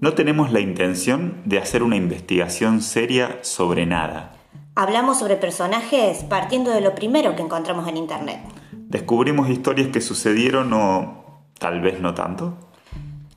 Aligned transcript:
No 0.00 0.14
tenemos 0.14 0.52
la 0.52 0.60
intención 0.60 1.42
de 1.44 1.58
hacer 1.58 1.82
una 1.82 1.96
investigación 1.96 2.82
seria 2.82 3.40
sobre 3.42 3.84
nada. 3.84 4.32
Hablamos 4.76 5.18
sobre 5.18 5.34
personajes 5.34 6.22
partiendo 6.22 6.70
de 6.70 6.80
lo 6.80 6.94
primero 6.94 7.34
que 7.34 7.42
encontramos 7.42 7.88
en 7.88 7.96
Internet. 7.96 8.38
Descubrimos 8.72 9.50
historias 9.50 9.88
que 9.88 10.00
sucedieron 10.00 10.72
o 10.72 11.42
tal 11.58 11.80
vez 11.80 11.98
no 11.98 12.14
tanto. 12.14 12.56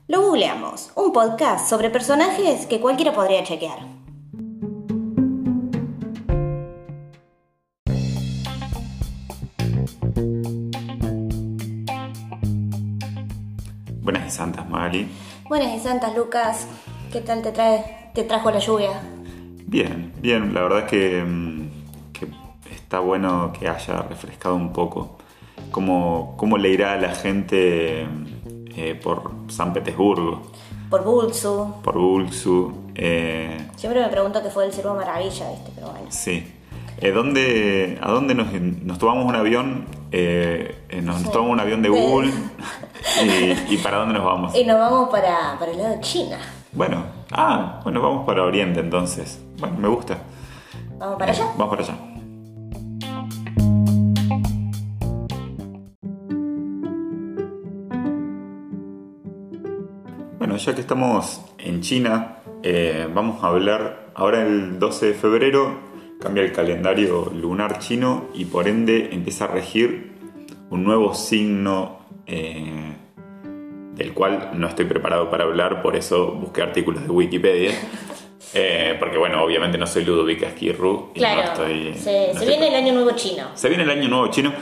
Lo 0.06 0.22
googleamos, 0.22 0.92
un 0.94 1.12
podcast 1.12 1.68
sobre 1.68 1.90
personajes 1.90 2.66
que 2.66 2.78
cualquiera 2.80 3.12
podría 3.12 3.42
chequear. 3.42 3.80
Buenas 14.00 14.28
y 14.28 14.30
santas, 14.30 14.68
Magali. 14.70 15.08
Buenas 15.48 15.74
y 15.76 15.80
santas, 15.80 16.16
Lucas. 16.16 16.66
¿Qué 17.12 17.20
tal 17.20 17.42
te 17.42 17.52
trae? 17.52 18.10
¿Te 18.14 18.24
trajo 18.24 18.50
la 18.50 18.58
lluvia? 18.58 19.02
Bien, 19.66 20.12
bien. 20.20 20.54
La 20.54 20.62
verdad 20.62 20.80
es 20.80 20.84
que, 20.90 21.22
mm, 21.22 21.70
que 22.12 22.28
está 22.74 23.00
bueno 23.00 23.52
que 23.58 23.68
haya 23.68 24.02
refrescado 24.02 24.54
un 24.54 24.72
poco. 24.72 25.18
¿Cómo, 25.70 26.34
cómo 26.36 26.58
le 26.58 26.70
irá 26.70 26.92
a 26.92 26.96
la 26.96 27.14
gente 27.14 28.06
eh, 28.76 28.94
por 29.02 29.30
San 29.48 29.72
Petersburgo? 29.72 30.42
Por 30.90 31.04
Bulsu. 31.04 31.74
Por 31.82 31.98
Bulsu. 31.98 32.72
eh, 32.94 33.68
Siempre 33.76 34.02
me 34.02 34.08
pregunto 34.08 34.42
qué 34.42 34.50
fue 34.50 34.66
el 34.66 34.72
Cervo 34.72 34.94
Maravilla, 34.94 35.50
¿viste? 35.50 35.70
Pero 35.74 35.90
bueno. 35.90 36.06
sí. 36.10 36.46
Eh, 37.02 37.10
¿dónde, 37.10 37.98
¿A 38.00 38.10
dónde 38.12 38.34
nos, 38.34 38.52
nos 38.52 38.98
tomamos 38.98 39.26
un 39.26 39.34
avión? 39.34 39.86
Eh, 40.12 40.84
eh, 40.88 41.02
nos, 41.02 41.20
nos 41.22 41.32
tomamos 41.32 41.54
un 41.54 41.60
avión 41.60 41.82
de 41.82 41.90
De- 41.90 42.00
Google. 42.00 42.30
y, 43.68 43.74
¿Y 43.74 43.76
para 43.78 43.98
dónde 43.98 44.14
nos 44.14 44.24
vamos? 44.24 44.54
Y 44.54 44.64
nos 44.64 44.78
vamos 44.78 45.08
para, 45.10 45.56
para 45.58 45.72
el 45.72 45.78
lado 45.78 45.90
de 45.96 46.00
China. 46.00 46.38
Bueno, 46.72 47.04
ah, 47.32 47.80
bueno, 47.82 48.00
vamos 48.00 48.24
para 48.24 48.44
Oriente 48.44 48.80
entonces. 48.80 49.42
Bueno, 49.58 49.76
me 49.78 49.88
gusta. 49.88 50.18
¿Vamos 50.98 51.18
para 51.18 51.32
Eh, 51.32 51.34
allá? 51.36 51.46
Vamos 51.58 51.76
para 51.76 51.82
allá. 51.82 51.98
Bueno, 60.38 60.56
ya 60.56 60.74
que 60.74 60.80
estamos 60.80 61.40
en 61.58 61.80
China, 61.80 62.38
eh, 62.62 63.08
vamos 63.12 63.42
a 63.44 63.48
hablar. 63.48 64.10
Ahora 64.14 64.42
el 64.42 64.78
12 64.78 65.06
de 65.06 65.14
febrero 65.14 65.74
cambia 66.22 66.42
el 66.44 66.52
calendario 66.52 67.30
lunar 67.34 67.78
chino 67.80 68.28
y 68.34 68.44
por 68.44 68.68
ende 68.68 69.08
empieza 69.12 69.46
a 69.46 69.48
regir 69.48 70.12
un 70.70 70.84
nuevo 70.84 71.14
signo 71.14 71.98
eh, 72.26 72.94
del 73.94 74.14
cual 74.14 74.50
no 74.54 74.68
estoy 74.68 74.84
preparado 74.86 75.28
para 75.30 75.44
hablar, 75.44 75.82
por 75.82 75.96
eso 75.96 76.32
busqué 76.32 76.62
artículos 76.62 77.02
de 77.02 77.10
Wikipedia. 77.10 77.72
Eh, 78.54 78.96
porque 78.98 79.16
bueno, 79.16 79.42
obviamente 79.42 79.78
no 79.78 79.86
soy 79.86 80.04
Ludovic 80.04 80.42
Esquirru 80.42 81.12
y 81.14 81.20
Claro. 81.20 81.40
no 81.42 81.52
estoy... 81.52 81.94
se 81.94 81.94
no 81.94 81.98
se 82.00 82.30
estoy 82.32 82.48
viene 82.48 82.68
el 82.68 82.74
año 82.74 82.92
nuevo 82.92 83.12
chino. 83.12 83.46
se 83.54 83.68
viene 83.70 83.84
el 83.84 83.90
año 83.90 84.08
nuevo 84.10 84.26
chino 84.26 84.52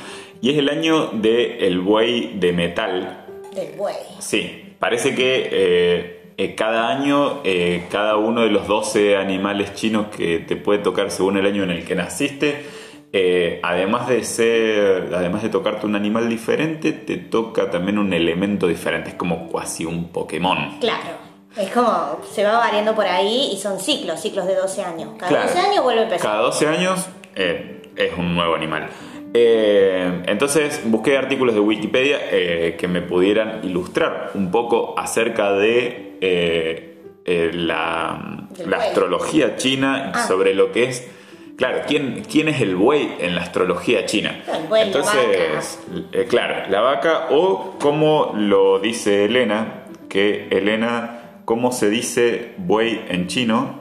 y 0.40 0.50
es 0.50 0.58
el 0.58 0.68
año 0.68 1.08
del 1.08 1.56
el 1.60 1.80
buey 1.80 2.38
de 2.38 2.52
metal. 2.52 3.26
Del 3.52 3.72
buey. 3.76 3.96
Sí, 4.20 4.76
parece 4.78 5.16
que 5.16 5.48
eh, 5.50 6.19
eh, 6.42 6.54
cada 6.54 6.88
año, 6.88 7.42
eh, 7.44 7.84
cada 7.90 8.16
uno 8.16 8.40
de 8.40 8.48
los 8.48 8.66
12 8.66 9.18
animales 9.18 9.74
chinos 9.74 10.06
que 10.06 10.38
te 10.38 10.56
puede 10.56 10.78
tocar 10.78 11.10
según 11.10 11.36
el 11.36 11.44
año 11.44 11.64
en 11.64 11.70
el 11.70 11.84
que 11.84 11.94
naciste, 11.94 12.64
eh, 13.12 13.60
además 13.62 14.08
de 14.08 14.24
ser, 14.24 15.12
además 15.14 15.42
de 15.42 15.50
tocarte 15.50 15.84
un 15.84 15.96
animal 15.96 16.30
diferente, 16.30 16.92
te 16.92 17.18
toca 17.18 17.70
también 17.70 17.98
un 17.98 18.14
elemento 18.14 18.68
diferente. 18.68 19.10
Es 19.10 19.16
como 19.16 19.52
casi 19.52 19.84
un 19.84 20.08
Pokémon. 20.08 20.78
Claro. 20.80 21.10
Es 21.58 21.70
como, 21.72 22.20
se 22.32 22.42
va 22.42 22.56
variando 22.56 22.94
por 22.94 23.04
ahí 23.04 23.50
y 23.52 23.58
son 23.58 23.78
ciclos, 23.78 24.18
ciclos 24.18 24.46
de 24.46 24.54
12 24.54 24.82
años. 24.82 25.10
Cada 25.18 25.28
Claro. 25.28 25.46
12 25.46 25.58
años 25.58 25.84
vuelve 25.84 26.00
a 26.00 26.04
empezar. 26.04 26.26
Cada 26.26 26.40
12 26.40 26.66
años 26.68 27.06
eh, 27.34 27.82
es 27.96 28.16
un 28.16 28.34
nuevo 28.34 28.54
animal. 28.54 28.88
Eh, 29.34 30.22
entonces 30.24 30.80
busqué 30.86 31.18
artículos 31.18 31.54
de 31.54 31.60
Wikipedia 31.60 32.18
que 32.30 32.88
me 32.88 33.02
pudieran 33.02 33.60
ilustrar 33.62 34.30
un 34.32 34.50
poco 34.50 34.94
acerca 34.98 35.52
de 35.52 36.09
eh, 36.20 37.02
eh, 37.24 37.50
la, 37.52 38.46
astrología 38.76 39.56
china 39.56 40.12
Ah. 40.14 40.26
sobre 40.26 40.54
lo 40.54 40.72
que 40.72 40.84
es. 40.84 41.08
Claro, 41.56 41.82
¿quién, 41.86 42.22
¿quién 42.30 42.48
es 42.48 42.60
el 42.62 42.74
buey 42.74 43.16
en 43.20 43.34
la 43.34 43.42
astrología 43.42 44.06
china? 44.06 44.42
El 44.50 44.66
buey, 44.66 44.80
la 44.82 44.86
Entonces, 44.86 45.78
eh, 46.12 46.26
claro, 46.28 46.70
la 46.70 46.80
vaca 46.80 47.26
o 47.30 47.76
como 47.78 48.32
lo 48.34 48.78
dice 48.78 49.26
Elena, 49.26 49.84
que 50.08 50.48
Elena, 50.50 51.42
¿cómo 51.44 51.70
se 51.72 51.90
dice 51.90 52.54
buey 52.56 53.04
en 53.08 53.26
chino? 53.26 53.80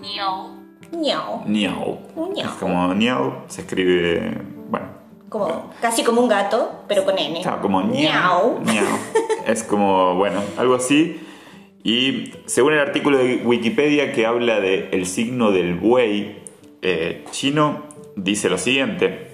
Niao. 0.00 0.50
Un 0.92 1.02
ñao. 1.02 1.98
Es 2.36 2.50
como 2.58 2.92
niao, 2.94 3.44
se 3.46 3.60
escribe, 3.62 4.36
bueno, 4.68 4.86
Como, 5.28 5.70
casi 5.80 6.02
como 6.02 6.20
un 6.20 6.28
gato, 6.28 6.82
pero 6.88 7.04
con 7.04 7.16
N. 7.16 7.40
claro, 7.40 7.62
como 7.62 7.82
niao. 7.82 8.58
Niao. 8.64 8.98
Es 9.46 9.62
como, 9.62 10.16
bueno, 10.16 10.42
algo 10.58 10.74
así. 10.74 11.20
Y 11.82 12.32
según 12.46 12.74
el 12.74 12.80
artículo 12.80 13.18
de 13.18 13.36
Wikipedia 13.44 14.12
que 14.12 14.26
habla 14.26 14.60
del 14.60 14.88
el 14.92 15.06
signo 15.06 15.50
del 15.50 15.74
buey 15.74 16.38
eh, 16.82 17.24
chino, 17.30 17.84
dice 18.16 18.50
lo 18.50 18.58
siguiente. 18.58 19.28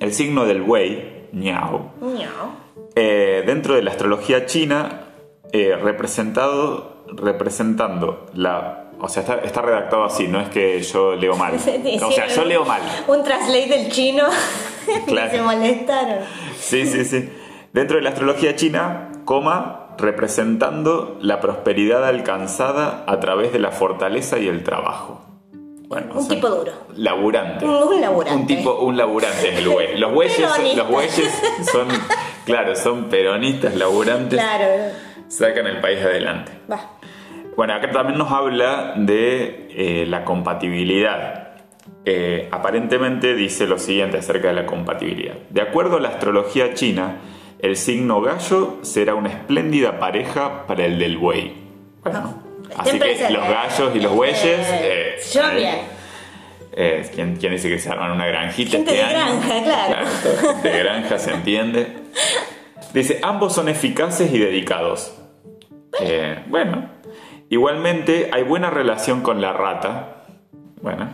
El 0.00 0.12
signo 0.12 0.44
del 0.44 0.62
buey, 0.62 1.26
niao, 1.32 1.92
Ñau. 2.00 2.50
eh, 2.96 3.42
dentro 3.46 3.74
de 3.74 3.82
la 3.82 3.90
astrología 3.92 4.46
china, 4.46 5.02
eh, 5.52 5.76
representado, 5.80 7.04
representando 7.14 8.26
la... 8.34 8.90
O 9.00 9.08
sea, 9.08 9.22
está, 9.22 9.36
está 9.42 9.62
redactado 9.62 10.02
así, 10.04 10.26
no 10.26 10.40
es 10.40 10.48
que 10.48 10.82
yo 10.82 11.14
leo 11.14 11.36
mal. 11.36 11.54
O 12.02 12.10
sea, 12.10 12.26
yo 12.26 12.44
leo 12.44 12.64
mal. 12.64 12.82
Un 13.06 13.22
translate 13.22 13.66
del 13.68 13.92
chino. 13.92 14.24
Claro. 15.06 15.28
y 15.28 15.36
se 15.36 15.42
molestaron. 15.42 16.18
Sí, 16.58 16.86
sí, 16.86 17.04
sí. 17.04 17.28
Dentro 17.74 17.98
de 17.98 18.02
la 18.02 18.08
astrología 18.08 18.56
china, 18.56 19.10
coma, 19.26 19.87
representando 19.98 21.18
la 21.20 21.40
prosperidad 21.40 22.04
alcanzada 22.06 23.04
a 23.06 23.20
través 23.20 23.52
de 23.52 23.58
la 23.58 23.70
fortaleza 23.70 24.38
y 24.38 24.46
el 24.48 24.62
trabajo. 24.62 25.24
Bueno, 25.88 26.12
Un 26.12 26.18
o 26.18 26.20
sea, 26.20 26.34
tipo 26.34 26.48
duro. 26.48 26.72
Laburante. 26.96 27.64
Un- 27.64 28.00
laburante. 28.00 28.34
Un 28.40 28.46
tipo, 28.46 28.74
un 28.80 28.96
laburante 28.96 29.48
es 29.48 29.58
el 29.58 29.68
buey. 29.68 29.96
Los 29.98 30.12
bueyes, 30.12 30.36
Peronista. 30.36 30.76
los 30.82 30.88
bueyes 30.90 31.42
son, 31.72 31.88
claro, 32.44 32.76
son 32.76 33.04
peronistas, 33.04 33.74
laburantes, 33.74 34.38
Claro. 34.38 34.66
sacan 35.28 35.66
el 35.66 35.80
país 35.80 36.00
adelante. 36.02 36.52
Va. 36.70 36.90
Bueno, 37.56 37.74
acá 37.74 37.90
también 37.90 38.18
nos 38.18 38.30
habla 38.30 38.92
de 38.96 39.68
eh, 39.70 40.06
la 40.06 40.24
compatibilidad. 40.24 41.48
Eh, 42.04 42.48
aparentemente 42.52 43.34
dice 43.34 43.66
lo 43.66 43.78
siguiente 43.78 44.18
acerca 44.18 44.48
de 44.48 44.54
la 44.54 44.66
compatibilidad. 44.66 45.34
De 45.50 45.62
acuerdo 45.62 45.96
a 45.96 46.00
la 46.00 46.10
astrología 46.10 46.74
china, 46.74 47.16
el 47.58 47.76
signo 47.76 48.20
gallo 48.20 48.78
será 48.82 49.14
una 49.14 49.30
espléndida 49.30 49.98
pareja 49.98 50.66
para 50.66 50.84
el 50.84 50.98
del 50.98 51.18
buey. 51.18 51.54
Bueno, 52.02 52.42
así 52.76 52.98
que 52.98 53.30
los 53.30 53.48
gallos 53.48 53.96
y 53.96 54.00
los 54.00 54.14
bueyes... 54.14 54.44
Eh, 54.44 55.16
eh, 55.34 55.54
bien. 55.56 55.76
eh, 56.72 57.10
¿quién, 57.14 57.36
quién 57.36 57.52
dice 57.52 57.68
que 57.68 57.78
se 57.78 57.90
arman 57.90 58.12
una 58.12 58.26
granjita 58.26 58.70
Gente 58.70 58.92
este 58.92 59.02
de 59.02 59.02
año? 59.02 59.40
granja, 59.40 59.62
claro. 59.64 60.58
de 60.62 60.78
granja, 60.78 61.18
se 61.18 61.32
entiende. 61.32 61.96
Dice, 62.94 63.20
ambos 63.22 63.54
son 63.54 63.68
eficaces 63.68 64.32
y 64.32 64.38
dedicados. 64.38 65.14
Eh, 66.00 66.42
bueno, 66.46 66.88
igualmente 67.50 68.30
hay 68.32 68.44
buena 68.44 68.70
relación 68.70 69.20
con 69.22 69.40
la 69.40 69.52
rata. 69.52 70.24
Bueno, 70.80 71.08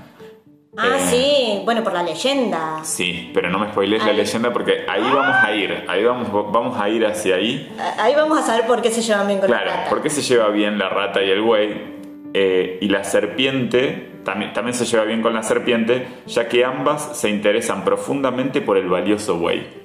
Ah, 0.76 0.96
Eh. 0.98 1.06
sí. 1.08 1.62
Bueno, 1.64 1.82
por 1.84 1.92
la 1.92 2.02
leyenda. 2.02 2.80
sí, 2.82 3.30
pero 3.32 3.48
no 3.50 3.58
me 3.58 3.68
spoilees 3.68 4.04
la 4.04 4.12
leyenda 4.12 4.52
porque 4.52 4.84
ahí 4.88 5.02
vamos 5.02 5.36
a 5.42 5.54
ir, 5.54 5.84
ahí 5.88 6.02
vamos, 6.04 6.52
vamos 6.52 6.80
a 6.80 6.88
ir 6.88 7.06
hacia 7.06 7.36
ahí. 7.36 7.72
Ah, 7.78 7.94
Ahí 8.04 8.14
vamos 8.14 8.38
a 8.38 8.42
saber 8.42 8.66
por 8.66 8.82
qué 8.82 8.90
se 8.90 9.00
llevan 9.02 9.26
bien 9.28 9.38
con 9.38 9.48
Claro, 9.48 9.66
la 9.66 9.76
rata. 9.76 9.90
¿por 9.90 10.02
qué 10.02 10.10
se 10.10 10.22
lleva 10.22 10.48
bien 10.48 10.78
la 10.78 10.88
rata 10.88 11.22
y 11.22 11.30
el 11.30 11.40
buey? 11.42 11.94
Eh, 12.34 12.78
y 12.80 12.88
la 12.88 13.04
serpiente 13.04 14.10
también, 14.24 14.52
también 14.52 14.74
se 14.74 14.84
lleva 14.84 15.04
bien 15.04 15.22
con 15.22 15.32
la 15.34 15.42
serpiente, 15.44 16.08
ya 16.26 16.48
que 16.48 16.64
ambas 16.64 17.16
se 17.16 17.28
interesan 17.30 17.84
profundamente 17.84 18.60
por 18.60 18.76
el 18.76 18.88
valioso 18.88 19.36
buey. 19.36 19.84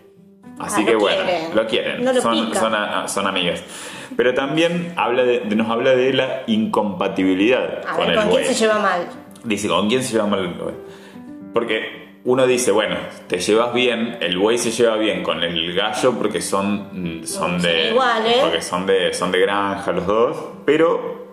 Así 0.59 0.81
Ah, 0.81 0.85
que 0.87 0.93
lo 0.93 0.99
bueno, 0.99 1.23
quieren. 1.23 1.55
lo 1.55 1.67
quieren, 1.67 2.03
No 2.03 2.11
lo 2.13 2.21
son, 2.21 2.53
son, 2.55 2.73
a- 2.73 3.07
son 3.07 3.27
amigas. 3.27 3.63
Pero 4.17 4.33
también 4.33 4.93
habla 4.97 5.23
de, 5.23 5.41
nos 5.55 5.69
habla 5.69 5.91
de 5.95 6.11
la 6.13 6.41
incompatibilidad 6.47 7.81
A 7.87 7.95
con 7.95 8.07
ver, 8.07 8.09
el 8.09 8.15
¿con 8.15 8.29
buey. 8.29 8.43
quién 8.43 8.55
se 8.55 8.59
lleva 8.65 8.79
mal? 8.79 9.07
Dice, 9.43 9.67
¿con 9.69 9.87
quién 9.87 10.03
se 10.03 10.13
lleva 10.13 10.27
mal 10.27 10.39
el 10.39 10.47
buey? 10.53 10.75
Porque 11.59 12.19
uno 12.25 12.45
dice, 12.47 12.71
bueno, 12.71 12.95
te 13.27 13.39
llevas 13.39 13.73
bien, 13.73 14.17
el 14.21 14.37
buey 14.37 14.57
se 14.57 14.71
lleva 14.71 14.95
bien 14.97 15.23
con 15.23 15.43
el 15.43 15.73
gallo 15.73 16.13
porque 16.17 16.41
son, 16.41 17.21
son 17.25 17.61
de. 17.61 17.89
iguales. 17.91 18.37
Porque 18.41 18.61
son 18.61 18.85
de, 18.85 19.13
son 19.13 19.31
de 19.31 19.39
granja 19.41 19.91
los 19.91 20.05
dos. 20.07 20.37
Pero 20.65 21.27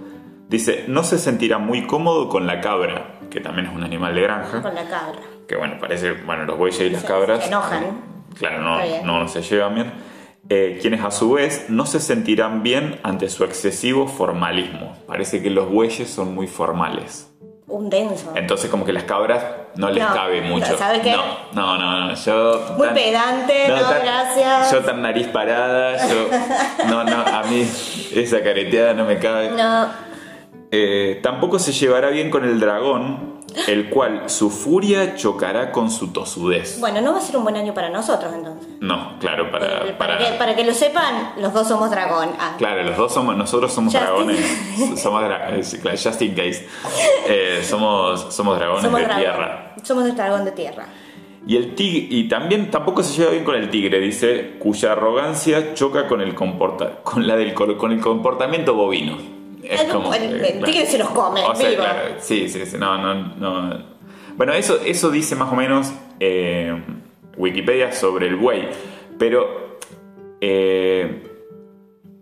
dice, 0.49 0.85
no 0.89 1.05
se 1.05 1.19
sentirá 1.19 1.59
muy 1.59 1.87
cómodo 1.87 2.29
con 2.29 2.47
la 2.47 2.61
cabra, 2.61 3.19
que 3.31 3.41
también 3.41 3.67
es 3.69 3.75
un 3.75 3.85
animal 3.85 4.15
de 4.15 4.21
granja. 4.23 4.63
Con 4.63 4.75
la 4.75 4.85
cabra. 4.89 5.19
Que 5.47 5.57
bueno, 5.57 5.77
parece, 5.81 6.13
bueno, 6.13 6.45
los 6.45 6.59
bueyes 6.59 6.81
y 6.81 6.91
las 6.91 7.03
Se- 7.03 7.07
cabras. 7.07 7.43
se 7.43 7.49
enojan. 7.49 7.85
Claro, 8.39 8.61
no, 8.63 8.79
no, 9.05 9.21
no 9.21 9.29
se 9.29 9.43
llevan 9.43 9.75
bien. 9.75 9.93
eh, 10.49 10.79
quienes 10.81 11.03
a 11.05 11.11
su 11.11 11.33
vez 11.33 11.67
no 11.71 11.87
se 11.87 11.99
sentirán 12.01 12.63
bien 12.63 13.01
ante 13.03 13.29
su 13.29 13.45
excesivo 13.45 14.07
formalismo. 14.09 14.97
Parece 15.07 15.43
que 15.43 15.51
los 15.51 15.69
bueyes 15.71 16.09
son 16.11 16.35
muy 16.35 16.47
formales. 16.47 17.33
Un 17.69 17.91
denso. 17.91 18.33
Entonces 18.37 18.71
como 18.71 18.85
que 18.85 18.93
las 18.93 19.03
cabras 19.05 19.43
no 19.75 19.91
les 19.91 20.05
No, 20.07 20.15
cabe 20.15 20.41
mucho. 20.41 20.79
¿sabes 20.79 21.01
qué? 21.01 21.13
No, 21.13 21.25
no, 21.53 21.77
no, 21.79 22.07
no. 22.09 22.15
Yo 22.15 22.75
Muy 22.77 22.87
tan- 22.87 22.95
pedante, 22.95 23.69
no, 23.69 23.81
tan- 23.81 24.03
gracias. 24.03 24.71
Yo 24.73 24.81
tan 24.85 25.03
nariz 25.03 25.27
parada, 25.29 25.97
yo... 26.09 26.29
No, 26.89 27.03
no, 27.03 27.17
a 27.27 27.43
mí 27.43 27.69
esa 28.15 28.41
careteada 28.43 28.95
no 28.95 29.05
me 29.05 29.19
cabe. 29.19 29.51
No. 29.57 30.06
Eh, 30.71 31.21
tampoco 31.23 31.59
se 31.59 31.73
llevará 31.73 32.11
bien 32.11 32.29
con 32.31 32.45
el 32.45 32.59
dragón, 32.59 33.37
el 33.69 33.89
cual 33.89 34.29
su 34.29 34.51
furia 34.51 35.15
chocará 35.15 35.71
con 35.71 35.91
su 35.91 36.09
tosudez. 36.13 36.81
Bueno, 36.81 37.01
no 37.01 37.13
va 37.13 37.19
a 37.19 37.23
ser 37.23 37.37
un 37.37 37.45
buen 37.45 37.57
año 37.57 37.73
para 37.73 37.89
nosotros 37.89 38.33
entonces. 38.35 38.69
No, 38.81 39.17
claro, 39.21 39.51
para... 39.51 39.67
Eh, 39.87 39.95
para- 39.97 40.19
para, 40.19 40.19
que, 40.19 40.37
para 40.39 40.57
que 40.57 40.65
lo 40.65 40.75
sepan, 40.75 41.33
los 41.41 41.53
dos 41.55 41.69
somos 41.69 41.91
dragón. 41.91 42.31
Ah, 42.41 42.55
Claro, 42.59 42.83
los 42.83 42.97
dos 42.97 43.13
somos, 43.15 43.37
nosotros 43.37 43.73
somos 43.73 43.93
Just 43.95 44.05
dragones. 44.05 44.41
somos 45.01 45.23
dra- 45.23 45.51
eh, 45.57 45.97
just 45.97 46.21
in 46.23 46.35
case. 46.35 46.67
Eh, 47.29 47.61
somos, 47.63 48.35
somos 48.35 48.59
dragones 48.59 48.83
somos 48.83 48.99
de 49.01 49.07
dragón. 49.07 49.23
tierra. 49.23 49.75
Somos 49.85 50.05
el 50.05 50.17
dragón 50.17 50.45
de 50.45 50.51
tierra. 50.53 50.87
Y 51.47 51.57
el 51.57 51.77
tigre, 51.77 52.09
y 52.11 52.29
también 52.29 52.73
tampoco 52.73 53.05
se 53.05 53.17
lleva 53.17 53.31
bien 53.31 53.45
con 53.45 53.55
el 53.55 53.71
tigre, 53.71 54.01
dice, 54.01 54.57
cuya 54.59 54.93
arrogancia 54.93 55.75
choca 55.75 56.09
con 56.09 56.21
el 56.21 56.35
comporta, 56.35 57.03
con 57.05 57.25
la 57.29 57.37
del 57.37 57.55
con 57.55 57.93
el 57.93 58.01
comportamiento 58.01 58.75
bovino. 58.75 59.36
Es 59.71 59.85
como 59.85 60.11
que, 60.11 60.87
se 60.87 60.99
los 60.99 61.11
come, 61.11 61.43
O 61.45 61.55
sea, 61.55 61.69
vivo. 61.71 61.83
claro, 61.83 62.01
sí, 62.21 62.49
sí, 62.49 62.65
sí, 62.67 62.77
no, 62.79 62.99
no, 62.99 63.15
no. 63.37 63.97
Bueno, 64.37 64.53
eso, 64.53 64.79
eso 64.85 65.11
dice 65.11 65.35
más 65.37 65.53
o 65.53 65.57
menos 65.57 65.93
eh, 66.21 66.75
Wikipedia 67.37 67.93
sobre 67.93 68.27
el 68.29 68.37
buey, 68.37 68.69
pero 69.19 69.79
eh, 70.41 71.23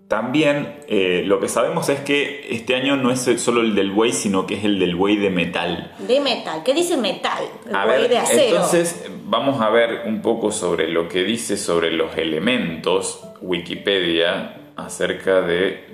también 0.09 0.77
eh, 0.87 1.23
lo 1.27 1.41
que 1.41 1.49
sabemos 1.49 1.89
es 1.89 2.01
que 2.01 2.47
este 2.51 2.77
año 2.77 2.97
no 2.97 3.11
es 3.11 3.21
solo 3.41 3.63
el 3.63 3.75
del 3.75 3.91
buey, 3.91 4.13
sino 4.13 4.47
que 4.47 4.55
es 4.55 4.65
el 4.65 4.79
del 4.79 4.95
buey 4.95 5.17
de 5.17 5.31
metal. 5.31 5.93
De 5.99 6.21
metal. 6.21 6.63
¿Qué 6.65 6.73
dice 6.75 6.97
metal? 6.97 7.43
El 7.69 7.75
A 7.75 7.85
buey 7.85 8.03
ver, 8.03 8.11
de 8.11 8.19
acero. 8.19 8.57
entonces 8.57 9.11
vamos 9.25 9.61
a 9.61 9.71
ver 9.71 10.03
un 10.07 10.23
poco 10.23 10.53
sobre 10.53 10.89
lo 10.89 11.09
que 11.09 11.25
dice 11.25 11.57
sobre 11.57 11.91
los 11.91 12.17
elementos 12.17 13.25
Wikipedia 13.41 14.57
acerca 14.77 15.41
de 15.41 15.94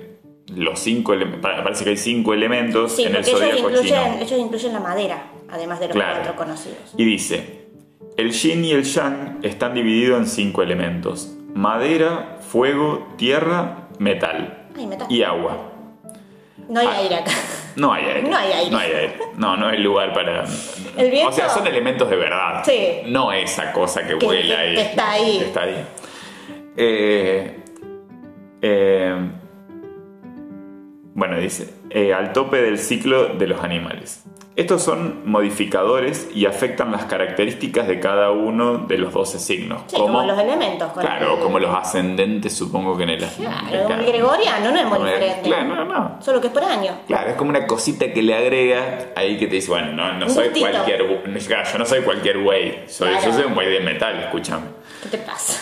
los 0.55 0.79
cinco 0.79 1.13
elementos. 1.13 1.41
Parece 1.63 1.83
que 1.83 1.91
hay 1.91 1.97
cinco 1.97 2.33
elementos 2.33 2.95
sí, 2.95 3.03
en 3.03 3.15
el 3.15 3.23
porque 3.23 3.45
ellos 3.45 3.59
incluyen, 3.59 3.83
chino. 3.85 4.15
ellos 4.21 4.39
incluyen 4.39 4.73
la 4.73 4.79
madera, 4.79 5.23
además 5.49 5.79
de 5.79 5.87
los 5.87 5.95
Claro. 5.95 6.15
cuatro 6.15 6.35
conocidos. 6.35 6.77
Y 6.97 7.05
dice, 7.05 7.61
el 8.17 8.31
yin 8.31 8.65
y 8.65 8.71
el 8.71 8.83
yang 8.83 9.39
están 9.43 9.73
divididos 9.73 10.19
en 10.19 10.27
cinco 10.27 10.61
elementos. 10.61 11.33
Madera, 11.53 12.37
fuego, 12.47 13.07
tierra, 13.17 13.87
metal 13.99 14.67
Ay, 14.77 14.87
metal. 14.87 15.07
y 15.09 15.23
agua. 15.23 15.57
No 16.69 16.79
hay 16.79 16.87
Ah. 16.87 16.97
aire 16.99 17.15
acá. 17.15 17.31
No 17.75 17.91
hay 17.93 18.05
aire. 18.05 18.23
No 18.29 18.37
hay 18.37 18.51
aire. 18.51 18.71
No 18.71 18.77
hay 18.77 18.91
aire. 18.91 19.13
No, 19.37 19.57
no 19.57 19.67
hay 19.67 19.77
lugar 19.79 20.13
para. 20.13 20.45
¿El 20.97 21.09
viento? 21.11 21.29
O 21.29 21.31
sea, 21.33 21.49
son 21.49 21.65
elementos 21.67 22.09
de 22.09 22.15
verdad. 22.17 22.63
Sí. 22.65 23.01
No 23.07 23.31
esa 23.31 23.71
cosa 23.71 24.05
que, 24.05 24.17
Que- 24.17 24.25
vuela 24.25 24.61
que- 24.63 24.73
que 24.75 24.81
está 24.81 25.11
ahí. 25.11 25.37
que 25.39 25.45
está 25.45 25.61
ahí. 25.63 25.85
Eh, 26.77 27.59
eh, 28.61 29.15
bueno, 31.13 31.37
dice: 31.39 31.73
eh, 31.89 32.13
al 32.13 32.33
tope 32.33 32.61
del 32.61 32.77
ciclo 32.77 33.29
de 33.35 33.47
los 33.47 33.61
animales. 33.63 34.23
Estos 34.57 34.83
son 34.83 35.21
modificadores 35.31 36.29
y 36.35 36.45
afectan 36.45 36.91
las 36.91 37.05
características 37.05 37.87
de 37.87 38.01
cada 38.01 38.31
uno 38.31 38.79
de 38.79 38.97
los 38.97 39.13
12 39.13 39.39
signos. 39.39 39.83
Sí, 39.87 39.95
como, 39.95 40.21
los 40.23 40.37
elementos. 40.37 40.91
con 40.91 41.03
Claro, 41.03 41.35
el- 41.35 41.39
como 41.39 41.57
los 41.57 41.73
ascendentes, 41.73 42.53
supongo 42.53 42.97
que 42.97 43.03
en 43.03 43.09
el. 43.11 43.25
Claro, 43.25 43.87
el 43.97 44.05
gregoriano 44.05 44.71
no 44.71 44.77
es 44.77 44.85
muy 44.85 44.97
diferente. 45.09 45.41
Claro, 45.43 45.63
no, 45.75 45.85
no. 45.85 46.21
Solo 46.21 46.41
que 46.41 46.47
es 46.47 46.53
por 46.53 46.63
año. 46.65 46.91
Claro, 47.07 47.29
es 47.29 47.35
como 47.37 47.49
una 47.49 47.65
cosita 47.65 48.11
que 48.11 48.21
le 48.21 48.35
agrega 48.35 49.11
ahí 49.15 49.37
que 49.37 49.47
te 49.47 49.55
dice, 49.55 49.69
bueno, 49.71 49.93
no, 49.93 50.13
no 50.19 50.29
soy 50.29 50.49
gustito. 50.49 50.69
cualquier 50.69 51.01
yo 51.71 51.77
no 51.77 51.85
soy 51.85 52.01
cualquier 52.01 52.39
güey, 52.39 52.89
soy, 52.89 53.09
Claro. 53.09 53.25
yo 53.27 53.33
soy 53.33 53.43
un 53.45 53.53
güey 53.55 53.69
de 53.71 53.79
metal, 53.79 54.19
escúchame. 54.19 54.65
¿Qué 55.03 55.09
te 55.09 55.17
pasa? 55.19 55.61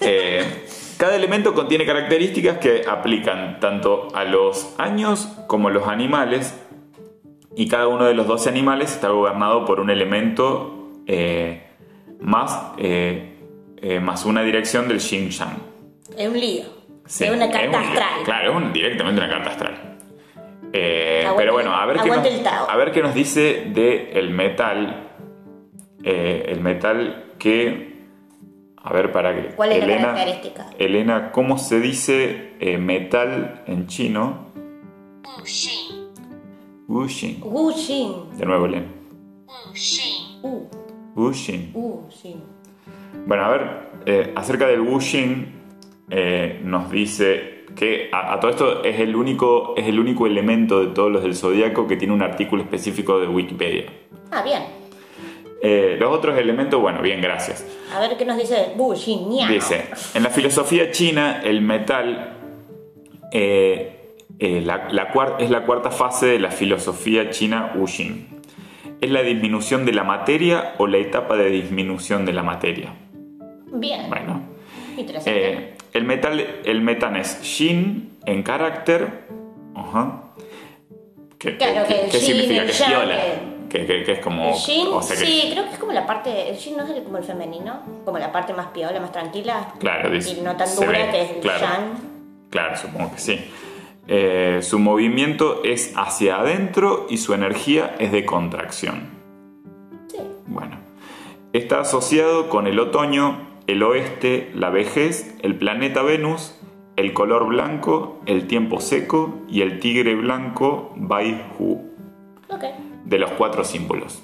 Eh, 0.00 0.44
cada 1.00 1.16
elemento 1.16 1.54
contiene 1.54 1.86
características 1.86 2.58
que 2.58 2.82
aplican 2.86 3.58
tanto 3.58 4.08
a 4.14 4.24
los 4.24 4.74
años 4.78 5.26
como 5.46 5.68
a 5.68 5.70
los 5.70 5.88
animales 5.88 6.54
y 7.56 7.68
cada 7.68 7.88
uno 7.88 8.04
de 8.04 8.12
los 8.12 8.26
12 8.26 8.50
animales 8.50 8.92
está 8.92 9.08
gobernado 9.08 9.64
por 9.64 9.80
un 9.80 9.88
elemento 9.88 10.90
eh, 11.06 11.62
más, 12.20 12.72
eh, 12.76 13.38
eh, 13.80 13.98
más 13.98 14.26
una 14.26 14.42
dirección 14.42 14.88
del 14.88 15.00
Xing 15.00 15.30
Yang. 15.30 15.56
Es 16.18 16.28
un 16.28 16.38
lío. 16.38 16.64
Sí, 17.06 17.24
es 17.24 17.30
una 17.30 17.46
es 17.46 17.50
carta 17.52 17.78
un- 17.78 17.84
astral. 17.84 18.22
Claro, 18.24 18.50
es 18.50 18.56
un- 18.58 18.72
directamente 18.74 19.20
una 19.22 19.30
carta 19.30 19.50
astral. 19.50 19.74
Aguante- 20.72 21.34
pero 21.38 21.52
bueno, 21.54 21.74
a 21.74 21.86
ver, 21.86 21.96
qué 22.00 22.08
nos, 22.10 22.24
el 22.26 22.42
Tao. 22.42 22.70
a 22.70 22.76
ver 22.76 22.92
qué 22.92 23.00
nos 23.02 23.14
dice 23.14 23.64
de 23.72 24.10
el 24.12 24.28
metal. 24.30 25.06
el 26.04 26.60
metal 26.60 27.24
que. 27.38 27.89
A 28.82 28.92
ver, 28.92 29.12
para 29.12 29.34
que. 29.34 29.54
¿Cuál 29.54 29.72
es 29.72 29.78
la 29.78 29.84
Elena, 29.84 30.14
característica? 30.14 30.70
Elena, 30.78 31.32
¿cómo 31.32 31.58
se 31.58 31.80
dice 31.80 32.54
eh, 32.60 32.78
metal 32.78 33.62
en 33.66 33.86
chino? 33.86 34.46
Wushin. 36.88 37.40
Wu 37.42 37.72
Xin. 37.72 38.36
De 38.36 38.46
nuevo, 38.46 38.66
Elena. 38.66 38.86
Uh, 39.46 40.66
Wushin. 41.14 41.70
uh, 41.74 42.08
Xin. 42.10 42.42
Bueno, 43.26 43.44
a 43.44 43.48
ver, 43.50 43.90
eh, 44.06 44.32
acerca 44.34 44.66
del 44.66 44.80
Wushin, 44.80 45.52
eh, 46.08 46.60
nos 46.64 46.90
dice 46.90 47.66
que 47.76 48.08
a, 48.12 48.32
a 48.32 48.40
todo 48.40 48.50
esto 48.50 48.84
es 48.84 48.98
el, 48.98 49.14
único, 49.14 49.74
es 49.76 49.86
el 49.86 50.00
único 50.00 50.26
elemento 50.26 50.80
de 50.80 50.88
todos 50.88 51.12
los 51.12 51.22
del 51.22 51.36
zodiaco 51.36 51.86
que 51.86 51.96
tiene 51.96 52.14
un 52.14 52.22
artículo 52.22 52.62
específico 52.62 53.20
de 53.20 53.28
Wikipedia. 53.28 53.84
Ah, 54.32 54.42
bien. 54.42 54.79
Eh, 55.62 55.96
los 56.00 56.10
otros 56.10 56.38
elementos, 56.38 56.80
bueno, 56.80 57.02
bien, 57.02 57.20
gracias. 57.20 57.66
A 57.94 58.00
ver 58.00 58.16
qué 58.16 58.24
nos 58.24 58.38
dice. 58.38 58.72
Miau. 59.28 59.48
Dice, 59.52 59.84
en 60.14 60.22
la 60.22 60.30
filosofía 60.30 60.90
china, 60.90 61.42
el 61.44 61.60
metal 61.60 62.36
eh, 63.32 64.14
eh, 64.38 64.60
la- 64.62 64.88
la 64.90 65.12
es 65.38 65.50
la 65.50 65.64
cuarta 65.66 65.90
fase 65.90 66.26
de 66.26 66.38
la 66.38 66.50
filosofía 66.50 67.30
china 67.30 67.72
Wushin. 67.76 68.40
Es 69.00 69.10
la 69.10 69.22
disminución 69.22 69.84
de 69.86 69.92
la 69.92 70.04
materia 70.04 70.74
o 70.78 70.86
la 70.86 70.96
etapa 70.98 71.36
de 71.36 71.50
disminución 71.50 72.24
de 72.26 72.32
la 72.32 72.42
materia. 72.42 72.94
Bien. 73.72 74.08
Bueno, 74.08 74.42
Interesante. 74.96 75.52
Eh, 75.52 75.74
el 75.92 76.04
metal, 76.04 76.44
el 76.64 76.80
metal 76.82 77.16
es 77.16 77.40
Shin 77.42 78.16
en 78.26 78.42
carácter. 78.42 79.24
Ajá. 79.74 80.24
¿Qué, 81.38 81.56
Claro, 81.56 81.86
qué- 81.88 81.94
que 82.06 82.08
qué 82.10 82.18
significa? 82.18 82.64
Que 82.64 82.70
es 82.72 82.82
piola. 82.82 83.14
que- 83.16 83.49
Que, 83.70 83.86
que- 83.86 84.02
que 84.02 84.12
es 84.12 84.18
como. 84.18 84.48
el 84.50 84.54
Xin, 84.56 84.88
o 84.88 85.00
sea 85.00 85.16
que- 85.16 85.24
sí, 85.24 85.48
creo 85.52 85.64
que 85.64 85.70
es 85.70 85.78
como 85.78 85.92
la 85.92 86.04
parte. 86.06 86.50
El 86.50 86.56
Xin 86.56 86.76
no 86.76 86.84
es 86.84 86.90
el- 86.90 87.04
como 87.04 87.18
el 87.18 87.24
femenino, 87.24 87.80
como 88.04 88.18
la 88.18 88.32
parte 88.32 88.52
más 88.52 88.66
piola, 88.68 88.98
más 89.00 89.12
tranquila. 89.12 89.72
Claro, 89.78 90.10
dice- 90.10 90.36
Y 90.38 90.40
no 90.42 90.56
tan 90.56 90.74
dura, 90.74 90.88
ve, 90.90 91.08
que 91.12 91.22
es 91.22 91.30
el 91.30 91.40
claro. 91.40 91.66
Claro, 92.50 92.76
supongo 92.76 93.12
que 93.12 93.18
sí. 93.20 93.40
Eh, 94.08 94.58
su 94.62 94.80
movimiento 94.80 95.62
es 95.62 95.92
hacia 95.96 96.40
adentro 96.40 97.06
y 97.08 97.18
su 97.18 97.32
energía 97.32 97.94
es 98.00 98.10
de 98.10 98.26
contracción. 98.26 99.08
Sí. 100.08 100.18
Bueno, 100.48 100.76
está 101.52 101.80
asociado 101.80 102.48
con 102.48 102.66
el 102.66 102.80
otoño, 102.80 103.46
el 103.68 103.84
oeste, 103.84 104.50
la 104.54 104.70
vejez, 104.70 105.36
el 105.42 105.54
planeta 105.54 106.02
Venus, 106.02 106.56
el 106.96 107.12
color 107.12 107.46
blanco, 107.46 108.18
el 108.26 108.48
tiempo 108.48 108.80
seco 108.80 109.38
y 109.48 109.62
el 109.62 109.78
tigre 109.78 110.16
blanco 110.16 110.92
Bai 110.96 111.40
Hu, 111.58 111.74
Ok. 112.48 112.64
De 113.10 113.18
los 113.18 113.32
cuatro 113.32 113.64
símbolos. 113.64 114.22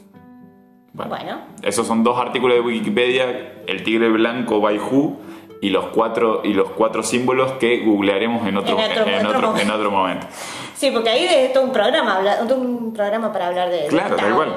Bueno, 0.94 1.10
Bueno. 1.10 1.38
esos 1.62 1.86
son 1.86 2.04
dos 2.04 2.18
artículos 2.18 2.56
de 2.56 2.62
Wikipedia, 2.62 3.52
el 3.66 3.82
tigre 3.82 4.08
blanco 4.08 4.60
Hu 4.78 5.18
y 5.60 5.70
los 5.70 5.86
cuatro, 5.86 6.42
y 6.44 6.52
los 6.54 6.70
cuatro 6.70 7.02
símbolos 7.02 7.52
que 7.52 7.78
googlearemos 7.84 8.46
en 8.46 8.56
otro, 8.58 8.78
En 8.78 8.90
otro- 8.92 9.06
en 9.06 9.14
otro 9.26 9.28
otro- 9.38 9.48
momento. 9.48 9.62
en 9.62 9.70
otro 9.78 9.90
momento. 9.90 10.26
Sí, 10.74 10.90
porque 10.90 11.08
ahí 11.08 11.24
es 11.24 11.54
todo 11.54 11.64
un 11.64 11.72
programa, 11.72 12.20
un 12.46 12.92
programa 12.92 13.32
para 13.32 13.46
hablar 13.46 13.70
de. 13.70 13.86
Claro, 13.86 14.16
tal 14.16 14.34
cual. 14.34 14.54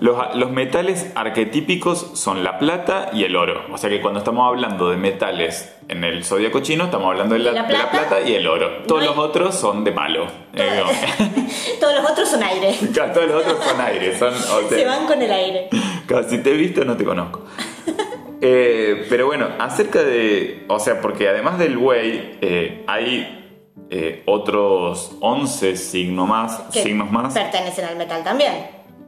Los, 0.00 0.34
los 0.36 0.50
metales 0.50 1.12
arquetípicos 1.14 2.10
son 2.14 2.42
la 2.42 2.58
plata 2.58 3.10
y 3.12 3.22
el 3.22 3.36
oro. 3.36 3.62
O 3.72 3.78
sea 3.78 3.88
que 3.88 4.00
cuando 4.00 4.18
estamos 4.18 4.48
hablando 4.48 4.90
de 4.90 4.96
metales 4.96 5.72
en 5.86 6.02
el 6.02 6.24
zodiaco 6.24 6.58
chino, 6.58 6.84
estamos 6.86 7.06
hablando 7.06 7.34
de 7.34 7.40
la, 7.40 7.52
¿Y 7.52 7.54
la 7.54 7.62
de 7.62 7.72
la 7.78 7.90
plata? 7.90 8.20
y 8.26 8.34
el 8.34 8.48
oro. 8.48 8.82
Todos 8.88 9.04
No 9.04 9.10
hay- 9.10 9.16
los 9.16 9.24
otros 9.26 9.54
son 9.54 9.84
de 9.84 9.92
palo. 9.92 10.26
Eh, 10.54 10.82
Todos 11.80 11.94
los 12.02 12.10
otros 12.10 12.28
son 12.28 12.42
aire. 12.42 12.74
claro, 12.92 13.12
todos 13.12 13.26
los 13.28 13.42
otros 13.44 13.64
son 13.64 13.80
aire. 13.80 14.18
Son, 14.18 14.34
o 14.34 14.68
sea, 14.68 14.68
Se 14.78 14.84
van 14.84 15.06
con 15.06 15.22
el 15.22 15.30
aire. 15.32 15.68
Claro, 16.06 16.28
si 16.28 16.36
te 16.38 16.50
he 16.50 16.54
visto, 16.54 16.84
no 16.84 16.96
te 16.98 17.04
conozco. 17.04 17.40
Eh, 18.46 19.06
pero 19.08 19.24
bueno, 19.26 19.48
acerca 19.58 20.02
de. 20.02 20.64
O 20.68 20.78
sea, 20.78 21.00
porque 21.00 21.28
además 21.28 21.58
del 21.58 21.78
buey, 21.78 22.36
eh, 22.42 22.84
hay 22.86 23.62
eh, 23.88 24.22
otros 24.26 25.16
11 25.20 25.76
signos 25.76 26.28
más, 26.28 26.58
Que 26.70 26.82
signos 26.82 27.10
más. 27.10 27.32
Pertenecen 27.32 27.86
al 27.86 27.96
metal 27.96 28.22
también. 28.22 28.52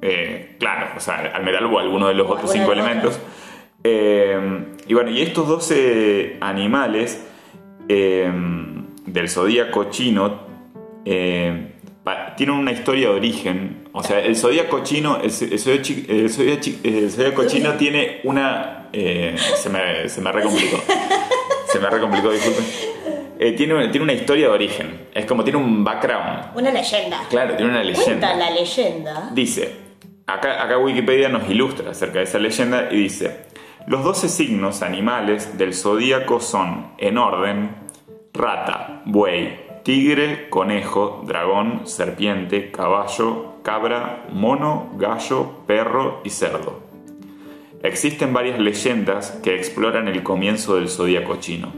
Eh, 0.01 0.57
claro, 0.59 0.87
o 0.97 1.01
sea, 1.01 1.33
al 1.35 1.43
metal 1.45 1.67
o 1.67 1.79
a 1.79 1.83
alguno 1.83 2.09
de 2.09 2.15
los 2.15 2.27
O 2.31 2.33
otros 2.33 2.51
cinco 2.51 2.73
elementos. 2.73 3.19
Eh, 3.85 4.65
y 4.87 4.95
bueno, 4.95 5.11
y 5.11 5.21
estos 5.21 5.47
12 5.49 6.39
animales 6.41 7.23
del 7.89 9.29
zodíaco 9.29 9.91
chino 9.91 10.41
eh, 11.05 11.73
pa- 12.03 12.35
tiene 12.37 12.53
una 12.53 12.73
historia 12.73 13.09
de 13.11 13.15
origen. 13.15 13.86
O 13.99 14.03
sea, 14.03 14.21
el 14.21 14.37
zodíaco 14.37 14.83
chino, 14.85 15.17
el, 15.23 15.31
el 15.31 16.31
zodíaco, 17.11 17.47
chino 17.47 17.75
tiene 17.75 18.21
una. 18.25 18.89
eh, 18.93 19.35
se, 19.57 19.69
me, 19.71 20.09
se 20.09 20.21
me 20.21 20.31
recomplicó. 20.33 20.77
Se 21.67 21.79
me 21.81 21.89
recomplicó, 21.91 22.31
disculpen. 22.31 22.65
Eh, 23.39 23.53
tiene, 23.53 23.75
una- 23.75 23.91
tiene 23.91 24.05
una 24.05 24.13
historia 24.13 24.47
de 24.49 24.53
origen. 24.53 25.09
Es 25.15 25.27
como 25.27 25.45
tiene 25.45 25.59
un 25.59 25.83
background. 25.85 26.57
Una 26.57 26.71
leyenda. 26.71 27.23
Claro, 27.29 27.57
tiene 27.57 27.71
una 27.73 27.83
Cuenta 27.83 28.01
leyenda. 28.01 28.35
la 28.37 28.51
leyenda. 28.51 29.31
Dice, 29.33 29.75
acá, 30.27 30.63
acá 30.63 30.79
Wikipedia 30.79 31.29
nos 31.29 31.49
ilustra 31.51 31.91
acerca 31.91 32.19
de 32.19 32.25
esa 32.25 32.39
leyenda 32.39 32.89
y 32.91 32.97
dice, 32.97 33.45
los 33.87 34.05
12 34.05 34.29
signos 34.29 34.83
animales 34.83 35.59
del 35.59 35.75
zodíaco 35.75 36.41
son, 36.41 36.93
en 36.99 37.19
orden, 37.19 37.77
rata, 38.33 39.03
buey, 39.05 39.66
tigre, 39.87 40.49
conejo, 40.51 41.23
dragón, 41.29 41.83
serpiente, 41.87 42.73
caballo, 42.73 43.53
cabra, 43.63 44.27
mono, 44.33 44.91
gallo, 44.97 45.59
perro 45.69 46.23
y 46.25 46.31
cerdo. 46.31 46.81
Existen 47.85 48.33
varias 48.33 48.59
leyendas 48.59 49.31
que 49.45 49.55
exploran 49.55 50.09
el 50.09 50.25
comienzo 50.25 50.75
del 50.75 50.89
zodíaco 50.89 51.37
chino. 51.37 51.73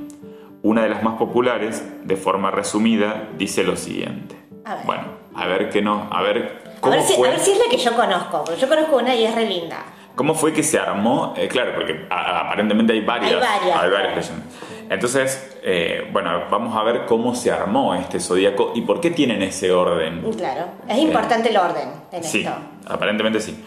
Una 0.62 0.84
de 0.84 0.88
las 0.88 1.02
más 1.02 1.18
populares, 1.18 1.84
de 2.02 2.16
forma 2.16 2.50
resumida, 2.50 3.28
dice 3.36 3.62
lo 3.62 3.76
siguiente. 3.76 4.36
A 4.64 4.76
ver. 4.76 4.86
Bueno, 4.86 5.02
a 5.34 5.46
ver 5.46 5.68
qué 5.68 5.82
no, 5.82 6.08
a 6.10 6.22
ver 6.22 6.62
A 6.78 6.80
cómo 6.80 6.94
ver, 6.94 7.02
si, 7.02 7.12
a 7.12 7.16
fue, 7.16 7.28
ver 7.28 7.38
si 7.38 7.50
es 7.50 7.58
la 7.58 7.70
que 7.70 7.76
yo 7.76 7.94
conozco, 7.94 8.42
porque 8.42 8.58
yo 8.58 8.68
conozco 8.70 8.96
una 8.96 9.14
y 9.14 9.24
es 9.24 9.34
re 9.34 9.46
linda. 9.46 9.84
Cómo 10.18 10.34
fue 10.34 10.52
que 10.52 10.62
se 10.64 10.78
armó. 10.78 11.32
Eh, 11.36 11.46
claro, 11.48 11.72
porque 11.76 12.06
a- 12.10 12.40
aparentemente 12.48 12.92
hay 12.92 13.00
varias, 13.00 13.32
Hay 13.32 13.38
varias, 13.40 13.78
hay 13.80 13.90
varias 13.90 14.16
leyendas. 14.16 14.58
Entonces, 14.90 15.58
eh, 15.62 16.08
bueno, 16.12 16.44
vamos 16.50 16.76
a 16.76 16.82
ver 16.82 17.06
cómo 17.06 17.34
se 17.34 17.50
armó 17.52 17.94
este 17.94 18.18
zodíaco 18.20 18.72
y 18.74 18.82
por 18.82 19.00
qué 19.00 19.10
tienen 19.10 19.42
ese 19.42 19.70
orden. 19.70 20.22
Claro. 20.36 20.64
Es 20.88 20.98
importante 20.98 21.50
el 21.50 21.56
orden 21.56 21.88
en 22.12 22.24
Sí, 22.24 22.40
esto. 22.40 22.52
aparentemente 22.86 23.40
sí. 23.40 23.64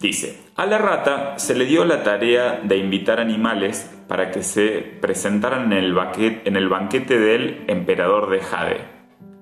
Dice, 0.00 0.40
a 0.56 0.66
la 0.66 0.78
rata 0.78 1.38
se 1.38 1.54
le 1.54 1.64
dio 1.64 1.84
la 1.84 2.02
tarea 2.02 2.60
de 2.62 2.76
invitar 2.76 3.20
animales 3.20 3.90
para 4.08 4.30
que 4.30 4.42
se 4.42 4.78
presentaran 5.00 5.72
en 5.72 5.78
el, 5.78 5.94
baque- 5.94 6.42
en 6.44 6.56
el 6.56 6.68
banquete 6.68 7.18
del 7.18 7.64
emperador 7.68 8.28
de 8.30 8.40
Jade. 8.40 8.80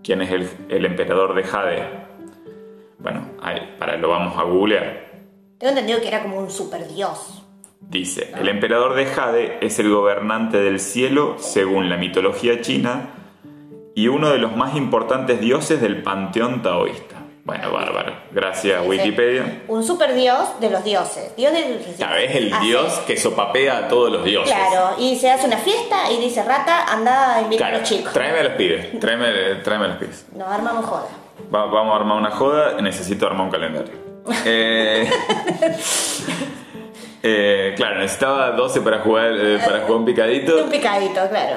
¿Quién 0.05 0.23
es 0.23 0.31
el, 0.31 0.49
el 0.69 0.85
emperador 0.85 1.35
de 1.35 1.43
Jade? 1.45 1.83
Bueno, 2.99 3.23
ahí, 3.43 3.75
para 3.79 3.97
lo 3.97 4.09
vamos 4.11 4.37
a 4.39 4.43
googlear. 4.43 5.12
Tengo 5.62 5.71
entendido 5.78 6.00
que 6.00 6.09
era 6.09 6.23
como 6.23 6.38
un 6.40 6.50
super 6.50 6.88
dios. 6.88 7.40
Dice, 7.78 8.33
el 8.37 8.49
emperador 8.49 8.95
de 8.97 9.07
Jade 9.07 9.59
es 9.61 9.78
el 9.78 9.90
gobernante 9.95 10.57
del 10.57 10.81
cielo 10.81 11.37
según 11.38 11.88
la 11.88 11.97
mitología 11.97 12.61
china 12.62 13.11
y 13.95 14.09
uno 14.09 14.31
de 14.31 14.38
los 14.38 14.57
más 14.57 14.75
importantes 14.75 15.40
dioses 15.40 15.81
del 15.81 16.02
panteón 16.02 16.62
taoísta. 16.62 17.14
Bueno, 17.45 17.71
bárbaro. 17.71 18.12
Gracias 18.33 18.85
Wikipedia. 18.85 19.62
Un 19.69 19.85
super 19.85 20.12
dios 20.16 20.49
de 20.59 20.69
los 20.69 20.83
dioses. 20.83 21.33
Dios 21.37 21.52
del 21.52 21.78
Ya 21.97 22.11
ves 22.11 22.35
el 22.35 22.52
Hace- 22.52 22.66
dios 22.66 22.92
que 23.07 23.16
sopapea 23.16 23.78
a 23.78 23.88
todos 23.88 24.11
los 24.11 24.25
dioses. 24.25 24.52
Claro, 24.52 24.97
y 24.99 25.14
se 25.14 25.31
hace 25.31 25.47
una 25.47 25.59
fiesta 25.59 26.11
y 26.11 26.19
dice 26.21 26.42
rata, 26.42 26.92
anda 26.92 27.37
a 27.37 27.40
invitar 27.42 27.69
Claro, 27.69 27.76
a 27.76 27.81
los 27.83 27.88
chicos. 27.88 28.12
tráeme 28.12 28.40
a 28.40 28.42
los 28.42 28.52
pibes, 28.54 28.99
tráeme, 28.99 29.26
tráeme 29.62 29.85
a 29.85 29.88
los 29.90 29.97
pibes. 29.99 30.26
Nos 30.37 30.49
armamos 30.49 30.85
joda. 30.87 31.07
Va- 31.54 31.66
vamos 31.66 31.92
a 31.95 31.97
armar 32.00 32.19
una 32.19 32.33
joda, 32.33 32.81
necesito 32.81 33.28
armar 33.28 33.45
un 33.47 33.52
calendario. 33.52 34.02
Eh, 34.45 35.11
eh, 37.23 37.75
claro, 37.76 37.99
necesitaba 37.99 38.52
12 38.52 38.81
para 38.81 39.00
jugar, 39.00 39.33
eh, 39.33 39.59
para 39.64 39.81
jugar 39.81 39.99
un 39.99 40.05
picadito. 40.05 40.64
Un 40.64 40.71
picadito, 40.71 41.29
claro. 41.29 41.57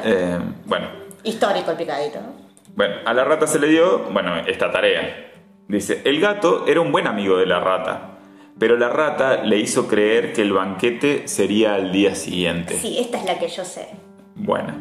Bueno, 0.66 0.88
Histórico 1.24 1.72
el 1.72 1.78
picadito. 1.78 2.20
¿no? 2.22 2.34
bueno, 2.76 2.96
a 3.06 3.14
la 3.14 3.24
rata 3.24 3.48
se 3.48 3.60
le 3.60 3.68
dio, 3.68 4.04
bueno, 4.12 4.38
esta 4.46 4.72
tarea. 4.72 5.32
Dice, 5.68 6.02
el 6.06 6.22
gato 6.22 6.66
era 6.68 6.82
un 6.82 6.92
buen 6.92 7.08
amigo 7.08 7.38
de 7.38 7.48
la 7.48 7.60
rata, 7.60 8.20
pero 8.60 8.78
la 8.78 8.90
rata 8.90 9.44
le 9.44 9.58
hizo 9.58 9.88
creer 9.88 10.34
que 10.34 10.44
el 10.44 10.54
banquete 10.54 11.28
sería 11.28 11.74
al 11.74 11.92
día 11.92 12.14
siguiente. 12.14 12.76
Sí, 12.76 13.00
esta 13.00 13.18
es 13.18 13.26
la 13.26 13.40
que 13.40 13.48
yo 13.48 13.66
sé. 13.66 13.90
Bueno, 14.36 14.74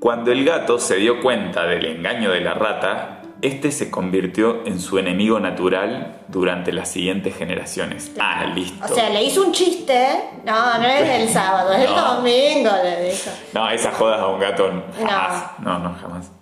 cuando 0.00 0.32
el 0.32 0.44
gato 0.44 0.80
se 0.80 0.96
dio 0.96 1.20
cuenta 1.22 1.64
del 1.66 1.84
engaño 1.84 2.32
de 2.32 2.40
la 2.40 2.54
rata, 2.54 3.22
este 3.42 3.70
se 3.70 3.90
convirtió 3.90 4.66
en 4.66 4.80
su 4.80 4.98
enemigo 4.98 5.38
natural 5.40 6.20
durante 6.28 6.72
las 6.72 6.90
siguientes 6.90 7.36
generaciones. 7.36 8.12
Ah, 8.18 8.46
listo. 8.54 8.84
O 8.84 8.88
sea, 8.88 9.10
le 9.10 9.22
hizo 9.24 9.44
un 9.44 9.52
chiste. 9.52 10.06
No, 10.44 10.78
no 10.78 10.84
es 10.86 11.08
el 11.22 11.28
sábado, 11.28 11.72
es 11.72 11.80
el 11.88 11.94
No. 11.94 12.14
domingo, 12.14 12.70
le 12.82 13.10
dijo. 13.10 13.30
No, 13.52 13.68
esas 13.70 13.94
jodas 13.94 14.20
a 14.20 14.26
un 14.28 14.40
gato 14.40 14.84
jamás. 14.98 15.58
No, 15.60 15.78
no, 15.78 15.94
jamás. 16.00 16.32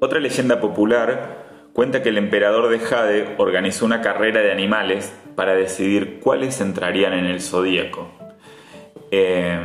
Otra 0.00 0.18
leyenda 0.18 0.60
popular 0.60 1.68
cuenta 1.72 2.02
que 2.02 2.08
el 2.08 2.18
emperador 2.18 2.68
de 2.68 2.78
Jade 2.80 3.34
organizó 3.38 3.84
una 3.84 4.00
carrera 4.00 4.40
de 4.40 4.50
animales 4.50 5.12
para 5.36 5.54
decidir 5.54 6.20
cuáles 6.20 6.60
entrarían 6.60 7.12
en 7.12 7.26
el 7.26 7.40
zodíaco. 7.40 8.08
Eh, 9.10 9.58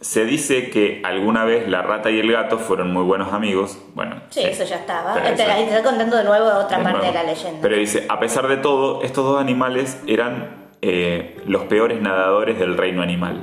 se 0.00 0.24
dice 0.24 0.70
que 0.70 1.00
alguna 1.04 1.44
vez 1.44 1.68
la 1.68 1.82
rata 1.82 2.10
y 2.10 2.18
el 2.20 2.30
gato 2.30 2.58
fueron 2.58 2.92
muy 2.92 3.02
buenos 3.02 3.32
amigos. 3.32 3.78
Bueno, 3.94 4.16
Sí, 4.30 4.40
eso 4.44 4.64
ya 4.64 4.76
estaba. 4.76 5.14
Te, 5.14 5.20
eso- 5.32 5.44
te 5.44 5.62
estoy 5.64 5.82
contando 5.82 6.16
de 6.16 6.24
nuevo 6.24 6.46
otra 6.46 6.78
de 6.78 6.84
parte 6.84 6.98
nuevo. 6.98 7.06
de 7.06 7.12
la 7.12 7.22
leyenda. 7.24 7.58
Pero 7.62 7.76
dice, 7.76 8.06
a 8.08 8.20
pesar 8.20 8.46
de 8.48 8.56
todo, 8.58 9.02
estos 9.02 9.24
dos 9.24 9.40
animales 9.40 10.00
eran 10.06 10.68
eh, 10.82 11.36
los 11.46 11.64
peores 11.64 12.00
nadadores 12.00 12.58
del 12.58 12.76
reino 12.76 13.02
animal. 13.02 13.42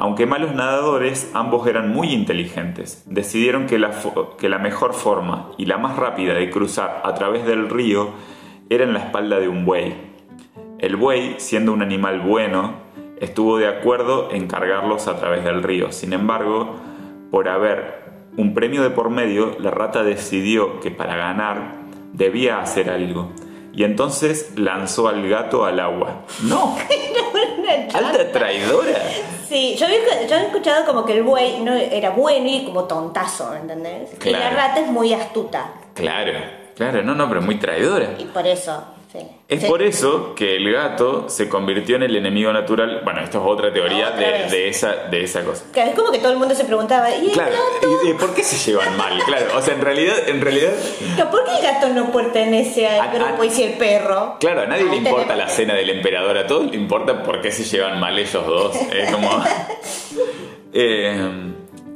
Aunque 0.00 0.26
malos 0.26 0.54
nadadores, 0.54 1.30
ambos 1.34 1.66
eran 1.66 1.88
muy 1.92 2.12
inteligentes. 2.12 3.02
Decidieron 3.06 3.66
que 3.66 3.78
la, 3.78 3.90
que 4.38 4.48
la 4.48 4.58
mejor 4.58 4.94
forma 4.94 5.50
y 5.58 5.66
la 5.66 5.76
más 5.78 5.96
rápida 5.96 6.34
de 6.34 6.50
cruzar 6.50 7.02
a 7.04 7.14
través 7.14 7.44
del 7.46 7.68
río 7.68 8.10
era 8.70 8.84
en 8.84 8.92
la 8.92 9.00
espalda 9.00 9.40
de 9.40 9.48
un 9.48 9.64
buey. 9.64 9.94
El 10.78 10.94
buey, 10.96 11.34
siendo 11.38 11.72
un 11.72 11.82
animal 11.82 12.20
bueno, 12.20 12.74
estuvo 13.20 13.58
de 13.58 13.68
acuerdo 13.68 14.28
en 14.32 14.46
cargarlos 14.46 15.06
a 15.08 15.16
través 15.18 15.44
del 15.44 15.62
río. 15.62 15.92
Sin 15.92 16.12
embargo, 16.12 16.76
por 17.30 17.48
haber 17.48 18.02
un 18.36 18.54
premio 18.54 18.82
de 18.82 18.90
por 18.90 19.10
medio, 19.10 19.56
la 19.58 19.70
rata 19.70 20.02
decidió 20.02 20.80
que 20.80 20.90
para 20.90 21.16
ganar 21.16 21.74
debía 22.12 22.60
hacer 22.60 22.90
algo. 22.90 23.30
Y 23.72 23.84
entonces 23.84 24.52
lanzó 24.56 25.08
al 25.08 25.28
gato 25.28 25.64
al 25.64 25.78
agua. 25.80 26.22
¡No! 26.42 26.76
¡Alta 27.94 28.32
traidora! 28.32 28.98
Sí, 29.48 29.76
yo 29.78 29.86
había, 29.86 29.98
yo 30.26 30.34
había 30.34 30.46
escuchado 30.48 30.84
como 30.84 31.04
que 31.04 31.16
el 31.16 31.22
buey 31.22 31.60
no 31.62 31.72
era 31.72 32.10
bueno 32.10 32.48
y 32.48 32.64
como 32.64 32.84
tontazo, 32.84 33.54
¿entendés? 33.54 34.10
Y 34.24 34.30
la 34.30 34.38
Claro. 34.40 34.56
rata 34.56 34.80
es 34.80 34.88
muy 34.88 35.12
astuta. 35.14 35.72
Claro, 35.94 36.32
claro, 36.76 37.02
no, 37.02 37.14
no, 37.14 37.28
pero 37.28 37.40
muy 37.42 37.56
traidora. 37.58 38.10
Y 38.18 38.24
por 38.26 38.46
eso, 38.46 38.82
sí. 39.12 39.18
Es 39.48 39.62
Sí. 39.62 39.66
por 39.66 39.82
eso 39.82 40.34
que 40.34 40.56
el 40.56 40.70
gato 40.72 41.28
se 41.28 41.48
convirtió 41.48 41.96
en 41.96 42.02
el 42.02 42.14
enemigo 42.16 42.52
natural. 42.52 43.00
Bueno, 43.04 43.20
esto 43.22 43.38
es 43.38 43.44
otra 43.46 43.72
teoría 43.72 44.08
Otra 44.08 44.48
de, 44.48 44.68
esa, 44.68 44.94
de 45.10 45.22
esa 45.24 45.42
cosa. 45.44 45.64
Que 45.72 45.82
es 45.84 45.94
como 45.94 46.10
que 46.12 46.18
todo 46.18 46.32
el 46.32 46.38
mundo 46.38 46.54
se 46.54 46.64
preguntaba, 46.64 47.10
¿y 47.14 47.26
el 47.26 47.32
Claro, 47.32 47.52
gato? 47.80 47.88
¿y- 48.08 48.12
¿por 48.14 48.34
qué 48.34 48.42
se 48.42 48.56
llevan 48.70 48.96
mal? 48.96 49.18
Claro, 49.24 49.46
o 49.56 49.62
sea, 49.62 49.74
en 49.74 49.80
realidad, 49.80 50.28
en 50.28 50.40
realidad, 50.40 50.72
¿Por 51.30 51.44
qué 51.44 51.56
el 51.56 51.62
gato 51.62 51.88
no 51.88 52.12
pertenece 52.12 52.86
al 52.86 53.00
A- 53.00 53.12
grupo 53.12 53.42
a- 53.42 53.46
y 53.46 53.50
si 53.50 53.62
el 53.62 53.72
perro? 53.78 54.36
claro, 54.40 54.60
a 54.62 54.66
nadie 54.66 54.84
le 54.84 54.96
importa 54.96 55.34
la 55.36 55.48
cena 55.48 55.74
del 55.74 55.90
emperador, 55.90 56.36
a 56.36 56.46
todos 56.46 56.70
le 56.70 56.76
importa 56.76 57.22
por 57.22 57.40
qué 57.40 57.50
se 57.50 57.64
llevan 57.64 57.98
mal 58.00 58.18
ellos 58.18 58.46
dos. 58.46 58.76
Es 58.92 59.10
como. 59.10 59.28
Eh, 60.72 61.30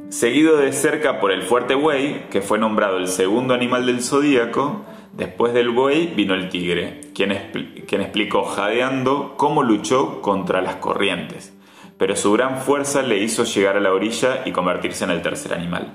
seguido 0.09 0.57
de 0.57 0.73
cerca 0.73 1.19
por 1.19 1.31
el 1.31 1.43
fuerte 1.43 1.75
buey, 1.75 2.27
que 2.31 2.41
fue 2.41 2.57
nombrado 2.57 2.97
el 2.97 3.07
segundo 3.07 3.53
animal 3.53 3.85
del 3.85 4.01
zodíaco. 4.03 4.81
Después 5.13 5.53
del 5.53 5.69
buey 5.69 6.07
vino 6.07 6.33
el 6.33 6.49
tigre, 6.49 7.01
quien, 7.13 7.31
expl- 7.31 7.85
quien 7.85 8.01
explicó 8.01 8.43
jadeando 8.45 9.35
cómo 9.37 9.61
luchó 9.61 10.21
contra 10.21 10.61
las 10.61 10.77
corrientes, 10.77 11.53
pero 11.99 12.15
su 12.15 12.31
gran 12.33 12.57
fuerza 12.57 13.03
le 13.03 13.19
hizo 13.19 13.43
llegar 13.43 13.77
a 13.77 13.79
la 13.79 13.93
orilla 13.93 14.41
y 14.45 14.51
convertirse 14.51 15.03
en 15.03 15.11
el 15.11 15.21
tercer 15.21 15.53
animal. 15.53 15.93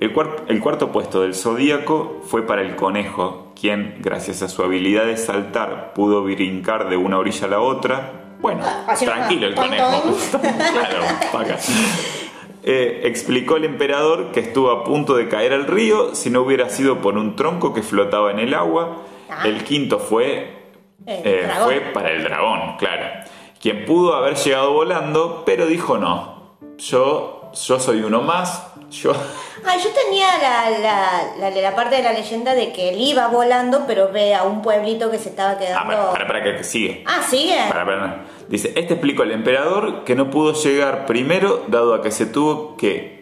El, 0.00 0.12
cuar- 0.12 0.44
el 0.48 0.60
cuarto 0.60 0.90
puesto 0.90 1.22
del 1.22 1.34
zodíaco 1.34 2.20
fue 2.24 2.46
para 2.46 2.62
el 2.62 2.74
conejo, 2.74 3.52
quien, 3.60 3.96
gracias 4.00 4.42
a 4.42 4.48
su 4.48 4.62
habilidad 4.64 5.04
de 5.06 5.16
saltar, 5.16 5.92
pudo 5.94 6.24
brincar 6.24 6.88
de 6.88 6.96
una 6.96 7.18
orilla 7.18 7.46
a 7.46 7.50
la 7.50 7.60
otra. 7.60 8.12
Bueno, 8.40 8.62
Ah, 8.64 8.94
tranquilo 8.98 9.46
el 9.46 9.54
conejo. 9.54 10.16
claro, 10.40 11.04
paga. 11.32 11.58
Eh, 12.70 13.00
explicó 13.04 13.56
el 13.56 13.64
emperador 13.64 14.30
que 14.30 14.40
estuvo 14.40 14.70
a 14.70 14.84
punto 14.84 15.16
de 15.16 15.26
caer 15.26 15.54
al 15.54 15.64
río 15.64 16.14
si 16.14 16.28
no 16.28 16.42
hubiera 16.42 16.68
sido 16.68 16.98
por 16.98 17.16
un 17.16 17.34
tronco 17.34 17.72
que 17.72 17.82
flotaba 17.82 18.30
en 18.30 18.40
el 18.40 18.52
agua. 18.52 19.04
Ah. 19.30 19.48
El 19.48 19.64
quinto 19.64 19.98
fue, 19.98 20.52
El 21.06 21.22
eh, 21.24 21.50
fue 21.64 21.80
para 21.94 22.10
el 22.10 22.24
dragón, 22.24 22.76
claro. 22.76 23.24
Quien 23.58 23.86
pudo 23.86 24.14
haber 24.14 24.34
llegado 24.34 24.74
volando, 24.74 25.44
pero 25.46 25.64
dijo 25.64 25.96
no. 25.96 26.58
Yo, 26.76 27.37
yo 27.52 27.80
soy 27.80 28.02
uno 28.02 28.20
más. 28.22 28.64
Yo. 28.90 29.12
Ah, 29.66 29.76
yo 29.76 29.90
tenía 29.90 30.26
la, 30.40 30.70
la, 30.78 31.50
la, 31.50 31.60
la 31.60 31.74
parte 31.76 31.96
de 31.96 32.02
la 32.02 32.12
leyenda 32.14 32.54
de 32.54 32.72
que 32.72 32.88
él 32.90 33.00
iba 33.00 33.26
volando, 33.28 33.84
pero 33.86 34.10
ve 34.10 34.34
a 34.34 34.44
un 34.44 34.62
pueblito 34.62 35.10
que 35.10 35.18
se 35.18 35.28
estaba 35.28 35.50
Ah, 35.50 35.58
quedando. 35.58 35.86
para, 35.92 36.10
para, 36.12 36.26
para 36.26 36.42
que 36.56 36.64
sigue. 36.64 37.04
Ah, 37.06 37.20
sigue. 37.28 37.56
Para, 37.68 37.84
para. 37.84 38.24
Dice, 38.48 38.68
este 38.76 38.94
explicó 38.94 39.24
al 39.24 39.32
emperador 39.32 40.04
que 40.04 40.14
no 40.14 40.30
pudo 40.30 40.54
llegar 40.54 41.04
primero 41.04 41.64
dado 41.68 41.92
a 41.94 42.00
que 42.02 42.10
se 42.10 42.24
tuvo 42.26 42.76
que 42.78 43.18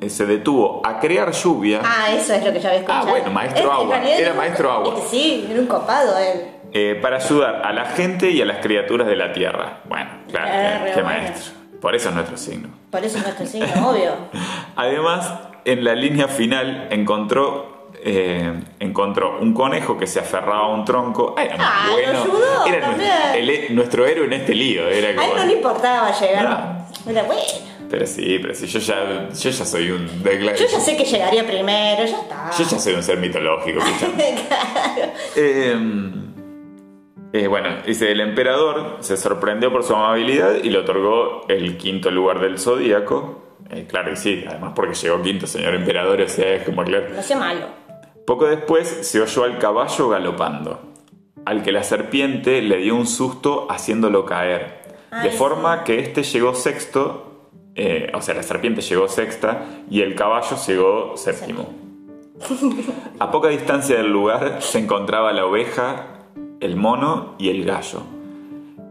eh, 0.00 0.10
se 0.10 0.26
detuvo 0.26 0.82
a 0.84 0.98
crear 0.98 1.30
lluvia 1.32 1.80
Ah, 1.84 2.08
eso 2.12 2.34
es 2.34 2.44
lo 2.44 2.52
que 2.52 2.58
ya 2.60 2.68
había 2.70 2.80
escuchado. 2.80 3.06
Ah, 3.06 3.10
bueno, 3.10 3.30
maestro 3.30 3.72
agua, 3.72 4.02
era 4.02 4.34
maestro 4.34 4.72
agua. 4.72 4.94
Sí, 5.08 5.46
era 5.48 5.60
un 5.60 5.66
copado 5.66 6.18
él. 6.18 6.48
eh, 6.72 6.98
para 7.00 7.16
ayudar 7.18 7.62
a 7.64 7.72
la 7.72 7.84
gente 7.84 8.28
y 8.30 8.42
a 8.42 8.44
las 8.44 8.58
criaturas 8.58 9.06
de 9.06 9.14
la 9.16 9.32
tierra. 9.32 9.82
Bueno, 9.84 10.10
claro, 10.28 10.46
Ah, 10.50 10.78
qué- 10.78 10.84
re 10.84 10.92
qué 10.96 11.02
bueno. 11.02 11.18
maestro. 11.20 11.55
Por 11.80 11.94
eso 11.94 12.08
es 12.08 12.14
nuestro 12.14 12.36
signo. 12.36 12.68
Por 12.90 13.04
eso 13.04 13.18
es 13.18 13.24
nuestro 13.24 13.46
signo, 13.46 13.68
obvio. 13.90 14.12
Además, 14.76 15.30
en 15.64 15.84
la 15.84 15.94
línea 15.94 16.28
final 16.28 16.88
encontró, 16.90 17.90
eh, 18.04 18.52
encontró 18.80 19.38
un 19.40 19.52
conejo 19.54 19.96
que 19.98 20.06
se 20.06 20.20
aferraba 20.20 20.60
a 20.64 20.68
un 20.68 20.84
tronco. 20.84 21.34
Ah, 21.36 21.42
era 21.44 21.56
Ah, 21.58 21.86
lo 21.88 21.92
bueno. 21.92 22.22
ayudó 22.22 22.66
era 22.66 22.86
nuestro, 22.88 23.34
el- 23.34 23.74
nuestro 23.74 24.06
héroe 24.06 24.26
en 24.26 24.32
este 24.34 24.54
lío. 24.54 24.88
Era 24.88 25.20
A 25.20 25.24
él 25.26 25.32
no 25.36 25.44
le 25.44 25.52
importaba 25.54 26.10
llegar. 26.18 26.44
No. 27.04 27.10
Era 27.10 27.22
bueno. 27.24 27.42
Pero 27.88 28.04
sí, 28.04 28.38
pero 28.42 28.52
sí, 28.52 28.66
yo 28.66 28.80
ya, 28.80 29.28
yo 29.28 29.50
ya 29.50 29.64
soy 29.64 29.90
un. 29.92 30.08
Yo 30.24 30.66
ya 30.66 30.80
sé 30.80 30.96
que 30.96 31.04
llegaría 31.04 31.46
primero, 31.46 32.04
ya 32.04 32.16
está. 32.20 32.50
yo 32.58 32.64
ya 32.64 32.78
soy 32.80 32.94
un 32.94 33.02
ser 33.02 33.18
mitológico. 33.18 33.78
Claro. 34.18 35.12
Eh, 35.36 35.76
eh, 37.36 37.48
bueno, 37.48 37.68
dice, 37.84 38.10
el 38.12 38.20
emperador 38.20 38.96
se 39.00 39.16
sorprendió 39.16 39.70
por 39.70 39.84
su 39.84 39.94
amabilidad 39.94 40.54
y 40.62 40.70
le 40.70 40.78
otorgó 40.78 41.44
el 41.48 41.76
quinto 41.76 42.10
lugar 42.10 42.40
del 42.40 42.58
zodíaco. 42.58 43.42
Eh, 43.70 43.86
claro 43.88 44.10
que 44.10 44.16
sí, 44.16 44.44
además 44.48 44.72
porque 44.74 44.94
llegó 44.94 45.20
quinto, 45.22 45.46
señor 45.46 45.74
emperador, 45.74 46.20
o 46.20 46.28
sea, 46.28 46.54
es 46.54 46.62
como 46.62 46.82
claro. 46.84 47.08
No 47.14 47.22
sea 47.22 47.36
malo. 47.36 47.66
Poco 48.26 48.46
después 48.46 48.88
se 48.88 49.20
oyó 49.20 49.44
al 49.44 49.58
caballo 49.58 50.08
galopando, 50.08 50.80
al 51.44 51.62
que 51.62 51.72
la 51.72 51.82
serpiente 51.82 52.62
le 52.62 52.78
dio 52.78 52.94
un 52.96 53.06
susto 53.06 53.66
haciéndolo 53.70 54.24
caer, 54.24 54.82
de 55.22 55.30
forma 55.30 55.84
que 55.84 55.98
éste 56.00 56.22
llegó 56.22 56.54
sexto, 56.54 57.50
eh, 57.74 58.10
o 58.14 58.22
sea, 58.22 58.34
la 58.34 58.42
serpiente 58.42 58.80
llegó 58.80 59.08
sexta 59.08 59.64
y 59.90 60.00
el 60.00 60.14
caballo 60.14 60.56
llegó 60.66 61.16
séptimo. 61.16 61.68
A 63.18 63.30
poca 63.30 63.48
distancia 63.48 63.96
del 63.96 64.10
lugar 64.10 64.62
se 64.62 64.78
encontraba 64.78 65.32
la 65.32 65.46
oveja, 65.46 66.15
el 66.60 66.76
mono 66.76 67.34
y 67.38 67.50
el 67.50 67.64
gallo, 67.64 68.02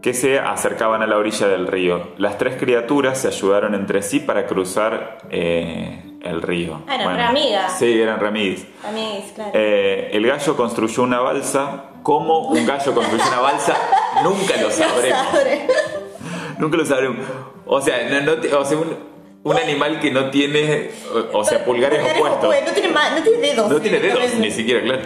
que 0.02 0.14
se 0.14 0.38
acercaban 0.38 1.02
a 1.02 1.06
la 1.06 1.16
orilla 1.16 1.48
del 1.48 1.66
río. 1.66 2.10
Las 2.18 2.38
tres 2.38 2.56
criaturas 2.56 3.18
se 3.20 3.28
ayudaron 3.28 3.74
entre 3.74 4.02
sí 4.02 4.20
para 4.20 4.46
cruzar 4.46 5.18
eh, 5.30 6.02
el 6.22 6.42
río. 6.42 6.82
Ah, 6.86 6.94
eran 6.96 7.20
amigas. 7.20 7.76
Sí, 7.78 8.00
eran 8.00 8.20
re 8.20 8.28
amigas. 8.28 8.64
Amigos, 8.86 9.32
claro. 9.34 9.50
Eh, 9.54 10.10
el 10.12 10.26
gallo 10.26 10.56
construyó 10.56 11.02
una 11.02 11.20
balsa. 11.20 11.86
¿Cómo 12.02 12.48
un 12.48 12.64
gallo 12.66 12.94
construyó 12.94 13.24
una 13.26 13.40
balsa? 13.40 13.76
Nunca 14.22 14.56
lo 14.62 14.70
sabremos. 14.70 15.18
Sabre. 15.32 15.66
Nunca 16.58 16.76
lo 16.76 16.84
sabremos. 16.86 17.26
O 17.66 17.80
sea, 17.80 18.08
no, 18.08 18.20
no 18.20 18.34
te- 18.40 18.54
o 18.54 18.64
sea, 18.64 18.78
un, 18.78 18.96
un 19.42 19.56
animal 19.58 19.98
que 20.00 20.12
no 20.12 20.30
tiene, 20.30 20.90
o, 21.32 21.38
o 21.40 21.44
sea, 21.44 21.64
pulgares 21.64 22.00
opuestos. 22.14 22.46
Pues, 22.46 22.64
No 22.64 22.72
tiene, 22.72 22.88
no 22.90 23.22
tiene 23.24 23.38
dedos. 23.38 23.68
No 23.70 23.80
tiene 23.80 23.98
dedos, 23.98 24.34
ni 24.34 24.50
siquiera, 24.52 24.82
claro. 24.82 25.02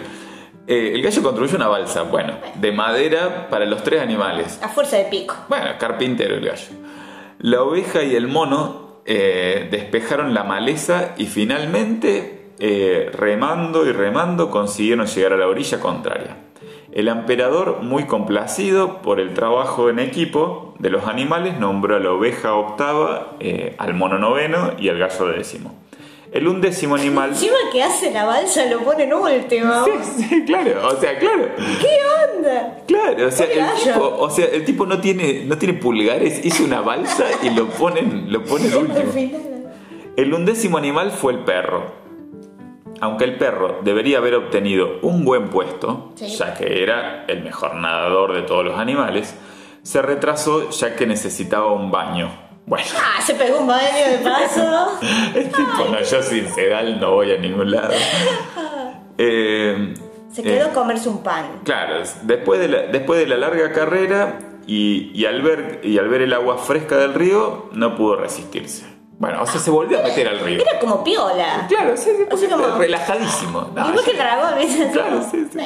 Eh, 0.71 0.93
el 0.95 1.01
gallo 1.01 1.21
construyó 1.21 1.57
una 1.57 1.67
balsa, 1.67 2.03
bueno, 2.03 2.35
de 2.55 2.71
madera 2.71 3.49
para 3.49 3.65
los 3.65 3.83
tres 3.83 3.99
animales. 3.99 4.57
A 4.63 4.69
fuerza 4.69 4.95
de 4.95 5.03
pico. 5.03 5.35
Bueno, 5.49 5.65
carpintero 5.77 6.35
el 6.35 6.45
gallo. 6.45 6.69
La 7.39 7.61
oveja 7.61 8.03
y 8.03 8.15
el 8.15 8.29
mono 8.29 9.01
eh, 9.05 9.67
despejaron 9.69 10.33
la 10.33 10.45
maleza 10.45 11.13
y 11.17 11.25
finalmente, 11.25 12.53
eh, 12.57 13.11
remando 13.13 13.85
y 13.85 13.91
remando, 13.91 14.49
consiguieron 14.49 15.07
llegar 15.07 15.33
a 15.33 15.37
la 15.37 15.47
orilla 15.49 15.81
contraria. 15.81 16.37
El 16.93 17.09
emperador, 17.09 17.81
muy 17.81 18.05
complacido 18.05 19.01
por 19.01 19.19
el 19.19 19.33
trabajo 19.33 19.89
en 19.89 19.99
equipo 19.99 20.73
de 20.79 20.89
los 20.89 21.05
animales, 21.05 21.59
nombró 21.59 21.97
a 21.97 21.99
la 21.99 22.11
oveja 22.11 22.53
octava, 22.53 23.33
al 23.77 23.93
mono 23.93 24.19
noveno 24.19 24.71
y 24.79 24.87
al 24.87 24.99
gallo 24.99 25.27
décimo. 25.27 25.80
El 26.31 26.47
undécimo 26.47 26.95
animal... 26.95 27.31
Encima 27.31 27.57
que 27.73 27.83
hace 27.83 28.09
la 28.11 28.23
balsa 28.25 28.65
lo 28.67 28.79
pone 28.79 29.03
en 29.03 29.13
último. 29.13 29.83
Sí, 29.83 30.23
sí, 30.29 30.45
claro, 30.45 30.87
o 30.87 30.95
sea, 30.99 31.19
claro. 31.19 31.49
¿Qué 31.57 32.37
onda? 32.37 32.77
Claro, 32.87 33.27
o 33.27 33.31
sea, 33.31 33.45
el 33.47 33.83
tipo, 33.83 34.15
o 34.17 34.29
sea, 34.29 34.45
el 34.45 34.63
tipo 34.63 34.85
no 34.85 35.01
tiene, 35.01 35.43
no 35.45 35.57
tiene 35.57 35.73
pulgares, 35.73 36.45
hizo 36.45 36.63
una 36.63 36.79
balsa 36.79 37.25
y 37.43 37.49
lo 37.49 37.67
ponen, 37.67 38.31
lo 38.31 38.43
ponen 38.45 38.73
último. 38.75 39.11
El 40.15 40.33
undécimo 40.33 40.77
animal 40.77 41.11
fue 41.11 41.33
el 41.33 41.39
perro. 41.39 41.99
Aunque 43.01 43.25
el 43.25 43.37
perro 43.37 43.79
debería 43.83 44.19
haber 44.19 44.35
obtenido 44.35 44.99
un 45.01 45.25
buen 45.25 45.49
puesto, 45.49 46.11
Sí. 46.15 46.27
ya 46.27 46.53
que 46.53 46.81
era 46.83 47.25
el 47.27 47.43
mejor 47.43 47.75
nadador 47.75 48.33
de 48.33 48.43
todos 48.43 48.63
los 48.63 48.77
animales, 48.77 49.35
se 49.81 50.01
retrasó 50.01 50.69
ya 50.69 50.95
que 50.95 51.07
necesitaba 51.07 51.73
un 51.73 51.91
baño. 51.91 52.29
Bueno, 52.71 52.87
Ah, 52.97 53.21
se 53.21 53.33
pegó 53.35 53.59
un 53.59 53.67
baño 53.67 54.07
de 54.11 54.17
paso. 54.19 54.97
el 55.35 55.43
tipo, 55.51 55.85
no, 55.91 56.01
yo 56.01 56.23
sin 56.23 56.47
sedal 56.53 57.01
no 57.01 57.11
voy 57.15 57.33
a 57.33 57.37
ningún 57.37 57.69
lado. 57.69 57.93
Eh, 59.17 59.93
Se 60.31 60.39
eh, 60.41 60.43
quedó 60.45 60.67
a 60.67 60.69
comerse 60.73 61.09
un 61.09 61.21
pan. 61.21 61.59
Claro, 61.65 62.01
después 62.23 62.61
de 62.61 62.69
la, 62.69 62.81
después 62.83 63.19
de 63.19 63.27
la 63.27 63.35
larga 63.37 63.71
carrera 63.73 64.39
y, 64.65 65.11
y 65.13 65.25
al 65.25 65.41
ver, 65.41 65.81
y 65.83 65.97
al 65.99 66.07
ver 66.07 66.21
el 66.21 66.33
agua 66.33 66.57
fresca 66.57 66.95
del 66.95 67.13
río, 67.13 67.69
no 67.73 67.95
pudo 67.97 68.15
resistirse. 68.15 68.85
Bueno, 69.19 69.43
o 69.43 69.45
sea, 69.45 69.59
se 69.59 69.69
volvió 69.69 69.99
a 69.99 70.03
meter 70.03 70.27
al 70.29 70.39
río. 70.39 70.61
Era 70.61 70.79
como 70.79 71.03
piola. 71.03 71.65
Claro, 71.67 71.95
sí, 71.97 72.09
sí, 72.17 72.23
Así 72.31 72.47
como- 72.47 72.77
relajadísimo. 72.79 73.69
No, 73.75 73.89
Igual 73.89 74.05
que 74.05 74.11
el 74.11 74.17
dragón. 74.17 74.53
Claro, 74.93 75.21
sí, 75.29 75.45
sí. 75.51 75.59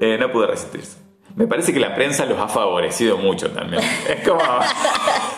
Eh, 0.00 0.18
no 0.18 0.30
pudo 0.32 0.48
resistirse. 0.48 0.98
Me 1.36 1.46
parece 1.46 1.72
que 1.72 1.78
la 1.80 1.94
prensa 1.94 2.26
los 2.26 2.36
ha 2.38 2.48
favorecido 2.48 3.16
mucho 3.16 3.48
también. 3.52 3.80
Es 4.08 4.28
como... 4.28 4.40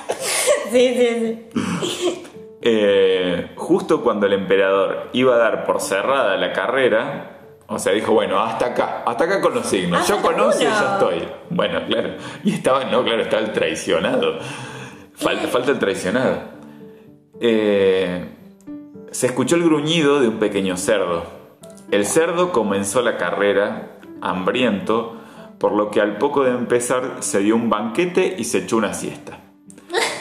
Sí, 0.72 0.94
sí, 0.94 1.48
sí. 1.83 2.22
eh, 2.62 3.52
justo 3.56 4.02
cuando 4.02 4.26
el 4.26 4.35
emperador 4.35 5.09
iba 5.12 5.35
a 5.35 5.38
dar 5.38 5.64
por 5.64 5.80
cerrada 5.80 6.37
la 6.37 6.52
carrera, 6.52 7.38
o 7.66 7.78
sea, 7.78 7.92
dijo, 7.92 8.12
bueno, 8.12 8.40
hasta 8.40 8.66
acá, 8.66 9.02
hasta 9.06 9.24
acá 9.24 9.40
con 9.40 9.54
los 9.54 9.66
signos. 9.66 10.00
Ah, 10.02 10.04
Yo 10.09 10.20
conozco, 10.20 10.61
uno. 10.61 10.70
ya 10.70 10.92
estoy. 10.94 11.28
Bueno, 11.50 11.80
claro. 11.87 12.11
Y 12.44 12.52
estaba, 12.54 12.85
no, 12.85 13.04
claro, 13.04 13.22
estaba 13.22 13.42
el 13.42 13.52
traicionado. 13.52 14.38
Falta, 15.14 15.48
falta 15.48 15.70
el 15.70 15.78
traicionado. 15.78 16.38
Eh, 17.40 18.28
se 19.11 19.26
escuchó 19.26 19.56
el 19.56 19.64
gruñido 19.64 20.20
de 20.20 20.28
un 20.28 20.38
pequeño 20.38 20.76
cerdo. 20.76 21.24
El 21.90 22.04
cerdo 22.06 22.52
comenzó 22.52 23.02
la 23.02 23.16
carrera, 23.16 23.98
hambriento, 24.20 25.16
por 25.59 25.72
lo 25.72 25.90
que 25.90 26.00
al 26.00 26.18
poco 26.18 26.44
de 26.44 26.50
empezar 26.50 27.16
se 27.20 27.40
dio 27.40 27.54
un 27.56 27.70
banquete 27.70 28.35
y 28.38 28.44
se 28.44 28.59
echó 28.59 28.76
una 28.76 28.94
siesta. 28.94 29.38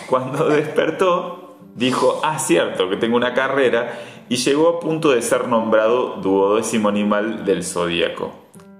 Cuando 0.10 0.46
despertó, 0.50 1.58
dijo, 1.76 2.20
ah, 2.24 2.40
cierto, 2.40 2.90
que 2.90 2.98
tengo 2.98 3.16
una 3.16 3.34
carrera, 3.34 4.00
y 4.28 4.36
llegó 4.36 4.70
a 4.70 4.80
punto 4.80 5.12
de 5.12 5.22
ser 5.22 5.48
nombrado 5.48 6.18
duodécimo 6.18 6.90
animal 6.90 7.46
del 7.46 7.64
zodíaco. 7.64 8.32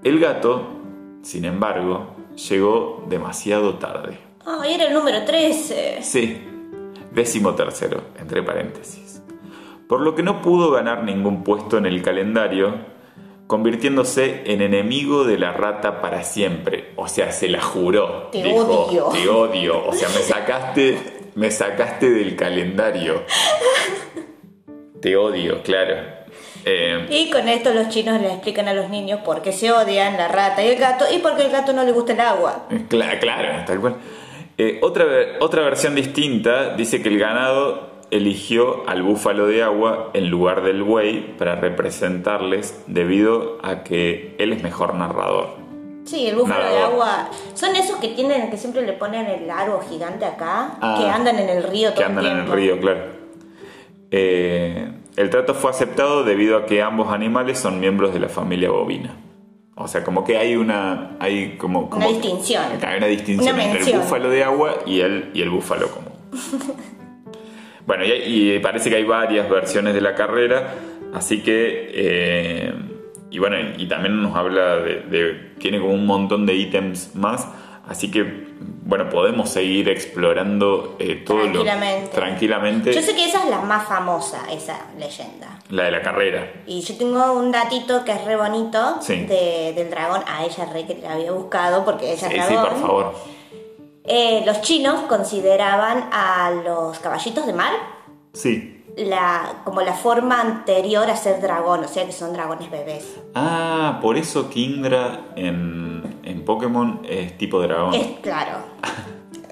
El 0.04 0.20
gato, 0.20 0.62
sin 1.22 1.44
embargo, 1.44 2.14
llegó 2.48 3.04
demasiado 3.08 3.74
tarde. 3.74 4.18
Ah, 4.46 4.62
era 4.66 4.86
el 4.86 4.94
número 4.94 5.24
13. 5.24 5.98
Sí, 6.02 6.42
décimo 7.12 7.54
tercero, 7.54 8.02
entre 8.18 8.42
paréntesis. 8.42 9.22
Por 9.88 10.00
lo 10.00 10.14
que 10.14 10.22
no 10.22 10.40
pudo 10.40 10.70
ganar 10.70 11.02
ningún 11.02 11.42
puesto 11.42 11.76
en 11.76 11.86
el 11.86 12.00
calendario, 12.00 12.74
convirtiéndose 13.48 14.44
en 14.46 14.62
enemigo 14.62 15.24
de 15.24 15.36
la 15.36 15.52
rata 15.52 16.00
para 16.00 16.22
siempre. 16.22 16.92
O 16.94 17.08
sea, 17.08 17.32
se 17.32 17.48
la 17.48 17.60
juró. 17.60 18.28
Te 18.30 18.42
Dijo, 18.42 18.86
odio. 18.86 19.08
Te 19.08 19.28
odio. 19.28 19.86
O 19.88 19.92
sea, 19.92 20.08
me 20.10 20.22
sacaste, 20.22 21.19
me 21.34 21.50
sacaste 21.50 22.10
del 22.10 22.36
calendario. 22.36 23.22
Te 25.00 25.16
odio, 25.16 25.62
claro. 25.62 25.94
Eh, 26.64 27.06
Y 27.08 27.30
con 27.30 27.48
esto 27.48 27.72
los 27.72 27.88
chinos 27.88 28.20
le 28.20 28.28
explican 28.28 28.68
a 28.68 28.74
los 28.74 28.90
niños 28.90 29.20
por 29.24 29.40
qué 29.40 29.52
se 29.52 29.72
odian 29.72 30.16
la 30.18 30.28
rata 30.28 30.62
y 30.62 30.68
el 30.68 30.76
gato 30.78 31.06
y 31.12 31.18
por 31.18 31.36
qué 31.36 31.46
el 31.46 31.50
gato 31.50 31.72
no 31.72 31.84
le 31.84 31.92
gusta 31.92 32.12
el 32.12 32.20
agua. 32.20 32.66
Cla- 32.88 33.18
claro, 33.18 33.64
tal 33.66 33.80
cual. 33.80 33.96
Eh, 34.58 34.78
otra, 34.82 35.06
otra 35.40 35.62
versión 35.62 35.94
distinta 35.94 36.74
dice 36.76 37.00
que 37.02 37.08
el 37.08 37.18
ganado 37.18 37.88
eligió 38.10 38.86
al 38.88 39.02
búfalo 39.02 39.46
de 39.46 39.62
agua 39.62 40.10
en 40.12 40.28
lugar 40.28 40.62
del 40.62 40.82
buey 40.82 41.34
para 41.38 41.54
representarles 41.54 42.82
debido 42.86 43.58
a 43.62 43.82
que 43.82 44.34
él 44.38 44.52
es 44.52 44.62
mejor 44.62 44.94
narrador. 44.94 45.54
Sí, 46.04 46.26
el 46.26 46.36
búfalo 46.36 46.64
de 46.64 46.78
agua. 46.80 47.28
Son 47.54 47.76
esos 47.76 47.98
que 47.98 48.08
tienen, 48.08 48.50
que 48.50 48.56
siempre 48.56 48.82
le 48.82 48.94
ponen 48.94 49.26
el 49.26 49.50
aro 49.50 49.80
gigante 49.88 50.24
acá, 50.24 50.76
Ah, 50.80 50.96
que 50.98 51.08
andan 51.08 51.38
en 51.38 51.48
el 51.48 51.62
río 51.62 51.90
todo 51.90 51.98
Que 52.00 52.04
andan 52.04 52.24
el 52.26 52.32
en 52.32 52.38
el 52.38 52.50
río, 52.50 52.80
claro. 52.80 53.00
Eh, 54.10 54.90
el 55.16 55.30
trato 55.30 55.54
fue 55.54 55.70
aceptado 55.70 56.24
debido 56.24 56.56
a 56.56 56.66
que 56.66 56.82
ambos 56.82 57.12
animales 57.12 57.58
son 57.58 57.78
miembros 57.80 58.12
de 58.12 58.20
la 58.20 58.28
familia 58.28 58.70
bovina. 58.70 59.14
O 59.76 59.88
sea, 59.88 60.02
como 60.04 60.24
que 60.24 60.36
hay 60.36 60.56
una. 60.56 61.16
Hay 61.20 61.56
como, 61.56 61.88
como- 61.88 62.04
Una 62.06 62.08
distinción. 62.14 62.64
Hay 62.84 62.98
una 62.98 63.06
distinción 63.06 63.54
Una 63.54 63.64
entre 63.64 63.92
el 63.92 63.98
búfalo 63.98 64.28
de 64.30 64.44
agua 64.44 64.78
y 64.86 65.00
el, 65.00 65.30
y 65.32 65.42
el 65.42 65.50
búfalo 65.50 65.88
común. 65.90 66.12
bueno, 67.86 68.04
y 68.04 68.58
parece 68.58 68.90
que 68.90 68.96
hay 68.96 69.04
varias 69.04 69.48
versiones 69.48 69.94
de 69.94 70.00
la 70.00 70.14
carrera, 70.14 70.74
así 71.14 71.42
que. 71.42 71.90
eh, 71.94 72.74
y 73.30 73.38
bueno, 73.38 73.56
y 73.76 73.86
también 73.86 74.22
nos 74.22 74.36
habla 74.36 74.76
de, 74.76 75.00
de- 75.02 75.50
Tiene 75.58 75.78
como 75.80 75.92
un 75.94 76.06
montón 76.06 76.46
de 76.46 76.54
ítems 76.54 77.14
más, 77.14 77.46
así 77.88 78.10
que 78.10 78.50
bueno, 78.82 79.08
podemos 79.08 79.48
seguir 79.50 79.88
explorando 79.88 80.96
eh, 80.98 81.22
todo 81.24 81.38
Tranquilamente. 81.42 82.06
lo 82.06 82.10
tranquilamente. 82.10 82.92
Yo 82.92 83.00
sé 83.02 83.14
que 83.14 83.24
esa 83.24 83.44
es 83.44 83.50
la 83.50 83.60
más 83.60 83.86
famosa, 83.88 84.42
esa 84.50 84.78
leyenda. 84.98 85.58
La 85.70 85.84
de 85.84 85.90
la 85.92 86.02
carrera. 86.02 86.50
Y 86.66 86.80
yo 86.80 86.96
tengo 86.96 87.32
un 87.34 87.52
datito 87.52 88.04
que 88.04 88.12
es 88.12 88.24
re 88.24 88.36
bonito 88.36 88.96
Sí. 89.00 89.24
de- 89.26 89.72
del 89.76 89.90
dragón. 89.90 90.22
A 90.26 90.44
ella 90.44 90.66
re 90.72 90.84
que 90.86 90.96
la 91.00 91.12
había 91.14 91.30
buscado 91.32 91.84
porque 91.84 92.12
ella 92.12 92.28
Sí, 92.28 92.36
es 92.36 92.46
sí, 92.46 92.52
dragón. 92.54 92.70
por 92.72 92.80
favor. 92.80 93.14
Eh, 94.04 94.42
los 94.44 94.60
chinos 94.62 95.00
consideraban 95.08 96.08
a 96.12 96.50
los 96.64 96.98
caballitos 96.98 97.46
de 97.46 97.52
mar 97.52 97.72
Sí. 98.32 98.79
La, 98.96 99.62
como 99.64 99.80
la 99.82 99.94
forma 99.94 100.40
anterior 100.40 101.08
a 101.10 101.16
ser 101.16 101.40
dragón, 101.40 101.84
o 101.84 101.88
sea 101.88 102.04
que 102.06 102.12
son 102.12 102.32
dragones 102.32 102.70
bebés. 102.70 103.16
Ah, 103.34 103.98
por 104.02 104.16
eso 104.16 104.48
Kindra 104.50 105.20
en, 105.36 106.20
en 106.22 106.44
Pokémon 106.44 107.00
es 107.08 107.36
tipo 107.38 107.60
dragón. 107.60 107.94
Es 107.94 108.06
claro. 108.20 108.58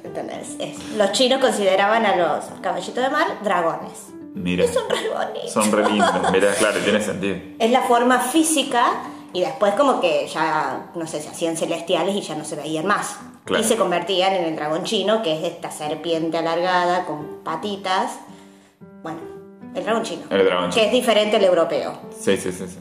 ¿Entendés? 0.04 0.56
Es- 0.58 0.92
los 0.96 1.12
chinos 1.12 1.40
consideraban 1.40 2.04
a 2.06 2.16
los 2.16 2.44
caballitos 2.60 3.02
de 3.02 3.10
mar 3.10 3.26
dragones. 3.42 4.06
Mira. 4.34 4.64
Y 4.64 4.68
son 4.68 4.84
re 4.88 5.08
bonitos. 5.08 5.50
Son 5.52 5.72
re 5.72 5.88
lindos. 5.90 6.10
Mira, 6.32 6.54
claro, 6.54 6.78
tiene 6.80 7.00
sentido. 7.00 7.36
Es 7.58 7.70
la 7.70 7.82
forma 7.82 8.18
física 8.20 8.84
y 9.32 9.40
después 9.40 9.74
como 9.74 10.00
que 10.00 10.26
ya, 10.32 10.90
no 10.94 11.06
sé, 11.06 11.20
se 11.20 11.28
hacían 11.28 11.56
celestiales 11.56 12.14
y 12.14 12.20
ya 12.20 12.34
no 12.34 12.44
se 12.44 12.56
veían 12.56 12.86
más. 12.86 13.18
Claro. 13.44 13.62
Y 13.62 13.66
se 13.66 13.76
convertían 13.76 14.34
en 14.34 14.44
el 14.44 14.56
dragón 14.56 14.84
chino, 14.84 15.22
que 15.22 15.36
es 15.38 15.44
esta 15.52 15.70
serpiente 15.70 16.38
alargada 16.38 17.04
con 17.06 17.38
patitas. 17.44 18.18
Bueno, 19.02 19.20
el 19.74 19.84
dragón 19.84 20.02
chino. 20.02 20.22
El 20.30 20.44
dragón 20.44 20.66
Que 20.70 20.74
chino. 20.74 20.86
es 20.86 20.92
diferente 20.92 21.36
al 21.36 21.44
europeo. 21.44 22.00
Sí, 22.10 22.36
sí, 22.36 22.52
sí. 22.52 22.66
sí. 22.66 22.78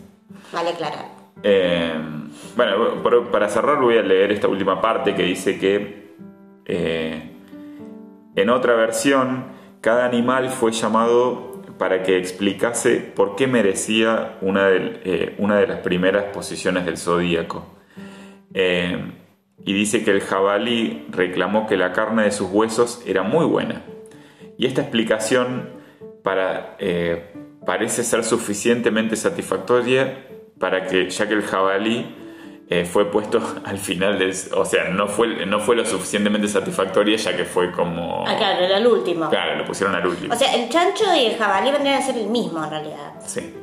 Vale 0.52 0.70
aclarar. 0.72 1.06
Eh, 1.44 1.94
bueno, 2.56 3.04
por- 3.04 3.30
para 3.30 3.48
cerrar 3.50 3.80
voy 3.80 3.98
a 3.98 4.02
leer 4.02 4.32
esta 4.32 4.48
última 4.48 4.82
parte 4.82 5.14
que 5.14 5.24
dice 5.24 5.60
que 5.60 6.14
eh, 6.66 7.32
en 8.36 8.50
otra 8.50 8.74
versión 8.76 9.46
cada 9.82 10.06
animal 10.06 10.50
fue 10.50 10.72
llamado 10.72 11.62
para 11.78 12.02
que 12.02 12.18
explicase 12.18 12.96
por 12.98 13.36
qué 13.36 13.46
merecía 13.46 14.38
una 14.42 14.66
de, 14.68 15.00
eh, 15.06 15.36
una 15.38 15.58
de 15.58 15.68
las 15.68 15.80
primeras 15.80 16.26
posiciones 16.34 16.86
del 16.86 16.98
zodíaco. 16.98 17.66
Y 18.54 19.74
dice 19.74 20.04
que 20.04 20.12
el 20.12 20.22
jabalí 20.22 21.06
reclamó 21.12 21.68
que 21.68 21.78
la 21.78 21.92
carne 21.94 22.24
de 22.24 22.32
sus 22.32 22.50
huesos 22.50 23.04
era 23.06 23.22
muy 23.22 23.46
buena. 23.46 23.84
Y 24.58 24.66
esta 24.66 24.82
explicación 24.82 25.70
para, 26.28 26.76
eh, 26.78 27.32
parece 27.66 28.04
ser 28.04 28.26
suficientemente 28.26 29.16
satisfactoria 29.16 30.28
para 30.60 30.86
que, 30.86 31.10
ya 31.10 31.26
que 31.26 31.36
el 31.36 31.44
jabalí 31.44 32.06
eh, 32.70 32.84
fue 32.84 33.10
puesto 33.10 33.42
al 33.64 33.78
final 33.78 34.20
del... 34.20 34.34
O 34.54 34.66
sea, 34.66 34.90
no 34.90 35.08
fue, 35.08 35.46
no 35.46 35.62
fue 35.62 35.78
lo 35.78 35.86
suficientemente 35.86 36.50
satisfactoria 36.50 37.16
ya 37.16 37.38
que 37.38 37.46
fue 37.46 37.72
como... 37.72 38.26
Ah, 38.28 38.36
claro, 38.36 38.66
era 38.66 38.78
el 38.78 38.88
último. 38.88 39.30
Claro, 39.30 39.56
lo 39.56 39.64
pusieron 39.64 39.96
al 39.96 40.06
último. 40.06 40.34
O 40.34 40.38
sea, 40.38 40.54
el 40.54 40.68
chancho 40.68 41.06
y 41.16 41.28
el 41.28 41.38
jabalí 41.38 41.72
vendrían 41.72 42.02
a 42.02 42.02
ser 42.02 42.18
el 42.18 42.28
mismo 42.28 42.62
en 42.62 42.72
realidad. 42.72 43.14
Sí. 43.26 43.54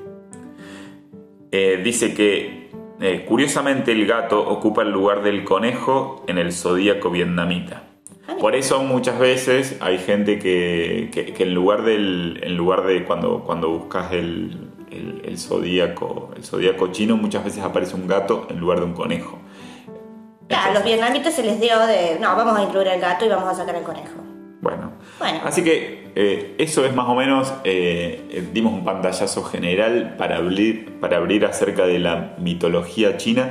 Eh, 1.53 1.83
dice 1.85 2.15
que 2.15 2.71
eh, 2.99 3.27
curiosamente 3.29 3.93
el 3.93 4.07
gato 4.07 4.41
ocupa 4.41 4.81
el 4.81 4.91
lugar 4.91 5.23
del 5.23 5.45
conejo 5.45 6.25
en 6.29 6.39
el 6.39 6.51
zodíaco 6.51 7.11
vietnamita. 7.11 7.94
Por 8.41 8.55
eso 8.57 8.83
muchas 8.83 9.19
veces 9.19 9.77
hay 9.81 9.99
gente 9.99 10.39
que, 10.39 11.11
que- 11.13 11.33
que 11.35 11.43
en 11.43 11.55
lugar 11.55 11.83
del 11.83 12.41
en 12.43 12.57
lugar 12.57 12.85
de 12.85 13.05
cuando, 13.05 13.45
cuando 13.45 13.69
buscas 13.71 14.13
el, 14.13 14.71
el, 14.91 15.23
el 15.25 15.39
zodíaco 15.39 16.31
el 16.37 16.43
zodíaco 16.45 16.89
chino 16.89 17.17
muchas 17.17 17.45
veces 17.45 17.63
aparece 17.63 17.95
un 17.97 18.07
gato 18.07 18.47
en 18.51 18.59
lugar 18.61 18.79
de 18.81 18.85
un 18.87 18.95
conejo. 18.95 19.39
Claro, 20.49 20.71
a 20.71 20.75
los 20.75 20.85
vietnamitas 20.85 21.35
se 21.35 21.43
les 21.43 21.61
dio 21.61 21.79
de, 21.87 22.19
no, 22.21 22.35
vamos 22.37 22.59
a 22.59 22.63
incluir 22.63 22.89
el 22.89 23.01
gato 23.01 23.25
y 23.25 23.29
vamos 23.29 23.49
a 23.49 23.55
sacar 23.55 23.77
el 23.77 23.83
conejo. 23.83 24.15
Bueno, 24.61 24.93
Bueno. 25.19 25.41
así 25.45 25.63
que 25.63 26.11
eh, 26.15 26.55
eso 26.59 26.85
es 26.87 26.95
más 26.95 27.09
o 27.09 27.15
menos, 27.15 27.53
eh, 27.65 28.25
eh, 28.31 28.49
dimos 28.53 28.73
un 28.73 28.85
pantallazo 28.85 29.43
general 29.45 30.15
para 30.17 30.37
abrir, 30.37 30.99
para 31.01 31.17
abrir 31.19 31.45
acerca 31.45 31.87
de 31.87 31.99
la 31.99 32.35
mitología 32.39 33.17
china, 33.19 33.51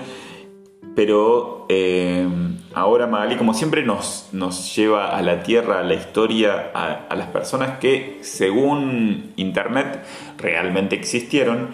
pero 0.95 1.65
eh, 1.69 2.27
ahora 2.73 3.07
Magali, 3.07 3.35
como 3.35 3.53
siempre, 3.53 3.83
nos, 3.83 4.29
nos 4.31 4.75
lleva 4.75 5.17
a 5.17 5.21
la 5.21 5.43
tierra, 5.43 5.79
a 5.79 5.83
la 5.83 5.93
historia, 5.95 6.71
a, 6.73 7.05
a 7.09 7.15
las 7.15 7.27
personas 7.27 7.79
que 7.79 8.19
según 8.21 9.33
Internet 9.35 10.03
realmente 10.37 10.95
existieron 10.95 11.73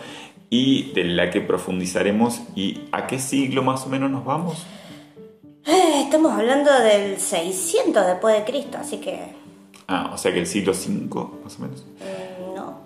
y 0.49 0.91
de 0.93 1.03
la 1.03 1.29
que 1.29 1.41
profundizaremos 1.41 2.41
y 2.55 2.81
a 2.91 3.07
qué 3.07 3.19
siglo 3.19 3.61
más 3.63 3.85
o 3.85 3.89
menos 3.89 4.09
nos 4.09 4.25
vamos. 4.25 4.65
Eh, 5.65 6.01
estamos 6.03 6.31
hablando 6.31 6.71
del 6.79 7.19
600 7.19 8.05
después 8.07 8.35
de 8.35 8.43
Cristo, 8.43 8.77
así 8.79 8.97
que... 8.97 9.35
Ah, 9.87 10.11
o 10.13 10.17
sea 10.17 10.33
que 10.33 10.39
el 10.39 10.47
siglo 10.47 10.73
V 10.73 11.43
más 11.43 11.57
o 11.57 11.61
menos. 11.61 11.85
mm, 11.99 12.55
no, 12.55 12.81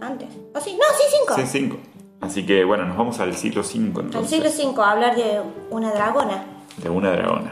antes. 0.00 0.28
¿O 0.54 0.60
sí? 0.60 0.74
No, 0.74 0.84
sí, 0.96 1.16
5. 1.26 1.34
Sí, 1.36 1.42
5. 1.46 1.76
Así 2.20 2.44
que 2.46 2.64
bueno, 2.64 2.84
nos 2.86 2.96
vamos 2.96 3.18
al 3.20 3.34
siglo 3.34 3.62
V 3.62 3.76
Al 3.98 4.04
entonces. 4.06 4.30
siglo 4.30 4.50
5 4.50 4.82
a 4.82 4.90
hablar 4.92 5.16
de 5.16 5.40
una 5.70 5.90
dragona. 5.92 6.44
De 6.76 6.88
una 6.90 7.10
dragona. 7.12 7.50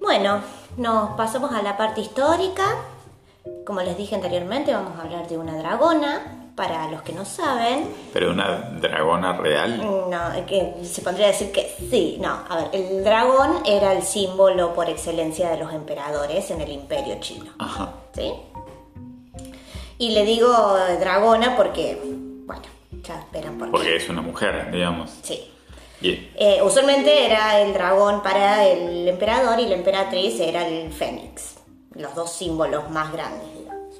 Bueno, 0.00 0.40
nos 0.76 1.10
pasamos 1.10 1.52
a 1.52 1.62
la 1.62 1.76
parte 1.76 2.00
histórica. 2.00 2.64
Como 3.66 3.80
les 3.82 3.96
dije 3.96 4.14
anteriormente, 4.14 4.72
vamos 4.72 4.98
a 4.98 5.02
hablar 5.02 5.28
de 5.28 5.38
una 5.38 5.56
dragona. 5.56 6.37
Para 6.58 6.90
los 6.90 7.02
que 7.02 7.12
no 7.12 7.24
saben, 7.24 7.88
Pero 8.12 8.32
una 8.32 8.72
dragona 8.80 9.36
real. 9.36 9.78
no, 9.78 10.44
que 10.44 10.74
se 10.82 11.02
pondría 11.02 11.26
a 11.26 11.30
decir 11.30 11.52
que 11.52 11.72
sí. 11.88 12.18
No, 12.20 12.36
a 12.48 12.56
ver, 12.56 12.70
el 12.72 13.04
dragón 13.04 13.62
era 13.64 13.92
el 13.92 14.02
símbolo 14.02 14.74
por 14.74 14.90
excelencia 14.90 15.50
de 15.50 15.58
los 15.58 15.72
emperadores 15.72 16.50
en 16.50 16.60
el 16.60 16.72
imperio 16.72 17.14
chino. 17.20 17.52
Ajá. 17.60 17.92
¿Sí? 18.12 18.32
Y 19.98 20.10
le 20.10 20.24
digo 20.24 20.48
dragona 20.98 21.56
porque, 21.56 21.96
bueno, 22.44 22.62
ya 23.04 23.20
esperan 23.20 23.56
por. 23.56 23.70
Porque 23.70 23.94
es 23.94 24.08
una 24.08 24.22
mujer, 24.22 24.72
digamos. 24.72 25.10
Sí. 25.22 25.52
Bien. 26.00 26.28
Eh, 26.34 26.60
usualmente 26.60 27.24
era 27.24 27.60
el 27.60 27.72
dragón 27.72 28.20
para 28.20 28.66
el 28.66 29.06
emperador 29.06 29.60
y 29.60 29.66
la 29.68 29.76
emperatriz 29.76 30.40
era 30.40 30.66
el 30.66 30.92
fénix. 30.92 31.54
Los 31.94 32.16
dos 32.16 32.32
símbolos 32.32 32.90
más 32.90 33.12
grandes, 33.12 33.46
digamos. 33.56 33.94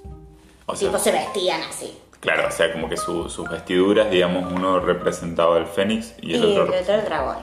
O 0.66 0.74
sea, 0.74 0.88
Tipo 0.88 0.98
se 0.98 1.12
vestían 1.12 1.62
así. 1.62 1.96
Claro, 2.20 2.48
o 2.48 2.50
sea, 2.50 2.72
como 2.72 2.88
que 2.88 2.96
su- 2.96 3.28
sus 3.30 3.48
vestiduras, 3.48 4.10
digamos, 4.10 4.52
uno 4.52 4.80
representaba 4.80 5.56
el 5.58 5.66
fénix 5.66 6.14
y 6.20 6.32
Y 6.32 6.34
el 6.34 6.44
el 6.44 6.58
otro. 6.60 6.74
otro 6.80 6.94
el 6.94 7.04
dragón. 7.04 7.36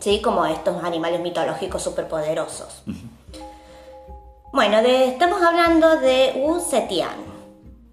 Sí, 0.00 0.20
como 0.22 0.46
estos 0.46 0.82
animales 0.82 1.20
mitológicos 1.20 1.82
superpoderosos. 1.82 2.82
Bueno, 4.52 4.82
de- 4.82 5.06
estamos 5.08 5.42
hablando 5.42 5.96
de 6.00 6.32
Wu 6.36 6.60
Zetian. 6.60 7.30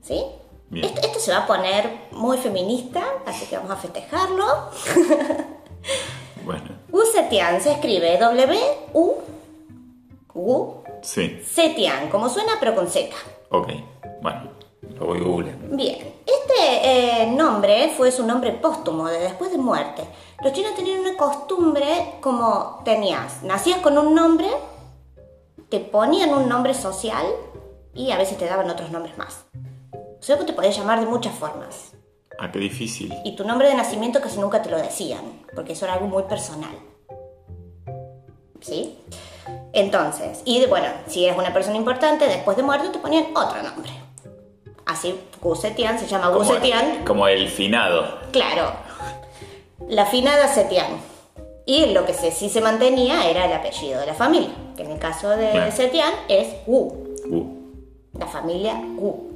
¿Sí? 0.01 0.23
Esto, 0.73 1.01
esto 1.01 1.19
se 1.19 1.31
va 1.31 1.39
a 1.39 1.47
poner 1.47 1.89
muy 2.11 2.37
feminista, 2.37 3.03
así 3.25 3.45
que 3.45 3.55
vamos 3.57 3.71
a 3.71 3.75
festejarlo. 3.77 4.45
Bueno, 6.45 6.63
Wu 6.91 7.01
Zetian 7.13 7.59
se 7.61 7.73
escribe 7.73 8.17
W-U 8.17 9.15
Wu 10.33 10.83
sí. 11.01 11.41
Como 12.09 12.29
suena, 12.29 12.53
pero 12.59 12.73
con 12.73 12.87
Z. 12.87 13.09
Ok. 13.49 13.67
Bueno, 14.21 14.51
lo 14.99 15.07
voy 15.07 15.19
a 15.19 15.23
googlear. 15.23 15.57
Bien, 15.71 15.97
este 16.25 17.23
eh, 17.23 17.27
nombre 17.27 17.93
fue 17.95 18.11
su 18.11 18.25
nombre 18.25 18.51
póstumo 18.51 19.07
de 19.07 19.19
después 19.19 19.51
de 19.51 19.57
muerte. 19.57 20.03
Los 20.43 20.53
chinos 20.53 20.75
tenían 20.75 20.99
una 20.99 21.15
costumbre 21.15 22.15
como 22.21 22.81
tenías, 22.83 23.43
nacías 23.43 23.79
con 23.79 23.97
un 23.97 24.13
nombre, 24.13 24.47
te 25.69 25.79
ponían 25.79 26.33
un 26.33 26.47
nombre 26.47 26.73
social 26.73 27.25
y 27.93 28.11
a 28.11 28.17
veces 28.17 28.37
te 28.37 28.45
daban 28.45 28.69
otros 28.69 28.91
nombres 28.91 29.17
más. 29.17 29.45
O 29.93 30.23
sea, 30.23 30.35
vos 30.35 30.45
te 30.45 30.53
podías 30.53 30.77
llamar 30.77 30.99
de 30.99 31.05
muchas 31.05 31.33
formas. 31.33 31.93
Ah, 32.39 32.51
qué 32.51 32.59
difícil. 32.59 33.13
Y 33.23 33.35
tu 33.35 33.43
nombre 33.45 33.67
de 33.67 33.75
nacimiento 33.75 34.21
casi 34.21 34.39
nunca 34.39 34.61
te 34.61 34.69
lo 34.69 34.77
decían, 34.77 35.43
porque 35.55 35.73
eso 35.73 35.85
era 35.85 35.95
algo 35.95 36.07
muy 36.07 36.23
personal. 36.23 36.75
¿Sí? 38.61 38.99
Entonces, 39.73 40.41
y 40.45 40.65
bueno, 40.65 40.87
si 41.07 41.25
eres 41.25 41.37
una 41.37 41.53
persona 41.53 41.77
importante, 41.77 42.27
después 42.27 42.57
de 42.57 42.63
muerte 42.63 42.89
te 42.89 42.99
ponían 42.99 43.27
otro 43.35 43.61
nombre. 43.63 44.06
Así, 44.87 45.19
Wu 45.41 45.55
Zetian 45.55 45.99
se 45.99 46.07
llama 46.07 46.29
Wu 46.29 46.43
Como, 47.05 47.27
el 47.27 47.49
finado. 47.49 48.19
Claro. 48.31 48.71
La 49.89 50.05
finada 50.05 50.47
Setian. 50.47 50.87
Y 51.65 51.87
lo 51.87 52.05
que 52.05 52.13
se, 52.13 52.31
sí 52.31 52.49
se 52.49 52.61
mantenía 52.61 53.29
era 53.29 53.45
el 53.45 53.53
apellido 53.53 53.99
de 53.99 54.05
la 54.05 54.13
familia, 54.13 54.49
que 54.77 54.83
en 54.83 54.91
el 54.91 54.99
caso 54.99 55.29
de 55.29 55.51
Claro. 55.51 55.71
Setian 55.71 56.13
es 56.29 56.47
Wu, 56.65 57.05
Uh, 57.29 57.45
la 58.17 58.25
familia 58.27 58.73
Wu. 58.75 59.27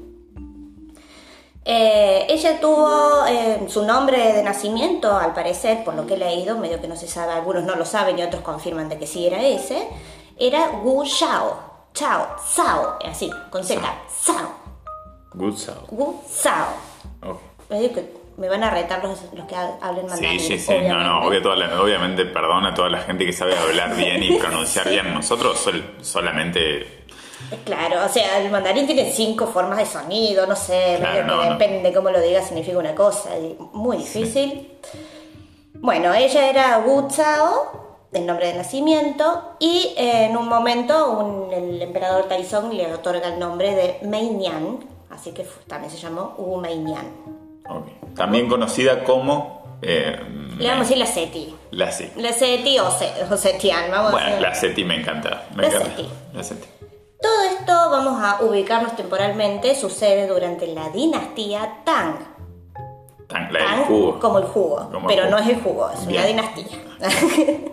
Eh, 1.65 2.25
ella 2.29 2.59
tuvo 2.59 3.25
eh, 3.27 3.59
su 3.67 3.83
nombre 3.85 4.33
de 4.33 4.41
nacimiento, 4.43 5.15
al 5.15 5.33
parecer, 5.33 5.83
por 5.83 5.93
lo 5.93 6.07
que 6.07 6.13
he 6.13 6.17
leído, 6.17 6.57
medio 6.57 6.79
que 6.81 6.87
no 6.87 6.95
se 6.95 7.07
sabe, 7.07 7.33
algunos 7.33 7.63
no 7.63 7.75
lo 7.75 7.85
saben 7.85 8.17
y 8.17 8.23
otros 8.23 8.41
confirman 8.41 8.87
de 8.89 8.97
que 8.97 9.05
sí 9.05 9.27
era 9.27 9.41
ese, 9.45 9.87
era 10.39 10.71
Wu 10.83 11.03
Shao, 11.03 11.59
Chao, 11.93 12.27
Sao, 12.47 12.97
así, 13.05 13.29
con 13.49 13.63
Z, 13.63 13.81
Sao. 14.09 14.60
Gu 15.33 15.51
Zhao. 15.51 15.85
Gu 15.89 16.21
Zhao. 16.29 16.67
Ok. 17.23 17.39
Me 17.69 17.79
digo 17.79 17.93
que 17.95 18.21
me 18.37 18.49
van 18.49 18.63
a 18.63 18.69
retar 18.69 19.03
los, 19.03 19.19
los 19.33 19.45
que 19.45 19.55
ha- 19.55 19.77
hablen 19.81 20.05
Sí, 20.05 20.11
mandarín. 20.11 20.39
sí, 20.39 20.57
sí, 20.59 20.73
no, 20.73 20.79
no, 20.79 21.19
obviamente. 21.19 21.27
obvio, 21.27 21.41
toda 21.41 21.55
la- 21.55 21.81
obviamente, 21.81 22.25
perdón 22.25 22.65
a 22.65 22.73
toda 22.73 22.89
la 22.89 22.99
gente 22.99 23.25
que 23.25 23.33
sabe 23.33 23.57
hablar 23.57 23.95
bien 23.95 24.21
y 24.23 24.31
pronunciar 24.39 24.89
bien. 24.89 25.13
Nosotros 25.13 25.57
sol- 25.59 25.95
solamente, 26.01 26.97
Claro, 27.65 28.05
o 28.05 28.09
sea, 28.09 28.37
el 28.39 28.51
mandarín 28.51 28.85
tiene 28.85 29.11
cinco 29.11 29.47
formas 29.47 29.77
de 29.79 29.85
sonido, 29.85 30.45
no 30.45 30.55
sé, 30.55 30.95
Claro, 30.99 31.17
que 31.17 31.23
no, 31.23 31.41
depende 31.57 31.91
cómo 31.91 32.09
lo 32.11 32.21
digas, 32.21 32.45
significa 32.47 32.77
una 32.77 32.93
cosa, 32.93 33.37
y 33.37 33.57
muy 33.73 33.97
difícil. 33.97 34.69
Bueno, 35.73 36.13
ella 36.13 36.49
era 36.49 36.77
Wu 36.79 37.09
Zhao, 37.09 38.07
el 38.13 38.25
nombre 38.27 38.47
de 38.47 38.53
nacimiento, 38.55 39.55
y 39.59 39.93
eh, 39.97 40.25
en 40.25 40.37
un 40.37 40.47
momento 40.47 41.11
un- 41.11 41.51
el 41.53 41.81
emperador 41.81 42.25
Taizong 42.25 42.73
le 42.73 42.93
otorga 42.93 43.29
el 43.29 43.39
nombre 43.39 43.73
de 43.73 44.07
Mei 44.07 44.29
Nian, 44.29 44.79
así 45.11 45.31
que 45.31 45.45
también 45.67 45.91
se 45.91 45.97
llamó 45.97 46.35
Wu 46.37 46.57
Mei 46.57 46.77
Nian. 46.79 47.07
ok. 47.69 48.15
también 48.15 48.47
conocida 48.49 49.03
como 49.03 49.77
eh, 49.81 50.19
Le 50.57 50.67
vamos 50.67 50.81
a 50.85 50.89
decir 50.89 50.97
la 50.97 51.05
Seti. 51.07 51.55
la 51.71 51.91
sí. 51.91 52.09
La 52.17 52.31
Seti 52.33 52.77
o, 52.79 52.91
Se- 52.91 53.11
o 53.31 53.37
Setian, 53.37 53.89
vamos 53.91 54.09
a 54.09 54.11
Bueno, 54.11 54.27
decir. 54.27 54.41
la 54.41 54.55
Seti 54.55 54.83
me 54.83 54.95
encanta. 54.99 55.47
Me 55.55 55.63
La 55.63 55.67
encanta. 55.69 55.87
Seti. 55.95 56.09
La 56.33 56.43
Seti. 56.43 56.67
Todo 57.21 57.41
esto 57.43 57.71
vamos 57.91 58.23
a 58.23 58.43
ubicarnos 58.43 58.95
temporalmente, 58.95 59.75
sucede 59.75 60.27
durante 60.27 60.67
la 60.67 60.89
dinastía 60.89 61.81
Tang. 61.85 62.15
Tan, 63.27 63.51
la 63.53 63.59
del 63.59 63.67
Tang 63.67 63.85
jugo. 63.85 64.19
como 64.19 64.37
el 64.39 64.45
jugo, 64.45 64.89
Como 64.91 65.07
pero 65.07 65.23
el 65.25 65.31
no 65.31 65.37
es 65.37 65.47
el 65.49 65.61
jugo, 65.61 65.89
es 65.91 65.99
una 66.01 66.07
Bien. 66.23 66.27
dinastía. 66.27 66.65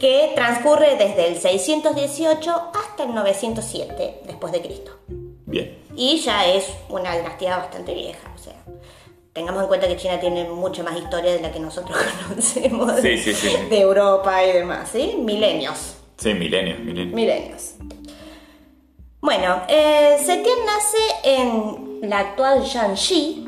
que 0.00 0.32
transcurre 0.34 0.96
desde 0.96 1.28
el 1.28 1.36
618 1.38 2.50
hasta 2.74 3.04
el 3.04 3.14
907 3.14 4.22
después 4.26 4.52
de 4.52 4.60
Cristo. 4.62 4.92
Bien. 5.08 5.78
Y 5.94 6.18
ya 6.20 6.46
es 6.46 6.66
una 6.88 7.16
dinastía 7.16 7.56
bastante 7.58 7.94
vieja, 7.94 8.32
o 8.34 8.38
sea, 8.38 8.54
tengamos 9.32 9.62
en 9.62 9.68
cuenta 9.68 9.88
que 9.88 9.96
China 9.96 10.18
tiene 10.20 10.44
mucha 10.44 10.82
más 10.82 10.96
historia 10.96 11.32
de 11.32 11.40
la 11.40 11.52
que 11.52 11.60
nosotros 11.60 11.96
conocemos 12.28 12.96
Sí, 12.96 13.08
de, 13.08 13.18
sí, 13.18 13.34
sí. 13.34 13.56
de 13.68 13.80
Europa 13.80 14.44
y 14.44 14.52
demás, 14.52 14.88
¿sí? 14.92 15.16
Milenios. 15.18 15.96
Sí, 16.16 16.34
milenios, 16.34 16.78
milenios. 16.80 17.14
Milenios. 17.14 17.74
Bueno, 19.20 19.62
eh, 19.68 20.16
nace 20.18 20.98
en 21.24 22.00
la 22.08 22.18
actual 22.20 22.64
Jiangxi, 22.64 23.44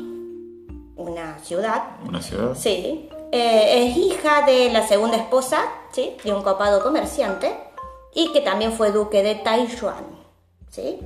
una 0.95 1.37
ciudad, 1.39 1.83
Una 2.07 2.21
ciudad. 2.21 2.55
sí. 2.55 3.09
Eh, 3.31 3.87
es 3.89 3.97
hija 3.97 4.43
de 4.45 4.69
la 4.71 4.87
segunda 4.87 5.17
esposa, 5.17 5.65
sí, 5.91 6.15
de 6.23 6.33
un 6.33 6.41
copado 6.43 6.81
comerciante, 6.81 7.53
y 8.13 8.31
que 8.31 8.39
también 8.39 8.71
fue 8.71 8.91
duque 8.91 9.23
de 9.23 9.35
Taiyuan, 9.35 10.05
sí. 10.69 10.99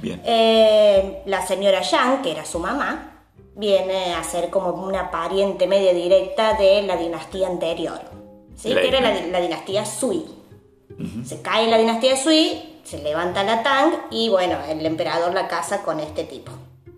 Bien. 0.00 0.20
Eh, 0.24 1.22
la 1.26 1.46
señora 1.46 1.80
Yang, 1.82 2.22
que 2.22 2.32
era 2.32 2.44
su 2.44 2.58
mamá, 2.58 3.24
viene 3.54 4.14
a 4.14 4.22
ser 4.24 4.48
como 4.50 4.70
una 4.70 5.10
pariente 5.10 5.66
media 5.66 5.92
directa 5.92 6.54
de 6.54 6.82
la 6.82 6.96
dinastía 6.96 7.48
anterior, 7.48 8.00
¿sí? 8.56 8.72
Que 8.74 8.88
era 8.88 9.00
la, 9.00 9.08
dinastía. 9.10 9.32
la 9.32 9.40
dinastía 9.40 9.84
Sui. 9.84 10.24
Se 11.24 11.40
cae 11.40 11.66
la 11.68 11.78
dinastía 11.78 12.16
Sui, 12.16 12.80
se 12.84 12.98
levanta 12.98 13.42
la 13.44 13.62
Tang 13.62 13.92
y 14.10 14.28
bueno, 14.28 14.56
el 14.68 14.84
emperador 14.84 15.32
la 15.32 15.48
casa 15.48 15.82
con 15.82 15.98
este 16.00 16.24
tipo, 16.24 16.52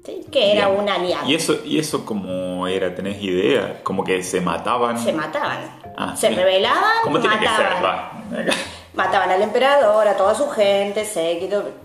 ¿sí? 0.04 0.24
que 0.30 0.52
era 0.52 0.68
Bien. 0.68 0.80
un 0.80 0.88
aliado. 0.88 1.28
¿Y 1.28 1.34
eso, 1.34 1.56
¿Y 1.64 1.78
eso 1.78 2.04
cómo 2.04 2.66
era? 2.66 2.94
¿Tenés 2.94 3.22
idea? 3.22 3.80
Como 3.84 4.02
que 4.02 4.22
se 4.22 4.40
mataban. 4.40 4.98
Se 4.98 5.12
mataban, 5.12 5.80
Ah, 5.96 6.16
se 6.16 6.30
rebelaban, 6.30 7.02
¿Cómo 7.04 7.20
tiene 7.20 7.38
que 7.38 7.46
ser? 7.46 7.84
Va. 7.84 8.12
Mataban 8.94 9.30
al 9.30 9.40
emperador, 9.40 10.06
a 10.06 10.16
toda 10.16 10.34
su 10.34 10.50
gente, 10.50 11.04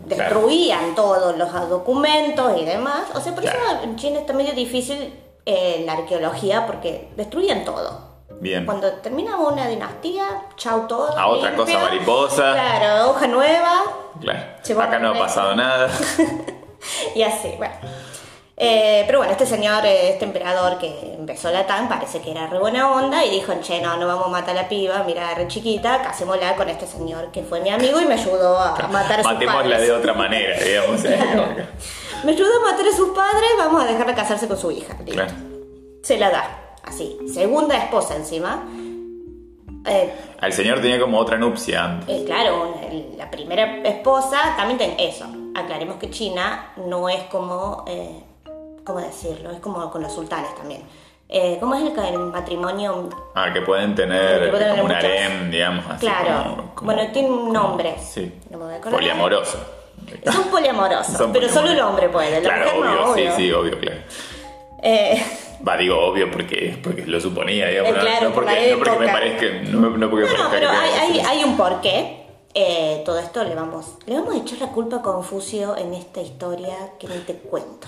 destruían 0.05 0.93
todos 0.93 1.37
los 1.37 1.69
documentos 1.69 2.59
y 2.59 2.65
demás. 2.65 3.03
O 3.13 3.21
sea, 3.21 3.33
por 3.33 3.43
Claro. 3.43 3.59
eso 3.65 3.83
en 3.83 3.95
China 3.95 4.19
está 4.19 4.33
medio 4.33 4.53
difícil 4.53 5.17
eh, 5.45 5.83
la 5.85 5.93
arqueología 5.93 6.65
porque 6.65 7.09
destruían 7.15 7.63
todo. 7.63 8.07
Bien. 8.39 8.65
Cuando 8.65 8.91
terminaba 8.93 9.47
una 9.47 9.67
dinastía, 9.67 10.25
chau 10.57 10.85
todo. 10.87 11.17
A 11.17 11.27
otra 11.27 11.55
cosa 11.55 11.79
mariposa. 11.79 12.53
Claro, 12.53 13.11
hoja 13.11 13.27
nueva 13.27 13.83
Claro. 14.19 14.81
Acá 14.81 14.99
no 14.99 15.11
ha 15.11 15.17
pasado 15.17 15.55
nada. 15.55 15.89
y 17.15 17.21
así, 17.23 17.53
bueno. 17.57 17.73
Eh, 18.59 19.03
pero 19.05 19.19
bueno, 19.19 19.31
este 19.33 19.45
señor, 19.45 19.85
este 19.85 20.25
emperador 20.25 20.79
que 20.79 21.13
empezó 21.17 21.51
la 21.51 21.67
TAN, 21.67 21.87
parece 21.87 22.21
que 22.21 22.31
era 22.31 22.47
re 22.47 22.57
buena 22.57 22.91
onda 22.91 23.23
y 23.23 23.29
dijo, 23.29 23.53
che, 23.61 23.79
no, 23.81 23.97
no 23.97 24.07
vamos 24.07 24.25
a 24.25 24.29
matar 24.29 24.57
a 24.57 24.63
la 24.63 24.67
piba, 24.69 25.03
mira, 25.05 25.35
re 25.35 25.47
chiquita, 25.47 26.01
casémosla 26.01 26.55
con 26.55 26.67
este 26.67 26.87
señor 26.87 27.29
que 27.31 27.43
fue 27.43 27.59
mi 27.59 27.69
amigo 27.69 28.01
y 28.01 28.05
me 28.05 28.15
ayudó 28.15 28.57
a 28.57 28.71
matar 28.87 29.19
a 29.19 29.23
sus 29.23 29.31
Matémosla 29.33 29.61
padres. 29.61 29.81
de 29.81 29.91
otra 29.91 30.13
manera, 30.13 30.57
digamos. 30.59 31.05
¿eh? 31.05 31.19
Me 32.23 32.31
ayudó 32.31 32.49
a 32.65 32.71
matar 32.71 32.87
a 32.87 32.95
sus 32.95 33.09
padres, 33.09 33.49
vamos 33.59 33.83
a 33.83 33.85
dejarla 33.85 34.15
casarse 34.15 34.47
con 34.47 34.57
su 34.57 34.71
hija. 34.71 34.97
Claro. 35.05 35.31
Se 36.01 36.17
la 36.17 36.31
da, 36.31 36.75
así. 36.83 37.15
Segunda 37.31 37.77
esposa 37.77 38.15
encima. 38.15 38.63
Eh, 39.85 40.11
Al 40.41 40.51
señor 40.51 40.81
tenía 40.81 40.99
como 40.99 41.19
otra 41.19 41.37
nupcia 41.37 41.83
antes. 41.85 42.09
eh, 42.09 42.23
claro, 42.25 42.73
la 43.17 43.29
primera 43.29 43.77
esposa 43.83 44.55
también 44.57 44.79
ten 44.79 44.95
eso. 44.97 45.25
Aclaremos 45.55 45.97
que 45.97 46.09
China 46.09 46.73
no 46.77 47.07
es 47.07 47.21
como, 47.25 47.85
¿cómo 48.87 48.99
decirlo? 49.01 49.51
Es 49.51 49.59
como 49.59 49.91
con 49.91 50.01
los 50.01 50.11
sultanes 50.13 50.55
también. 50.55 50.81
Eh, 51.29 51.57
¿Cómo 51.59 51.75
es 51.75 51.81
el, 51.81 51.99
el 52.05 52.17
matrimonio? 52.19 53.09
Ah, 53.35 53.51
que 53.53 53.61
pueden 53.61 53.93
tener 53.95 54.45
Que 54.45 54.47
pueden 54.47 54.69
como 54.71 54.83
un 54.85 54.91
harem, 54.93 55.51
digamos. 55.51 55.85
Así 55.89 55.99
Claro. 56.07 56.55
como- 56.55 56.75
como- 56.75 56.93
Bueno, 56.93 57.11
tiene 57.11 57.29
un 57.29 57.51
nombre. 57.51 57.95
Sí. 57.99 58.33
No 58.49 58.57
me 58.57 58.63
voy 58.65 58.73
a 58.73 58.77
acordar. 58.77 58.97
Poliamoroso. 58.99 59.57
Son 60.31 60.43
poliamorosos, 60.45 61.17
Son 61.17 61.33
pero 61.33 61.49
solo 61.49 61.69
el 61.71 61.79
hombre 61.81 62.07
puede. 62.07 62.31
La 62.31 62.39
Claro, 62.39 62.71
obvio, 62.79 62.83
no, 62.85 63.11
obvio. 63.11 63.31
sí, 63.31 63.35
sí, 63.35 63.51
obvio, 63.51 63.77
claro. 63.77 63.97
Eh, 64.81 65.21
Va, 65.67 65.75
digo 65.75 65.99
obvio 65.99 66.31
porque, 66.31 66.79
porque 66.81 67.05
lo 67.05 67.19
suponía, 67.19 67.67
digamos. 67.67 67.91
Eh, 67.91 67.93
no- 67.95 67.99
claro, 68.01 68.29
no, 68.29 68.33
por 68.35 68.43
porque, 68.45 68.69
la 68.69 68.75
no 68.77 68.83
porque 68.83 68.99
me 68.99 69.11
parezca. 69.11 69.45
No, 69.71 69.89
no 69.89 70.09
porque 70.09 70.25
No, 70.25 70.31
parezca 70.31 70.49
pero 70.51 70.69
que 70.69 70.75
hay, 70.77 71.19
hay 71.19 71.43
un 71.43 71.57
porqué. 71.57 72.23
Eh, 72.53 73.01
todo 73.05 73.19
esto 73.19 73.43
le 73.43 73.53
vamos, 73.53 73.97
le 74.05 74.15
vamos 74.17 74.33
a 74.33 74.37
echar 74.37 74.59
la 74.59 74.67
culpa 74.67 74.97
a 74.97 75.01
Confucio 75.01 75.75
en 75.75 75.93
esta 75.93 76.21
historia 76.21 76.73
que 76.99 77.07
ni 77.07 77.17
te 77.19 77.33
cuento. 77.33 77.87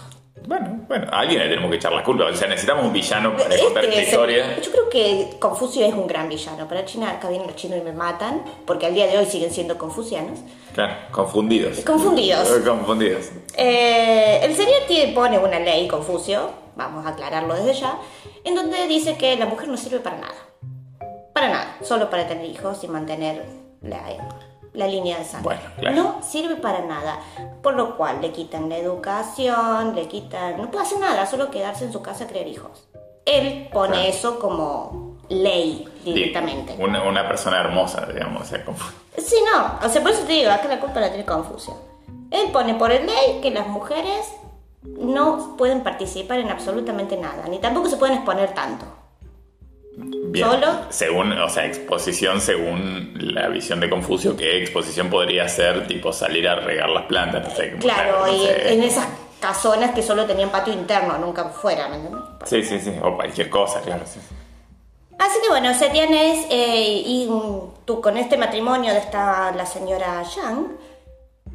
Bueno, 0.49 0.79
bueno, 0.87 1.05
a 1.11 1.19
alguien 1.19 1.39
le 1.41 1.47
tenemos 1.47 1.69
que 1.69 1.77
echar 1.77 1.91
la 1.91 2.03
culpa. 2.03 2.25
O 2.25 2.33
sea, 2.35 2.47
necesitamos 2.47 2.83
un 2.83 2.91
villano 2.91 3.37
para 3.37 3.55
contar 3.59 3.83
esta 3.85 3.87
Este 3.87 3.89
es 3.89 3.97
el- 3.97 4.03
historia. 4.05 4.59
yo 4.59 4.71
creo 4.71 4.89
que 4.89 5.37
Confucio 5.39 5.85
es 5.85 5.93
un 5.93 6.07
gran 6.07 6.27
villano. 6.27 6.67
Para 6.67 6.83
China, 6.85 7.11
acá 7.11 7.29
vienen 7.29 7.45
los 7.45 7.55
chinos 7.55 7.77
y 7.77 7.81
me 7.81 7.91
matan, 7.91 8.43
porque 8.65 8.87
al 8.87 8.95
día 8.95 9.05
de 9.05 9.19
hoy 9.19 9.27
siguen 9.27 9.51
siendo 9.51 9.77
confucianos. 9.77 10.39
Claro, 10.73 10.93
confundidos. 11.11 11.81
Confundidos. 11.81 12.47
Confundidos. 12.65 13.29
Eh, 13.55 14.39
el 14.43 14.55
señor 14.55 14.81
tiene- 14.87 15.13
pone 15.13 15.37
una 15.37 15.59
ley, 15.59 15.87
Confucio, 15.87 16.49
vamos 16.75 17.05
a 17.05 17.09
aclararlo 17.09 17.53
desde 17.53 17.73
ya, 17.81 17.99
en 18.43 18.55
donde 18.55 18.87
dice 18.87 19.17
que 19.17 19.35
la 19.37 19.45
mujer 19.45 19.67
no 19.67 19.77
sirve 19.77 19.99
para 19.99 20.17
nada. 20.17 20.33
Para 21.31 21.49
nada, 21.49 21.77
solo 21.83 22.09
para 22.09 22.27
tener 22.27 22.45
hijos 22.49 22.83
y 22.83 22.87
mantener 22.87 23.45
la, 23.81 24.01
la 24.79 24.87
línea 24.87 25.17
de 25.19 25.25
sangre. 25.25 25.43
Bueno, 25.43 25.61
claro. 25.77 25.95
No 25.95 26.23
sirve 26.23 26.55
para 26.55 26.81
nada, 26.81 27.19
por 27.61 27.75
lo 27.75 27.95
cual 27.97 28.21
le 28.21 28.31
quitan 28.31 28.69
la 28.69 28.77
educación, 28.77 29.95
le 29.95 30.07
quitan... 30.07 30.57
No 30.57 30.71
puede 30.71 30.85
hacer 30.85 30.99
nada, 30.99 31.25
solo 31.25 31.51
quedarse 31.51 31.85
en 31.85 31.93
su 31.93 32.01
casa 32.01 32.23
a 32.23 32.27
criar 32.27 32.47
hijos. 32.47 32.87
Él 33.25 33.69
pone 33.71 33.93
Claro. 33.93 34.09
eso 34.09 34.39
como 34.39 35.17
ley 35.29 35.87
directamente. 36.03 36.75
Una, 36.79 37.03
una 37.03 37.27
persona 37.27 37.59
hermosa, 37.59 38.07
digamos. 38.11 38.41
O 38.41 38.45
sea, 38.45 38.65
como- 38.65 38.77
Sí, 39.17 39.35
no, 39.53 39.85
o 39.85 39.89
sea, 39.89 40.01
por 40.01 40.11
eso 40.11 40.23
te 40.25 40.33
digo, 40.33 40.49
acá 40.51 40.67
la 40.67 40.79
culpa 40.79 40.99
la 40.99 41.09
tiene 41.09 41.25
Confucio. 41.25 41.75
Él 42.31 42.51
pone 42.51 42.73
por 42.75 42.91
el 42.91 43.05
ley 43.05 43.39
que 43.41 43.51
las 43.51 43.67
mujeres 43.67 44.25
no 44.83 45.55
pueden 45.57 45.81
participar 45.83 46.39
en 46.39 46.49
absolutamente 46.49 47.17
nada, 47.17 47.45
ni 47.49 47.59
tampoco 47.59 47.89
se 47.89 47.97
pueden 47.97 48.15
exponer 48.15 48.53
tanto. 48.53 48.85
Bien. 50.31 50.47
Solo. 50.47 50.67
Según, 50.89 51.31
o 51.33 51.49
sea, 51.49 51.65
exposición 51.65 52.39
según 52.39 53.13
la 53.19 53.47
visión 53.47 53.79
de 53.79 53.89
Confucio, 53.89 54.37
que 54.37 54.61
exposición 54.61 55.09
podría 55.09 55.47
ser 55.49 55.87
tipo 55.87 56.13
salir 56.13 56.47
a 56.47 56.55
regar 56.55 56.89
las 56.89 57.05
plantas. 57.05 57.47
No 57.47 57.55
sé, 57.55 57.75
Claro, 57.79 58.25
no 58.27 58.33
y 58.35 58.45
sé. 58.45 58.73
en 58.73 58.83
esas 58.83 59.07
casonas 59.39 59.91
que 59.91 60.03
solo 60.03 60.25
tenían 60.25 60.49
patio 60.49 60.73
interno, 60.73 61.17
nunca 61.17 61.45
fuera, 61.45 61.87
¿me 61.89 61.95
entiendes? 61.95 62.21
Sí, 62.45 62.63
sí, 62.63 62.79
sí. 62.79 62.93
O 63.01 63.15
cualquier 63.15 63.49
cosa, 63.49 63.81
claro. 63.81 64.03
sí. 64.05 64.19
Así 65.17 65.39
que 65.41 65.49
bueno, 65.49 65.73
Setian 65.73 66.13
es, 66.13 66.45
eh, 66.49 67.01
y 67.05 67.29
tú 67.85 67.99
con 67.99 68.15
este 68.15 68.37
matrimonio 68.37 68.93
de 68.93 68.99
esta, 68.99 69.51
la 69.51 69.65
señora 69.65 70.23
Yang, 70.23 70.67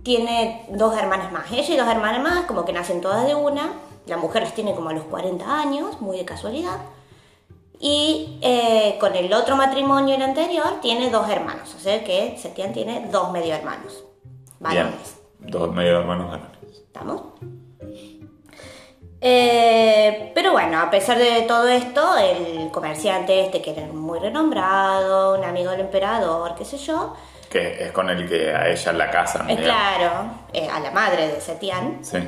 tiene 0.03 0.67
dos 0.71 0.97
hermanas 0.99 1.33
más. 1.33 1.51
Ella 1.51 1.75
y 1.75 1.77
dos 1.79 1.89
hermanas 1.89 2.21
más, 2.23 2.45
como 2.45 2.65
que 2.65 2.73
nacen 2.73 3.01
todas 3.01 3.27
de 3.27 3.35
una. 3.35 3.73
La 4.07 4.17
mujer 4.19 4.43
las 4.43 4.55
tiene 4.55 4.75
como 4.75 4.91
a 4.91 4.93
los 4.93 5.05
40 5.05 5.61
años, 5.61 6.01
muy 6.01 6.19
de 6.19 6.25
casualidad. 6.27 6.77
Y 7.81 8.39
eh, 8.41 8.97
con 9.01 9.15
el 9.17 9.33
otro 9.33 9.57
matrimonio, 9.57 10.15
el 10.15 10.23
anterior, 10.23 10.81
tiene 10.81 11.11
dos 11.11 11.29
hermanos. 11.29 11.75
O 11.75 11.79
sea 11.79 12.03
que 12.05 12.37
Setian 12.39 12.73
tiene 12.73 13.09
dos 13.11 13.31
medio 13.33 13.55
hermanos. 13.55 14.05
Bien. 14.61 14.85
Varones. 14.87 15.19
Dos 15.41 15.73
medio 15.73 15.99
hermanos 16.01 16.31
varones. 16.31 16.51
¿Estamos? 16.73 17.23
Eh, 19.21 20.33
pero 20.35 20.53
bueno, 20.53 20.79
a 20.81 20.91
pesar 20.91 21.19
de 21.19 21.43
todo 21.43 21.67
esto, 21.69 22.17
el 22.19 22.71
comerciante 22.71 23.41
este, 23.45 23.63
que 23.63 23.71
era 23.71 23.87
muy 23.87 24.19
renombrado, 24.19 25.39
un 25.39 25.45
amigo 25.45 25.71
del 25.71 25.81
emperador, 25.81 26.55
qué 26.55 26.65
sé 26.65 26.77
yo, 26.77 27.15
Que 27.51 27.85
es 27.87 27.93
con 27.93 28.11
el 28.11 28.29
que 28.29 28.55
a 28.55 28.69
ella 28.69 28.93
la 28.93 29.11
casan. 29.11 29.47
digamos. 29.47 29.65
claro, 29.67 30.11
eh, 30.53 30.69
a 30.69 30.79
la 30.81 30.91
madre 30.91 31.29
de 31.29 31.41
Setian, 31.41 32.05
Sí. 32.05 32.19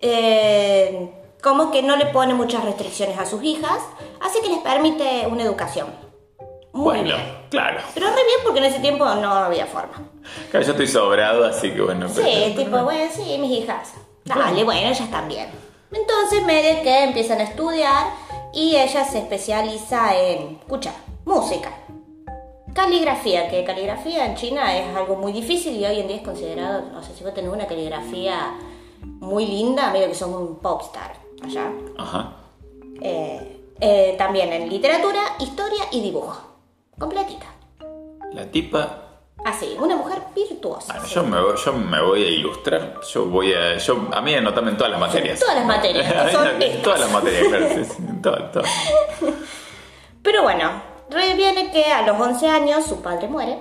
eh, 0.00 1.15
como 1.42 1.70
que 1.70 1.82
no 1.82 1.96
le 1.96 2.06
pone 2.06 2.34
muchas 2.34 2.64
restricciones 2.64 3.18
a 3.18 3.26
sus 3.26 3.42
hijas, 3.42 3.78
así 4.20 4.40
que 4.42 4.48
les 4.48 4.58
permite 4.58 5.26
una 5.26 5.42
educación. 5.42 5.86
Muy 6.72 6.84
bueno, 6.84 7.04
bien. 7.04 7.38
claro. 7.50 7.80
Pero 7.94 8.08
re 8.08 8.14
bien 8.14 8.40
porque 8.44 8.58
en 8.58 8.66
ese 8.66 8.80
tiempo 8.80 9.04
no 9.04 9.32
había 9.32 9.66
forma. 9.66 9.94
Claro, 10.50 10.66
yo 10.66 10.72
estoy 10.72 10.88
sobrado, 10.88 11.44
así 11.44 11.70
que 11.70 11.80
bueno. 11.80 12.08
Sí, 12.08 12.54
tipo, 12.56 12.82
bueno, 12.82 13.10
sí, 13.14 13.38
mis 13.38 13.62
hijas. 13.62 13.94
Dale, 14.24 14.64
bueno, 14.64 14.88
ellas 14.88 15.10
también. 15.10 15.48
Entonces, 15.90 16.44
medio 16.44 16.82
que 16.82 17.04
empiezan 17.04 17.40
a 17.40 17.44
estudiar 17.44 18.08
y 18.52 18.76
ella 18.76 19.04
se 19.04 19.18
especializa 19.18 20.14
en, 20.16 20.56
escucha, 20.56 20.92
música. 21.24 21.72
Caligrafía, 22.74 23.48
que 23.48 23.64
caligrafía 23.64 24.26
en 24.26 24.34
China 24.34 24.76
es 24.76 24.94
algo 24.94 25.16
muy 25.16 25.32
difícil 25.32 25.76
y 25.76 25.86
hoy 25.86 26.00
en 26.00 26.08
día 26.08 26.16
es 26.16 26.22
considerado, 26.22 26.82
no 26.92 27.02
sé 27.02 27.14
si 27.14 27.24
vos 27.24 27.32
tenés 27.32 27.50
una 27.50 27.66
caligrafía 27.66 28.54
muy 29.02 29.46
linda, 29.46 29.90
medio 29.92 30.08
que 30.08 30.14
son 30.14 30.34
un 30.34 30.56
popstar 30.56 31.25
allá. 31.42 31.72
Ajá. 31.98 32.32
Eh, 33.00 33.60
eh, 33.80 34.14
también 34.16 34.52
en 34.52 34.68
literatura, 34.68 35.20
historia 35.38 35.84
y 35.92 36.00
dibujo. 36.00 36.36
Completita. 36.98 37.46
La 38.32 38.50
tipa. 38.50 39.02
Así, 39.44 39.76
una 39.78 39.96
mujer 39.96 40.18
virtuosa. 40.34 40.94
Bueno, 40.94 41.06
sí. 41.06 41.14
yo 41.14 41.22
me, 41.22 41.40
voy, 41.40 41.56
yo 41.56 41.72
me 41.72 42.02
voy 42.02 42.24
a 42.24 42.28
ilustrar. 42.28 43.00
Yo 43.12 43.26
voy 43.26 43.52
a. 43.52 43.76
Yo, 43.76 44.08
a 44.12 44.20
mí 44.20 44.34
anotame 44.34 44.70
en 44.70 44.76
todas 44.76 44.90
las 44.90 45.00
materias. 45.00 45.38
Todas 45.38 45.56
las 45.56 45.66
materias, 45.66 46.12
que 46.12 46.32
son 46.32 46.62
En 46.62 46.82
todas 46.82 47.00
las 47.00 47.12
materias, 47.12 47.48
claro. 47.48 47.68
Sí, 47.68 47.84
sí, 47.84 48.02
todas, 48.22 48.52
todas. 48.52 48.70
Pero 50.22 50.42
bueno, 50.42 50.82
re 51.10 51.34
viene 51.34 51.70
que 51.70 51.84
a 51.84 52.02
los 52.02 52.18
11 52.18 52.48
años 52.48 52.84
su 52.84 53.02
padre 53.02 53.28
muere. 53.28 53.58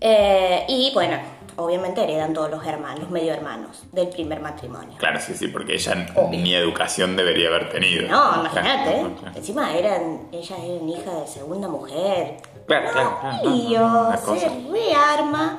Eh, 0.00 0.64
y 0.66 0.90
bueno, 0.94 1.16
obviamente 1.56 2.02
heredan 2.02 2.32
todos 2.32 2.50
los 2.50 2.64
hermanos, 2.66 3.00
los 3.00 3.10
medio 3.10 3.32
hermanos 3.32 3.82
del 3.92 4.08
primer 4.08 4.40
matrimonio. 4.40 4.96
Claro, 4.98 5.20
sí, 5.20 5.34
sí, 5.34 5.48
porque 5.48 5.74
ella 5.74 6.06
Obvio. 6.14 6.40
ni 6.40 6.54
educación 6.54 7.16
debería 7.16 7.48
haber 7.48 7.70
tenido. 7.70 8.08
No, 8.08 8.40
imagínate. 8.40 8.92
Claro, 8.92 9.14
claro. 9.18 9.36
Encima 9.36 9.74
eran, 9.76 10.28
ellas 10.32 10.58
eran 10.58 10.88
hija 10.88 11.14
de 11.14 11.26
segunda 11.26 11.68
mujer. 11.68 12.36
Claro, 12.66 12.90
claro, 12.92 13.18
claro. 13.20 13.38
No, 13.44 13.50
Lío, 13.50 13.80
no, 13.80 14.08
una 14.08 14.16
se 14.16 14.48
rearma. 14.70 15.58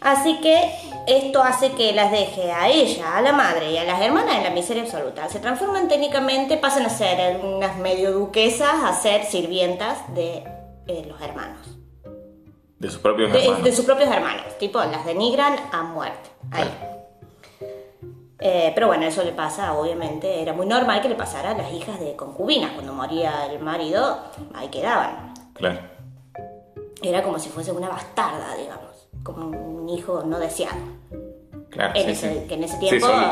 Así 0.00 0.38
que 0.40 0.70
esto 1.06 1.42
hace 1.42 1.72
que 1.72 1.92
las 1.92 2.10
deje 2.10 2.52
a 2.52 2.68
ella, 2.68 3.16
a 3.16 3.22
la 3.22 3.32
madre 3.32 3.72
y 3.72 3.78
a 3.78 3.84
las 3.84 4.00
hermanas 4.02 4.36
en 4.36 4.42
la 4.44 4.50
miseria 4.50 4.82
absoluta. 4.82 5.28
Se 5.30 5.38
transforman 5.38 5.88
técnicamente, 5.88 6.58
pasan 6.58 6.84
a 6.84 6.90
ser 6.90 7.40
unas 7.42 7.78
medio 7.78 8.12
duquesas, 8.12 8.84
a 8.84 8.92
ser 8.92 9.24
sirvientas 9.24 10.14
de 10.14 10.44
eh, 10.86 11.06
los 11.08 11.20
hermanos. 11.22 11.73
De 12.84 12.90
sus 12.90 13.00
propios 13.00 13.32
De, 13.32 13.38
hermanos. 13.42 13.64
de 13.64 13.72
sus 13.72 13.84
propios 13.84 14.10
hermanos. 14.10 14.42
Tipo, 14.58 14.78
las 14.80 15.06
denigran 15.06 15.56
a 15.72 15.82
muerte. 15.84 16.28
Ahí. 16.50 16.70
Eh, 18.40 18.72
pero 18.74 18.88
bueno, 18.88 19.06
eso 19.06 19.22
le 19.24 19.32
pasa, 19.32 19.72
obviamente, 19.72 20.42
era 20.42 20.52
muy 20.52 20.66
normal 20.66 21.00
que 21.00 21.08
le 21.08 21.14
pasara 21.14 21.52
a 21.52 21.54
las 21.56 21.72
hijas 21.72 21.98
de 21.98 22.14
concubinas. 22.14 22.72
Cuando 22.72 22.92
moría 22.92 23.46
el 23.46 23.58
marido, 23.60 24.18
ahí 24.54 24.68
quedaban. 24.68 25.32
Claro. 25.54 25.78
Era 27.02 27.22
como 27.22 27.38
si 27.38 27.48
fuese 27.48 27.72
una 27.72 27.88
bastarda, 27.88 28.54
digamos. 28.56 29.08
Como 29.22 29.46
un 29.48 29.88
hijo 29.88 30.22
no 30.26 30.38
deseado. 30.38 30.76
Claro. 31.70 31.92
En 31.94 32.04
sí, 32.04 32.10
ese, 32.10 32.40
sí. 32.42 32.46
Que 32.48 32.54
en 32.54 32.64
ese 32.64 32.74
Sí, 32.74 32.80
tiempo, 32.80 33.06
son- 33.06 33.24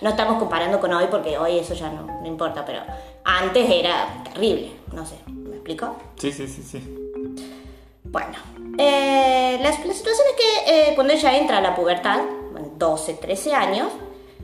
no 0.00 0.08
estamos 0.08 0.38
comparando 0.38 0.80
con 0.80 0.92
hoy 0.94 1.06
porque 1.10 1.36
hoy 1.36 1.58
eso 1.58 1.74
ya 1.74 1.90
no, 1.90 2.06
no 2.22 2.26
importa, 2.26 2.64
pero 2.64 2.80
antes 3.24 3.68
era 3.70 4.22
terrible. 4.24 4.72
No 4.92 5.04
sé, 5.04 5.16
¿me 5.26 5.56
explico? 5.56 5.94
sí, 6.16 6.32
sí, 6.32 6.48
sí, 6.48 6.62
sí. 6.62 7.03
Bueno, 8.14 8.28
eh, 8.78 9.58
la, 9.60 9.70
la 9.70 9.72
situación 9.92 10.26
es 10.30 10.36
que 10.36 10.90
eh, 10.90 10.92
cuando 10.94 11.12
ella 11.12 11.36
entra 11.36 11.58
a 11.58 11.60
la 11.60 11.74
pubertad, 11.74 12.20
en 12.56 12.78
12, 12.78 13.14
13 13.14 13.52
años, 13.56 13.88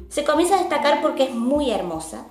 se 0.09 0.25
comienza 0.25 0.57
a 0.57 0.59
destacar 0.59 1.01
porque 1.01 1.23
es 1.23 1.31
muy 1.31 1.71
hermosa 1.71 2.27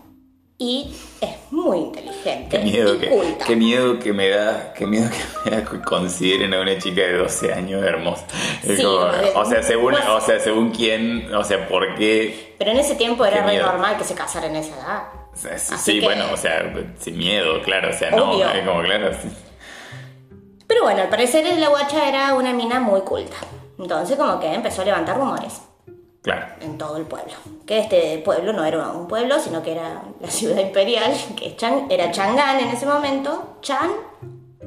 y 0.58 0.94
es 1.22 1.30
muy 1.52 1.78
inteligente 1.78 2.58
Qué 2.58 2.60
miedo 2.66 2.96
y 2.96 2.98
que, 3.00 3.08
culta. 3.08 3.46
qué 3.46 3.56
miedo 3.56 4.00
que 4.00 4.12
me 4.12 4.28
da, 4.28 4.74
qué 4.74 4.86
miedo 4.86 5.10
que 5.10 5.50
me 5.50 5.56
da 5.56 5.64
que 5.64 5.80
consideren 5.80 6.54
a 6.54 6.60
una 6.60 6.78
chica 6.78 7.04
de 7.04 7.14
12 7.20 7.54
años 7.54 7.82
hermosa. 7.86 8.26
Sí, 8.62 8.84
como- 8.84 8.98
o 9.36 9.46
sea, 9.46 9.64
según, 9.64 9.94
pues- 9.94 10.06
o 10.10 10.20
sea, 10.20 10.40
según 10.42 10.72
quién, 10.72 11.34
o 11.34 11.46
sea, 11.46 11.70
por 11.70 11.96
qué. 11.96 12.54
Pero 12.60 12.72
en 12.72 12.80
ese 12.80 12.96
tiempo 12.96 13.26
era 13.26 13.46
re 13.46 13.58
normal 13.60 13.96
que 13.98 14.04
se 14.04 14.14
casaran 14.14 14.50
en 14.54 14.58
esa 14.58 14.76
edad. 14.76 15.04
sí, 15.34 15.48
Así 15.50 15.78
sí, 15.78 16.00
que- 16.02 16.06
bueno, 16.06 16.26
o 16.34 16.36
sea, 16.36 16.70
sin 17.00 17.18
miedo, 17.18 17.62
claro, 17.62 17.92
o 17.92 17.98
sea, 17.98 18.12
no, 18.12 18.32
Obvio. 18.34 18.50
es 18.52 18.68
como 18.68 18.82
claro, 18.82 19.12
sí. 19.14 19.30
Pero 20.70 20.84
bueno, 20.84 21.02
al 21.02 21.10
parecer 21.10 21.44
la 21.58 21.68
guacha 21.70 22.08
era 22.08 22.36
una 22.36 22.54
mina 22.54 22.80
muy 22.80 23.02
culta. 23.02 23.36
Entonces 23.80 24.16
como 24.18 24.40
que 24.40 24.54
empezó 24.54 24.84
a 24.84 24.86
levantar 24.86 25.18
rumores 25.18 25.62
claro. 26.22 26.46
en 26.62 26.78
todo 26.78 26.96
el 26.98 27.06
pueblo. 27.06 27.34
Que 27.66 27.80
este 27.80 28.20
pueblo 28.20 28.54
no 28.54 28.64
era 28.64 28.90
un 28.92 29.08
pueblo, 29.08 29.40
sino 29.40 29.64
que 29.64 29.72
era 29.72 30.04
la 30.22 30.30
ciudad 30.30 30.60
imperial, 30.62 31.12
que 31.36 31.58
Chang- 31.58 31.88
era 31.90 32.12
Chang'an 32.12 32.60
en 32.60 32.68
ese 32.70 32.86
momento. 32.86 33.58
Chan, 33.62 33.90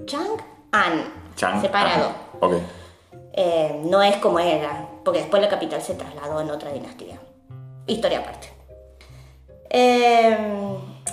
Chang'an. 0.07 1.05
Chang- 1.37 1.61
Separado. 1.61 2.07
ajá, 2.07 2.17
Ok. 2.41 2.55
Eh, 3.35 3.81
no 3.85 4.03
es 4.03 4.17
como 4.17 4.39
era, 4.41 4.89
porque 5.05 5.21
después 5.21 5.41
la 5.41 5.49
capital 5.49 5.81
se 5.81 5.95
trasladó 5.95 6.41
en 6.41 6.51
otra 6.51 6.71
dinastía. 6.73 7.19
Historia 7.87 8.19
aparte. 8.19 8.53
Eh, 9.71 10.37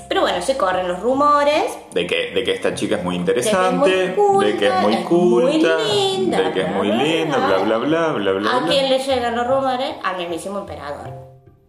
pero 0.10 0.22
bueno, 0.22 0.42
se 0.42 0.58
corren 0.58 0.88
los 0.88 1.00
rumores 1.00 1.72
De 1.94 2.06
que, 2.08 2.32
de 2.32 2.44
que 2.44 2.54
esta 2.54 2.74
chica 2.74 2.96
es 2.96 3.04
muy 3.04 3.18
De 3.20 3.32
que 3.34 3.40
es 3.40 3.46
interesante, 3.46 4.08
muy 4.08 4.16
culta, 4.16 4.46
de 4.48 4.58
que 4.58 4.68
es 4.68 4.74
muy 4.82 4.94
es 4.94 5.00
muy 5.00 5.08
culta, 5.08 5.78
linda, 5.78 6.42
de 6.42 6.52
que 6.52 6.62
es 6.62 6.70
muy 6.70 6.92
linda, 6.92 7.38
bla. 7.38 7.58
bla, 7.60 7.78
bla, 7.78 8.12
bla, 8.14 8.32
bla, 8.34 8.58
¿A 8.58 8.68
quién 8.68 8.90
le 8.90 9.00
llegan 9.00 9.36
los 9.36 9.48
rumores? 9.48 9.96
Al 10.04 10.18
mismísimo 10.18 10.60
emperador. 10.60 11.14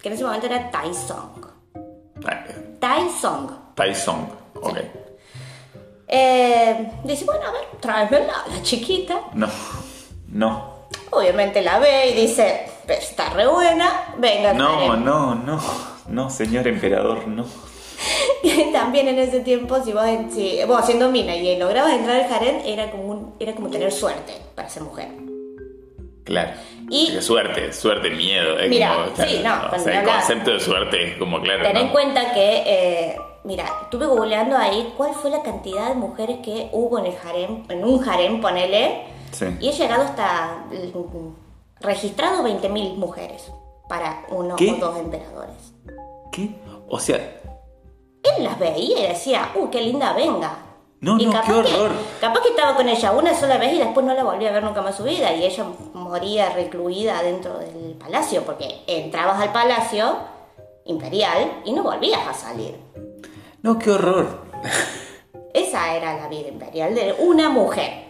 Que 0.00 0.09
en 0.09 0.14
ese 0.14 0.24
momento 0.24 0.46
era 0.46 0.70
Taizong. 0.70 1.46
Ah, 2.26 2.44
Taizong. 2.81 3.74
Tyson, 3.74 4.29
ok. 4.55 4.79
Eh, 6.09 6.90
dice, 7.05 7.24
bueno, 7.24 7.42
a 7.46 7.53
ver, 7.53 7.62
tráemela, 7.79 8.44
la 8.50 8.62
chiquita. 8.62 9.20
No, 9.35 9.46
no, 10.29 10.81
Obviamente 11.11 11.61
la 11.62 11.79
ve 11.79 12.11
y 12.11 12.14
dice, 12.14 12.70
"Pero 12.87 13.00
está 13.00 13.31
re 13.31 13.46
buena, 13.46 14.14
venga, 14.18 14.53
no, 14.53 14.74
Karen". 14.74 15.05
no, 15.05 15.35
no, 15.35 15.61
no, 16.09 16.31
señor 16.31 16.66
emperador, 16.68 17.26
no. 17.26 17.44
También 18.72 19.08
en 19.08 19.18
ese 19.18 19.40
tiempo, 19.40 19.82
si 19.84 19.92
vos, 19.92 20.04
si, 20.32 20.58
vos 20.66 20.84
siendo 20.86 21.10
mina 21.10 21.34
y 21.36 21.56
lograbas 21.58 21.92
entrar 21.92 22.20
al 22.22 22.32
harén, 22.32 22.62
era 22.64 22.90
como, 22.90 23.04
un- 23.04 23.34
era 23.38 23.54
como 23.54 23.68
tener 23.70 23.92
suerte 23.92 24.32
para 24.54 24.68
ser 24.68 24.82
mujer. 24.82 25.08
Claro. 26.24 26.50
Y- 26.88 27.20
suerte, 27.20 27.72
suerte, 27.72 28.10
miedo. 28.10 28.56
Mira, 28.68 28.94
como, 28.94 29.12
o 29.12 29.16
sea, 29.16 29.28
sí, 29.28 29.40
no, 29.44 29.54
o 29.54 29.68
cuando 29.68 29.84
sea, 29.84 30.00
el 30.00 30.06
concepto 30.08 30.50
de 30.52 30.60
suerte 30.60 31.08
es 31.12 31.16
como, 31.18 31.40
claro. 31.40 31.62
Ten 31.62 31.76
en 31.76 31.86
¿no? 31.86 31.92
cuenta 31.92 32.32
que, 32.32 32.62
eh, 32.66 33.16
mira, 33.44 33.64
estuve 33.82 34.06
googleando 34.06 34.56
ahí 34.56 34.92
cuál 34.96 35.14
fue 35.14 35.30
la 35.30 35.42
cantidad 35.42 35.88
de 35.88 35.94
mujeres 35.94 36.38
que 36.42 36.68
hubo 36.72 36.98
en 36.98 37.06
el 37.06 37.14
harem, 37.24 37.64
en 37.68 37.84
un 37.84 38.08
harem, 38.08 38.40
ponele, 38.40 39.04
Sí. 39.32 39.46
y 39.60 39.68
he 39.68 39.72
llegado 39.72 40.02
hasta 40.02 40.64
mm, 40.70 41.80
registrado 41.80 42.42
20.000 42.42 42.96
mujeres 42.96 43.50
para 43.88 44.24
uno 44.30 44.56
¿Qué? 44.56 44.72
o 44.72 44.76
dos 44.76 44.98
emperadores. 44.98 45.72
¿Qué? 46.32 46.50
O 46.88 46.98
sea, 46.98 47.39
Él 48.22 48.44
las 48.44 48.59
veía 48.59 49.04
y 49.04 49.09
decía, 49.09 49.50
uy, 49.54 49.68
qué 49.70 49.80
linda, 49.83 50.12
venga. 50.12 50.59
No, 51.00 51.18
y 51.18 51.24
no, 51.24 51.33
capaz 51.33 51.46
qué 51.46 51.52
horror. 51.54 51.90
Que, 51.92 52.20
capaz 52.20 52.42
que 52.42 52.48
estaba 52.50 52.76
con 52.76 52.87
ella 52.88 53.12
una 53.12 53.35
sola 53.35 53.56
vez 53.56 53.72
y 53.72 53.78
después 53.78 54.04
no 54.04 54.12
la 54.12 54.22
volví 54.22 54.46
a 54.46 54.52
ver 54.52 54.62
nunca 54.62 54.83
más 54.83 54.96
su 54.96 55.04
vida 55.04 55.33
y 55.33 55.44
ella 55.44 55.64
moría 55.94 56.50
recluida 56.50 57.22
dentro 57.22 57.59
del 57.59 57.96
palacio 57.98 58.42
porque 58.42 58.80
entrabas 58.87 59.40
al 59.40 59.50
palacio 59.52 60.18
imperial 60.85 61.62
y 61.64 61.72
no 61.72 61.83
volvías 61.83 62.20
a 62.26 62.35
salir. 62.35 62.74
no, 63.62 63.78
qué 63.78 63.90
horror. 63.90 64.40
Esa 65.54 65.96
era 65.96 66.16
la 66.16 66.28
vida 66.28 66.48
imperial 66.48 66.94
de 66.94 67.14
una 67.18 67.48
mujer. 67.48 68.04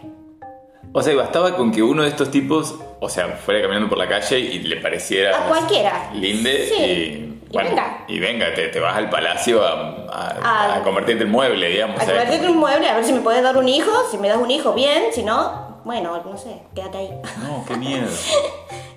O 0.93 1.01
sea, 1.01 1.15
bastaba 1.15 1.55
con 1.55 1.71
que 1.71 1.81
uno 1.81 2.03
de 2.03 2.09
estos 2.09 2.29
tipos, 2.29 2.75
o 2.99 3.07
sea, 3.07 3.29
fuera 3.29 3.61
caminando 3.61 3.87
por 3.87 3.97
la 3.97 4.09
calle 4.09 4.37
y 4.37 4.59
le 4.59 4.75
pareciera 4.77 5.45
A 5.45 5.47
cualquiera. 5.47 6.11
linde 6.13 6.67
Sí. 6.67 6.83
y, 6.83 7.40
Y 7.51 7.57
venga. 7.57 8.05
y 8.07 8.19
venga, 8.19 8.53
te, 8.53 8.67
te 8.69 8.79
vas 8.79 8.95
al 8.95 9.09
palacio 9.09 9.61
a, 9.65 10.77
a- 10.77 10.81
convertirte 10.83 11.23
en 11.23 11.31
mueble, 11.31 11.67
digamos. 11.69 12.01
A 12.01 12.05
convertirte 12.05 12.45
en 12.45 12.51
un 12.51 12.57
mueble, 12.59 12.89
a 12.89 12.95
ver 12.95 13.03
si 13.03 13.13
me 13.13 13.19
puedes 13.21 13.43
dar 13.43 13.57
un 13.57 13.67
hijo. 13.67 13.91
Si 14.09 14.17
me 14.17 14.29
das 14.29 14.37
un 14.37 14.49
hijo, 14.51 14.73
bien. 14.73 15.05
Si 15.11 15.21
no, 15.23 15.81
bueno, 15.83 16.21
no 16.23 16.37
sé, 16.37 16.61
quédate 16.75 16.97
ahí. 16.97 17.09
No, 17.43 17.63
qué 17.67 17.75
miedo. 17.77 18.07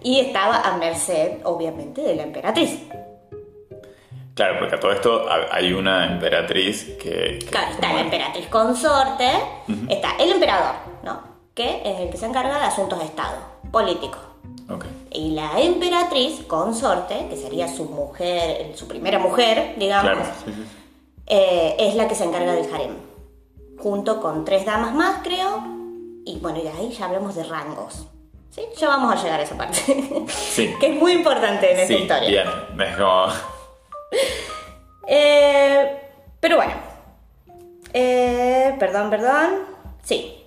Y 0.07 0.21
estaba 0.21 0.61
a 0.61 0.77
merced, 0.77 1.39
obviamente, 1.45 2.03
de 2.03 2.15
la 2.15 2.25
emperatriz. 2.25 2.79
Claro, 4.35 4.59
porque 4.59 4.75
a 4.75 4.81
todo 4.81 4.93
esto 4.93 5.27
ha- 5.31 5.55
hay 5.55 5.73
una 5.73 6.05
emperatriz 6.13 6.85
que... 7.01 7.39
que 7.39 7.47
Claro, 7.47 7.71
está 7.71 7.91
la 7.93 8.01
emperatriz 8.03 8.47
consorte, 8.49 9.31
está 9.89 10.11
el 10.19 10.33
emperador, 10.33 10.75
¿no? 11.05 11.23
Que 11.55 11.81
es 11.85 12.01
el 12.01 12.11
que 12.11 12.17
se 12.19 12.27
encarga 12.27 12.59
de 12.59 12.65
asuntos 12.67 12.99
de 12.99 13.05
Estado, 13.07 13.37
políticos. 13.73 14.21
Y 15.11 15.31
la 15.33 15.61
emperatriz 15.61 16.43
consorte, 16.47 17.27
que 17.29 17.37
sería 17.37 17.69
su 17.69 17.85
mujer, 17.85 18.73
su 18.77 18.89
primera 18.89 19.19
mujer, 19.19 19.75
digamos, 19.79 20.13
Claro, 20.13 20.25
sí, 20.45 20.53
sí. 20.53 20.65
eh, 21.27 21.77
es 21.79 21.95
la 21.95 22.09
que 22.09 22.15
se 22.15 22.25
encarga 22.25 22.53
del 22.55 22.73
harem. 22.75 22.97
Junto 23.79 24.21
con 24.21 24.45
tres 24.45 24.65
damas 24.65 24.95
más, 24.95 25.21
creo. 25.23 25.63
Y 26.25 26.39
bueno, 26.41 26.59
y 26.63 26.67
ahí 26.69 26.91
ya 26.91 27.05
hablamos 27.07 27.35
de 27.35 27.45
rangos. 27.45 28.07
¿Sí? 28.51 28.63
Ya 28.79 28.89
vamos 28.89 29.13
a 29.13 29.23
llegar 29.23 29.41
a 29.41 29.43
esa 29.43 29.57
parte. 29.57 30.25
Sí. 30.29 30.75
que 30.81 30.87
es 30.95 30.97
muy 31.01 31.13
importante 31.13 31.73
en 31.73 31.81
esta 31.81 31.93
historia. 31.95 32.29
bien. 32.75 32.97
Como. 32.97 33.27
Eh, 35.07 36.01
pero 36.41 36.57
bueno. 36.57 36.73
Eh, 37.93 38.75
perdón, 38.79 39.11
perdón. 39.11 39.51
Sí. 40.03 40.44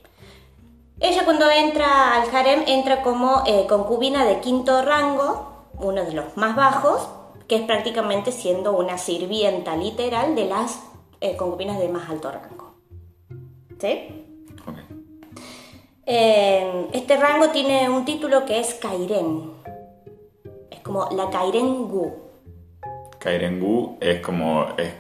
Ella 0.99 1.25
cuando 1.25 1.49
entra 1.51 2.15
al 2.15 2.35
harem 2.35 2.63
entra 2.67 3.01
como 3.03 3.43
eh, 3.45 3.65
concubina 3.69 4.25
de 4.25 4.39
quinto 4.39 4.81
rango, 4.81 5.67
uno 5.79 6.03
de 6.03 6.13
los 6.13 6.35
más 6.37 6.55
bajos, 6.55 7.07
que 7.47 7.55
es 7.57 7.61
prácticamente 7.61 8.31
siendo 8.31 8.73
una 8.75 8.97
sirvienta 8.97 9.75
literal 9.75 10.35
de 10.35 10.45
las 10.45 10.79
eh, 11.21 11.35
concubinas 11.37 11.77
de 11.79 11.87
más 11.89 12.09
alto 12.09 12.31
rango. 12.31 12.73
¿Sí? 13.79 14.25
Ok. 14.67 14.75
Eh, 16.07 16.87
este 16.93 17.17
rango 17.17 17.49
tiene 17.49 17.89
un 17.89 18.03
título 18.05 18.45
que 18.45 18.59
es 18.59 18.73
Kairen. 18.75 19.51
Es 20.71 20.79
como 20.79 21.09
la 21.11 21.29
Kairen 21.29 21.87
Gu. 21.89 22.11
Kairengu 23.19 23.97
es 23.99 24.19
como. 24.21 24.65
Es, 24.77 24.93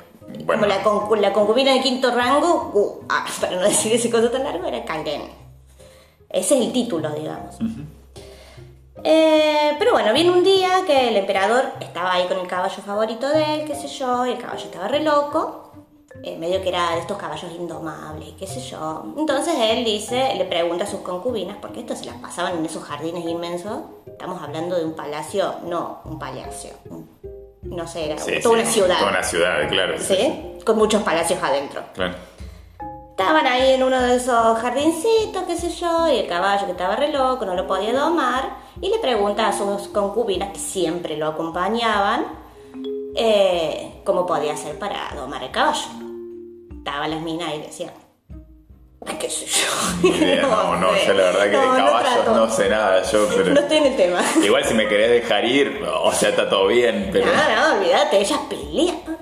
bueno, 0.45 0.61
Como 0.61 0.65
la, 0.65 0.83
concu- 0.83 1.17
la 1.17 1.33
concubina 1.33 1.73
de 1.73 1.81
quinto 1.81 2.11
rango, 2.13 2.69
Gu. 2.73 2.99
Ah, 3.09 3.25
para 3.41 3.55
no 3.55 3.61
decir 3.63 3.93
ese 3.93 4.11
cosa 4.11 4.29
tan 4.31 4.43
largo, 4.43 4.67
era 4.67 4.85
Kairen. 4.85 5.46
Ese 6.29 6.55
es 6.59 6.65
el 6.65 6.73
título, 6.73 7.09
digamos. 7.11 7.55
Eh, 9.03 9.75
pero 9.79 9.91
bueno, 9.91 10.11
viene 10.13 10.31
un 10.31 10.43
día 10.43 10.69
que 10.85 11.09
el 11.09 11.17
emperador 11.17 11.65
estaba 11.79 12.13
ahí 12.13 12.25
con 12.27 12.39
el 12.39 12.47
caballo 12.47 12.81
favorito 12.83 13.29
de 13.29 13.55
él, 13.55 13.65
qué 13.67 13.75
sé 13.75 13.87
yo, 13.87 14.25
y 14.25 14.31
el 14.31 14.37
caballo 14.37 14.65
estaba 14.65 14.87
re 14.87 15.01
loco. 15.01 15.63
eh, 16.23 16.35
medio 16.37 16.61
que 16.63 16.69
era 16.69 16.93
de 16.95 17.01
estos 17.01 17.15
caballos 17.17 17.51
indomables, 17.51 18.29
qué 18.39 18.47
sé 18.47 18.59
yo. 18.61 19.13
Entonces 19.17 19.53
él 19.59 19.85
dice, 19.85 20.33
le 20.35 20.45
pregunta 20.45 20.83
a 20.85 20.87
sus 20.87 21.01
concubinas, 21.01 21.57
porque 21.61 21.81
estos 21.81 21.99
se 21.99 22.05
las 22.05 22.15
pasaban 22.15 22.57
en 22.57 22.65
esos 22.65 22.83
jardines 22.83 23.23
inmensos. 23.25 23.81
Estamos 24.07 24.41
hablando 24.41 24.75
de 24.77 24.83
un 24.85 24.93
palacio, 24.95 25.55
no 25.65 26.01
un 26.05 26.17
palacio. 26.17 26.71
No 27.61 27.87
sé, 27.87 28.05
era 28.05 28.17
sí, 28.17 28.31
toda 28.41 28.55
sí, 28.55 28.61
una 28.61 28.71
ciudad. 28.71 28.97
Toda 28.99 29.11
una 29.11 29.23
ciudad, 29.23 29.69
claro. 29.69 29.93
¿sí? 29.99 30.57
Con 30.65 30.77
muchos 30.77 31.03
palacios 31.03 31.41
adentro. 31.43 31.83
Claro. 31.93 32.15
Estaban 33.19 33.47
ahí 33.47 33.71
en 33.71 33.81
uno 33.81 33.99
de 33.99 34.17
esos 34.17 34.59
jardincitos, 34.59 35.41
qué 35.47 35.55
sé 35.57 35.71
yo, 35.71 36.07
y 36.07 36.17
el 36.19 36.27
caballo 36.27 36.67
que 36.67 36.73
estaba 36.73 36.95
re 36.95 37.11
loco, 37.11 37.47
no 37.47 37.55
lo 37.55 37.65
podía 37.65 37.91
domar, 37.91 38.57
y 38.79 38.89
le 38.89 38.99
pregunta 38.99 39.47
a 39.47 39.53
sus 39.53 39.87
concubinas, 39.87 40.51
que 40.53 40.59
siempre 40.59 41.17
lo 41.17 41.25
acompañaban, 41.25 42.27
eh, 43.15 44.01
cómo 44.05 44.27
podía 44.27 44.53
hacer 44.53 44.77
para 44.77 45.09
domar 45.15 45.43
el 45.43 45.49
caballo. 45.49 45.87
Estaban 46.77 47.09
las 47.09 47.21
minas 47.21 47.55
y 47.55 47.61
decían, 47.63 47.91
"Ay, 49.03 49.17
qué 49.19 49.31
sé 49.31 49.47
yo. 49.47 49.65
Idea, 50.09 50.43
no, 50.43 50.75
no, 50.75 50.93
sé. 50.93 51.07
yo 51.07 51.13
la 51.13 51.23
verdad 51.23 51.43
que 51.45 51.51
No, 51.53 51.61
de 51.61 51.67
no 51.81 51.85
caballos 51.87 52.13
trato. 52.23 52.35
no, 52.35 52.49
sé 52.51 52.69
nada, 52.69 53.01
yo, 53.01 53.27
pero. 53.35 53.53
No 53.55 53.59
estoy 53.61 53.77
en 53.77 53.85
el 53.87 53.95
tema. 53.97 54.21
Igual 54.43 54.63
si 54.63 54.73
me 54.75 54.87
querés 54.87 55.09
dejar 55.09 55.43
ir, 55.43 55.83
o 56.03 56.11
sea, 56.13 56.29
está 56.29 56.47
todo 56.47 56.67
bien, 56.67 57.09
pero. 57.11 57.25
No, 57.25 57.33
no, 57.71 57.79
olvídate, 57.79 58.19
ellas 58.21 58.39
pelean. 58.47 59.16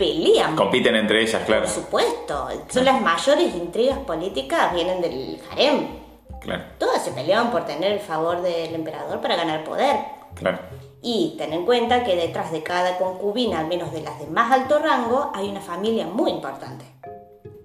Pelean. 0.00 0.56
Compiten 0.56 0.96
entre 0.96 1.20
ellas, 1.22 1.42
claro. 1.44 1.62
Por 1.62 1.70
supuesto, 1.70 2.48
son 2.70 2.84
las 2.86 3.00
mayores 3.02 3.54
intrigas 3.54 3.98
políticas, 3.98 4.72
vienen 4.74 5.02
del 5.02 5.38
harem. 5.52 5.88
Claro, 6.40 6.64
Todas 6.78 7.04
se 7.04 7.10
peleaban 7.12 7.50
por 7.50 7.66
tener 7.66 7.92
el 7.92 8.00
favor 8.00 8.40
del 8.40 8.74
emperador 8.74 9.20
para 9.20 9.36
ganar 9.36 9.62
poder. 9.62 9.96
claro. 10.34 10.58
Y 11.02 11.34
ten 11.38 11.52
en 11.54 11.64
cuenta 11.64 12.04
que 12.04 12.14
detrás 12.14 12.52
de 12.52 12.62
cada 12.62 12.98
concubina, 12.98 13.60
al 13.60 13.68
menos 13.68 13.90
de 13.90 14.02
las 14.02 14.18
de 14.18 14.26
más 14.26 14.52
alto 14.52 14.78
rango, 14.78 15.30
hay 15.34 15.48
una 15.48 15.62
familia 15.62 16.06
muy 16.06 16.30
importante. 16.30 16.84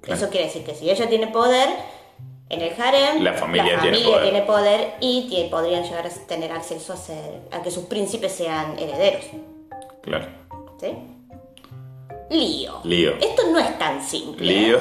Claro. 0.02 0.18
Eso 0.22 0.30
quiere 0.30 0.46
decir 0.46 0.64
que 0.64 0.74
si 0.74 0.90
ella 0.90 1.10
tiene 1.10 1.28
poder 1.28 1.68
en 2.48 2.62
el 2.62 2.82
harem, 2.82 3.22
La 3.24 3.34
familia 3.34 3.80
tiene 3.82 3.98
familia 3.98 4.06
poder. 4.08 4.24
tiene 4.24 4.42
poder 4.44 4.94
y 5.02 5.48
podrían 5.52 5.84
llegar 5.84 6.06
a 6.08 6.10
tener 6.28 6.52
acceso 6.54 6.94
a, 6.94 6.96
ser, 6.96 7.42
a 7.52 7.62
que 7.62 7.72
sus 7.72 7.86
príncipes 7.86 8.32
sean 8.32 8.78
herederos. 8.80 9.26
Claro. 10.02 10.28
¿Sí? 10.80 10.96
Lío. 12.30 12.80
Lío. 12.84 13.14
Esto 13.22 13.44
no 13.52 13.60
es 13.60 13.78
tan 13.78 14.02
simple. 14.02 14.46
Lío. 14.46 14.80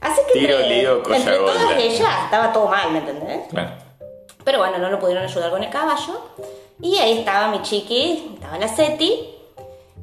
Así 0.00 0.20
que 0.32 0.38
Tiro, 0.40 0.58
entre, 0.58 0.68
lío, 0.80 1.02
entre 1.14 1.36
todas 1.36 1.76
ellas 1.78 2.08
estaba 2.24 2.52
todo 2.52 2.68
mal, 2.68 2.90
¿me 2.90 2.98
entendés? 2.98 3.40
Claro. 3.50 3.70
Pero 4.44 4.58
bueno, 4.58 4.78
no 4.78 4.88
lo 4.88 4.98
pudieron 4.98 5.24
ayudar 5.24 5.50
con 5.50 5.62
el 5.62 5.68
caballo. 5.70 6.20
Y 6.80 6.96
ahí 6.96 7.18
estaba 7.18 7.48
mi 7.48 7.60
chiqui, 7.60 8.32
estaba 8.34 8.56
la 8.56 8.66
Seti, 8.66 9.34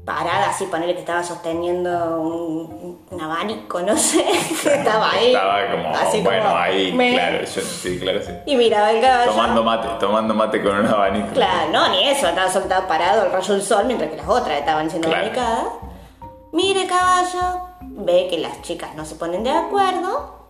parada 0.05 0.49
así, 0.51 0.65
ponerle 0.65 0.93
que 0.93 0.99
estaba 0.99 1.23
sosteniendo 1.23 1.89
un, 2.21 3.03
un 3.09 3.21
abanico, 3.21 3.81
no 3.81 3.97
sé. 3.97 4.23
estaba 4.63 5.11
ahí. 5.11 5.33
Estaba 5.33 5.71
como, 5.71 5.89
así 5.95 6.21
bueno, 6.21 6.43
como, 6.43 6.55
ahí, 6.57 6.91
me- 6.93 7.13
claro, 7.13 7.39
yo, 7.39 7.61
sí, 7.61 7.99
claro, 7.99 8.21
sí. 8.21 8.31
Y 8.45 8.55
miraba 8.55 8.91
el 8.91 9.01
caballo. 9.01 9.31
Tomando 9.31 9.63
mate, 9.63 9.87
tomando 9.99 10.33
mate 10.35 10.61
con 10.61 10.77
un 10.79 10.85
abanico. 10.85 11.29
Claro, 11.33 11.71
no, 11.71 11.89
ni 11.89 12.07
eso, 12.07 12.27
estaba 12.27 12.51
soltado 12.51 12.87
parado 12.87 13.23
al 13.23 13.31
rayo 13.31 13.53
del 13.55 13.63
sol 13.63 13.85
mientras 13.85 14.11
que 14.11 14.17
las 14.17 14.27
otras 14.29 14.59
estaban 14.59 14.87
siendo 14.91 15.07
Claro. 15.09 15.23
abanicadas. 15.25 15.65
Mire 16.53 16.87
caballo, 16.87 17.59
ve 17.81 18.27
que 18.29 18.37
las 18.37 18.61
chicas 18.61 18.95
no 18.95 19.05
se 19.05 19.15
ponen 19.15 19.43
de 19.43 19.51
acuerdo. 19.51 20.49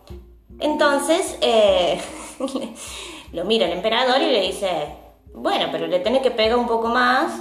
Entonces, 0.60 1.36
eh, 1.40 2.00
lo 3.32 3.44
mira 3.44 3.66
el 3.66 3.72
emperador 3.72 4.20
y 4.22 4.26
le 4.30 4.40
dice, 4.42 4.86
bueno, 5.34 5.66
pero 5.70 5.86
le 5.86 6.00
tenés 6.00 6.22
que 6.22 6.30
pegar 6.30 6.58
un 6.58 6.66
poco 6.66 6.88
más 6.88 7.32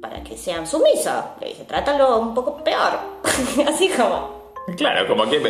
para 0.00 0.22
que 0.22 0.36
sean 0.36 0.66
sumisos. 0.66 1.12
Le 1.40 1.48
dice, 1.48 1.64
trátalo 1.64 2.18
un 2.18 2.34
poco 2.34 2.62
peor. 2.62 2.98
Así 3.68 3.88
como, 3.88 4.40
Claro, 4.76 5.06
como 5.08 5.28
que, 5.28 5.40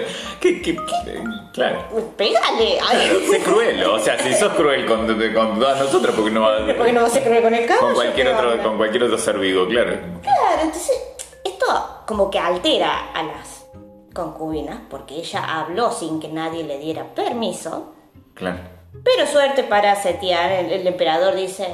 que, 0.40 0.62
que- 0.62 0.76
que- 0.76 1.24
claro. 1.52 1.84
pégale. 2.16 2.78
Claro, 2.78 3.20
sé 3.30 3.38
cruel, 3.42 3.84
o 3.84 3.98
sea, 3.98 4.18
si 4.18 4.32
sos 4.34 4.52
cruel 4.54 4.86
con, 4.86 5.06
con 5.34 5.58
todas 5.58 5.78
nosotras, 5.80 6.14
porque 6.14 6.30
no 6.30 6.40
vas 6.42 6.60
¿Por 6.62 6.86
qué 6.86 6.92
no 6.92 7.02
vas 7.02 7.16
a 7.16 7.20
creer 7.22 7.42
con 7.42 7.52
el 7.54 7.66
caballo? 7.66 7.86
con 7.86 7.94
cualquier 7.94 8.28
¿Qué 8.28 8.34
otro, 8.34 8.50
onda? 8.52 8.62
con 8.62 8.76
cualquier 8.78 9.02
otro 9.04 9.18
ser 9.18 9.38
vivo, 9.38 9.66
claro. 9.66 9.98
Claro, 10.22 10.62
entonces 10.62 10.96
esto 11.44 11.66
como 12.06 12.30
que 12.30 12.38
altera 12.38 13.10
a 13.14 13.22
las 13.22 13.66
concubinas, 14.14 14.78
porque 14.90 15.14
ella 15.16 15.60
habló 15.60 15.90
sin 15.92 16.20
que 16.20 16.28
nadie 16.28 16.64
le 16.64 16.78
diera 16.78 17.04
permiso. 17.14 17.92
Claro. 18.34 18.58
Pero 19.04 19.26
suerte 19.26 19.62
para 19.64 19.94
setear, 19.96 20.50
el, 20.50 20.72
el 20.72 20.86
emperador 20.86 21.34
dice, 21.34 21.66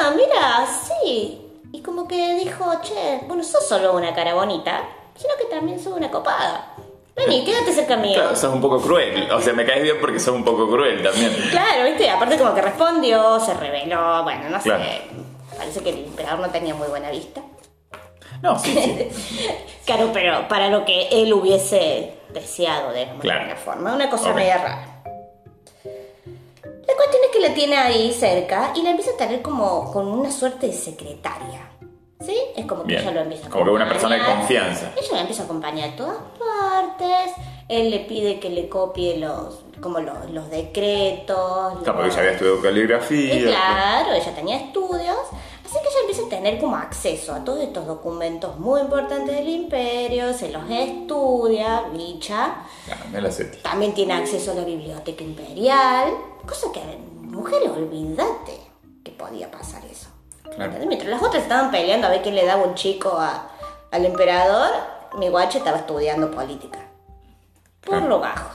ah, 0.00 0.12
mira, 0.14 0.66
sí. 0.66 1.40
Y 1.72 1.80
como 1.82 2.06
que 2.06 2.34
dijo, 2.36 2.64
che, 2.82 3.20
bueno, 3.26 3.42
sos 3.42 3.66
solo 3.66 3.94
una 3.96 4.14
cara 4.14 4.34
bonita, 4.34 4.82
sino 5.16 5.34
que 5.38 5.44
también 5.46 5.80
sos 5.82 5.94
una 5.96 6.10
copada. 6.10 6.74
Vení, 7.16 7.44
quédate 7.44 7.72
cerca 7.72 7.96
mío. 7.96 8.14
Claro, 8.20 8.36
sos 8.36 8.52
un 8.52 8.60
poco 8.60 8.80
cruel. 8.80 9.30
O 9.32 9.40
sea, 9.40 9.52
me 9.54 9.64
caes 9.64 9.82
bien 9.82 9.96
porque 10.00 10.18
sos 10.20 10.34
un 10.34 10.44
poco 10.44 10.68
cruel 10.68 11.02
también. 11.02 11.32
Claro, 11.50 11.84
viste, 11.84 12.10
aparte 12.10 12.36
como 12.36 12.54
que 12.54 12.60
respondió, 12.62 13.40
se 13.40 13.54
reveló, 13.54 14.22
bueno, 14.24 14.50
no 14.50 14.58
Claro. 14.60 14.82
sé. 14.84 15.02
Parece 15.56 15.80
que 15.82 15.90
el 15.90 16.04
emperador 16.06 16.40
no 16.40 16.50
tenía 16.50 16.74
muy 16.74 16.88
buena 16.88 17.10
vista. 17.10 17.40
No, 18.44 18.58
sí, 18.58 18.72
sí. 18.72 19.08
Claro, 19.84 20.10
pero 20.14 20.48
para 20.48 20.68
lo 20.70 20.84
que 20.86 21.08
él 21.10 21.30
hubiese 21.34 22.14
deseado 22.32 22.90
de 22.92 23.02
alguna 23.02 23.20
Claro. 23.20 23.56
forma, 23.56 23.94
una 23.94 24.08
cosa 24.08 24.30
Ok. 24.30 24.36
media 24.36 24.56
rara. 24.58 25.02
La 25.84 26.94
cuestión 26.96 27.22
es 27.24 27.30
que 27.32 27.40
la 27.40 27.54
tiene 27.54 27.76
ahí 27.76 28.12
cerca 28.12 28.72
y 28.74 28.82
la 28.82 28.90
empieza 28.90 29.10
a 29.12 29.16
tener 29.18 29.42
como 29.42 29.92
con 29.92 30.06
una 30.08 30.30
suerte 30.30 30.68
de 30.68 30.72
secretaria. 30.72 31.68
¿Sí? 32.24 32.34
Es 32.56 32.64
como 32.64 32.82
que 32.82 32.88
Bien. 32.88 33.02
ella 33.02 33.10
lo 33.10 33.20
empieza 33.20 33.46
a 33.46 33.50
Como 33.50 33.64
que 33.66 33.70
una 33.72 33.86
persona 33.88 34.14
de 34.14 34.22
acompañar. 34.22 34.46
confianza. 34.46 34.92
Ella 34.96 35.08
lo 35.12 35.18
empieza 35.18 35.42
a 35.42 35.44
acompañar 35.44 35.90
a 35.90 35.96
todas 35.96 36.16
partes. 36.38 37.32
Él 37.68 37.90
le 37.90 38.00
pide 38.00 38.40
que 38.40 38.48
le 38.48 38.68
copie 38.70 39.18
los, 39.18 39.60
como 39.82 39.98
los, 40.00 40.30
los 40.30 40.48
decretos. 40.48 41.80
Claro, 41.82 41.98
porque 41.98 42.10
ya 42.10 42.20
había 42.20 42.30
estudiado 42.32 42.62
caligrafía. 42.62 43.34
y 43.34 43.42
claro, 43.44 44.12
ella 44.14 44.34
tenía 44.34 44.56
estudios, 44.56 45.18
así 45.76 45.82
que 45.82 45.88
ella 45.88 46.00
empieza 46.02 46.22
a 46.26 46.28
tener 46.28 46.60
como 46.60 46.76
acceso 46.76 47.34
a 47.34 47.44
todos 47.44 47.60
estos 47.60 47.86
documentos 47.86 48.58
muy 48.58 48.80
importantes 48.80 49.34
del 49.36 49.48
imperio, 49.48 50.32
se 50.32 50.50
los 50.50 50.62
estudia, 50.70 51.82
bicha. 51.92 52.46
Ah, 52.90 52.96
me 53.10 53.20
la. 53.20 53.30
También 53.62 53.94
tiene 53.94 54.14
acceso 54.14 54.52
a 54.52 54.54
la 54.54 54.64
biblioteca 54.64 55.22
imperial, 55.24 56.12
cosa 56.46 56.68
que, 56.72 56.80
mujer, 57.22 57.62
olvídate 57.68 58.58
que 59.04 59.10
podía 59.12 59.50
pasar 59.50 59.84
eso. 59.86 60.08
Claro. 60.54 60.72
Mientras 60.86 61.10
las 61.10 61.22
otras 61.22 61.42
estaban 61.42 61.70
peleando 61.70 62.06
a 62.06 62.10
ver 62.10 62.22
quién 62.22 62.34
le 62.36 62.46
daba 62.46 62.62
un 62.64 62.74
chico 62.74 63.16
a- 63.18 63.50
al 63.90 64.04
emperador, 64.04 64.70
mi 65.18 65.28
guache 65.28 65.58
estaba 65.58 65.78
estudiando 65.78 66.30
política. 66.30 66.78
Por 67.80 67.90
Claro. 67.96 68.08
lo 68.08 68.20
bajo. 68.20 68.50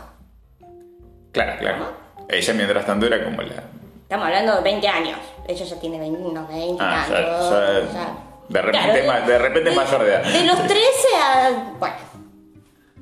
Claro, 1.31 1.53
claro. 1.59 1.85
Ella 2.29 2.53
mientras 2.53 2.85
tanto 2.85 3.05
era 3.05 3.23
como 3.23 3.41
la. 3.41 3.63
Estamos 4.03 4.25
hablando 4.25 4.55
de 4.55 4.61
20 4.61 4.87
años. 4.87 5.19
Ella 5.49 5.65
ya 5.65 5.79
tiene 5.79 5.99
20, 5.99 6.21
unos 6.21 6.47
20 6.47 6.77
Ah, 6.83 7.05
ya- 7.09 7.15
tantos, 7.15 7.51
ya- 7.51 7.93
ya. 7.93 8.17
de 8.49 8.61
repente 8.61 9.03
ma- 9.07 9.19
de 9.21 9.37
repente 9.39 9.69
es 9.71 9.75
mayor 9.75 10.03
de 10.03 10.09
edad. 10.13 10.23
De 10.23 10.43
los 10.45 10.57
13 10.67 11.07
a. 11.23 11.73
Bueno. 11.79 11.95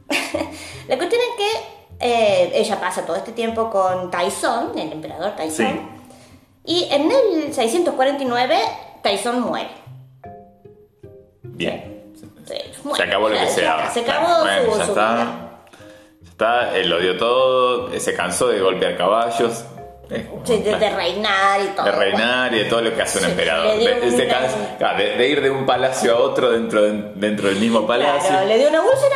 La 0.88 0.98
cuestión 0.98 1.22
es 1.22 1.36
que 1.38 1.52
eh, 2.00 2.52
ella 2.54 2.80
pasa 2.80 3.06
todo 3.06 3.18
este 3.18 3.34
tiempo 3.34 3.70
con 3.70 4.10
Tyson, 4.10 4.78
el 4.78 4.94
emperador 4.94 5.32
Tyson. 5.36 5.66
Sí. 5.68 5.82
Y 6.64 6.88
en 6.90 7.12
el 7.12 7.54
649, 7.54 8.58
Tyson 9.04 9.42
muere. 9.42 9.70
Bien. 11.44 12.14
Sí, 12.46 12.56
Se 12.96 13.04
acabó 13.04 13.28
lo 13.30 13.36
que 13.36 13.42
Ya- 13.44 13.50
se 13.50 13.62
daba. 13.62 13.90
Se 13.90 14.00
acabó 14.02 14.44
Bueno, 14.44 14.72
su, 14.74 14.78
ya 14.80 14.86
su 14.86 14.92
está. 14.92 15.14
vida. 15.14 15.60
Ya 16.24 16.30
está, 16.30 16.78
él 16.78 16.90
lo 16.90 17.00
dio 17.00 17.18
todo, 17.18 18.00
se 18.00 18.14
cansó 18.16 18.48
de 18.48 18.62
golpear 18.62 18.96
caballos. 18.96 19.66
Sí, 20.46 20.58
de, 20.60 20.76
de 20.78 20.90
reinar 20.90 21.62
y 21.62 21.68
todo. 21.76 21.86
de 21.86 21.92
reinar 21.92 22.54
y 22.54 22.60
de 22.60 22.66
todo 22.66 22.82
lo 22.82 22.96
que 22.96 23.02
hace 23.02 23.18
un 23.20 23.26
Sí, 23.26 23.32
emperador. 23.32 23.78
dio 23.78 23.90
De, 23.90 24.12
de- 24.12 24.26
una- 24.26 24.78
claro, 24.78 24.98
de- 24.98 25.18
de 25.18 25.28
ir 25.28 25.42
de 25.42 25.50
un 25.52 25.66
palacio 25.66 26.16
a 26.16 26.20
otro 26.22 26.52
dentro, 26.52 26.82
de- 26.82 27.12
dentro 27.16 27.50
del 27.50 27.58
mismo 27.60 27.86
palacio. 27.86 28.30
Claro, 28.30 28.48
le 28.48 28.58
dio 28.58 28.70
una 28.70 28.82
úlcera. 28.82 29.16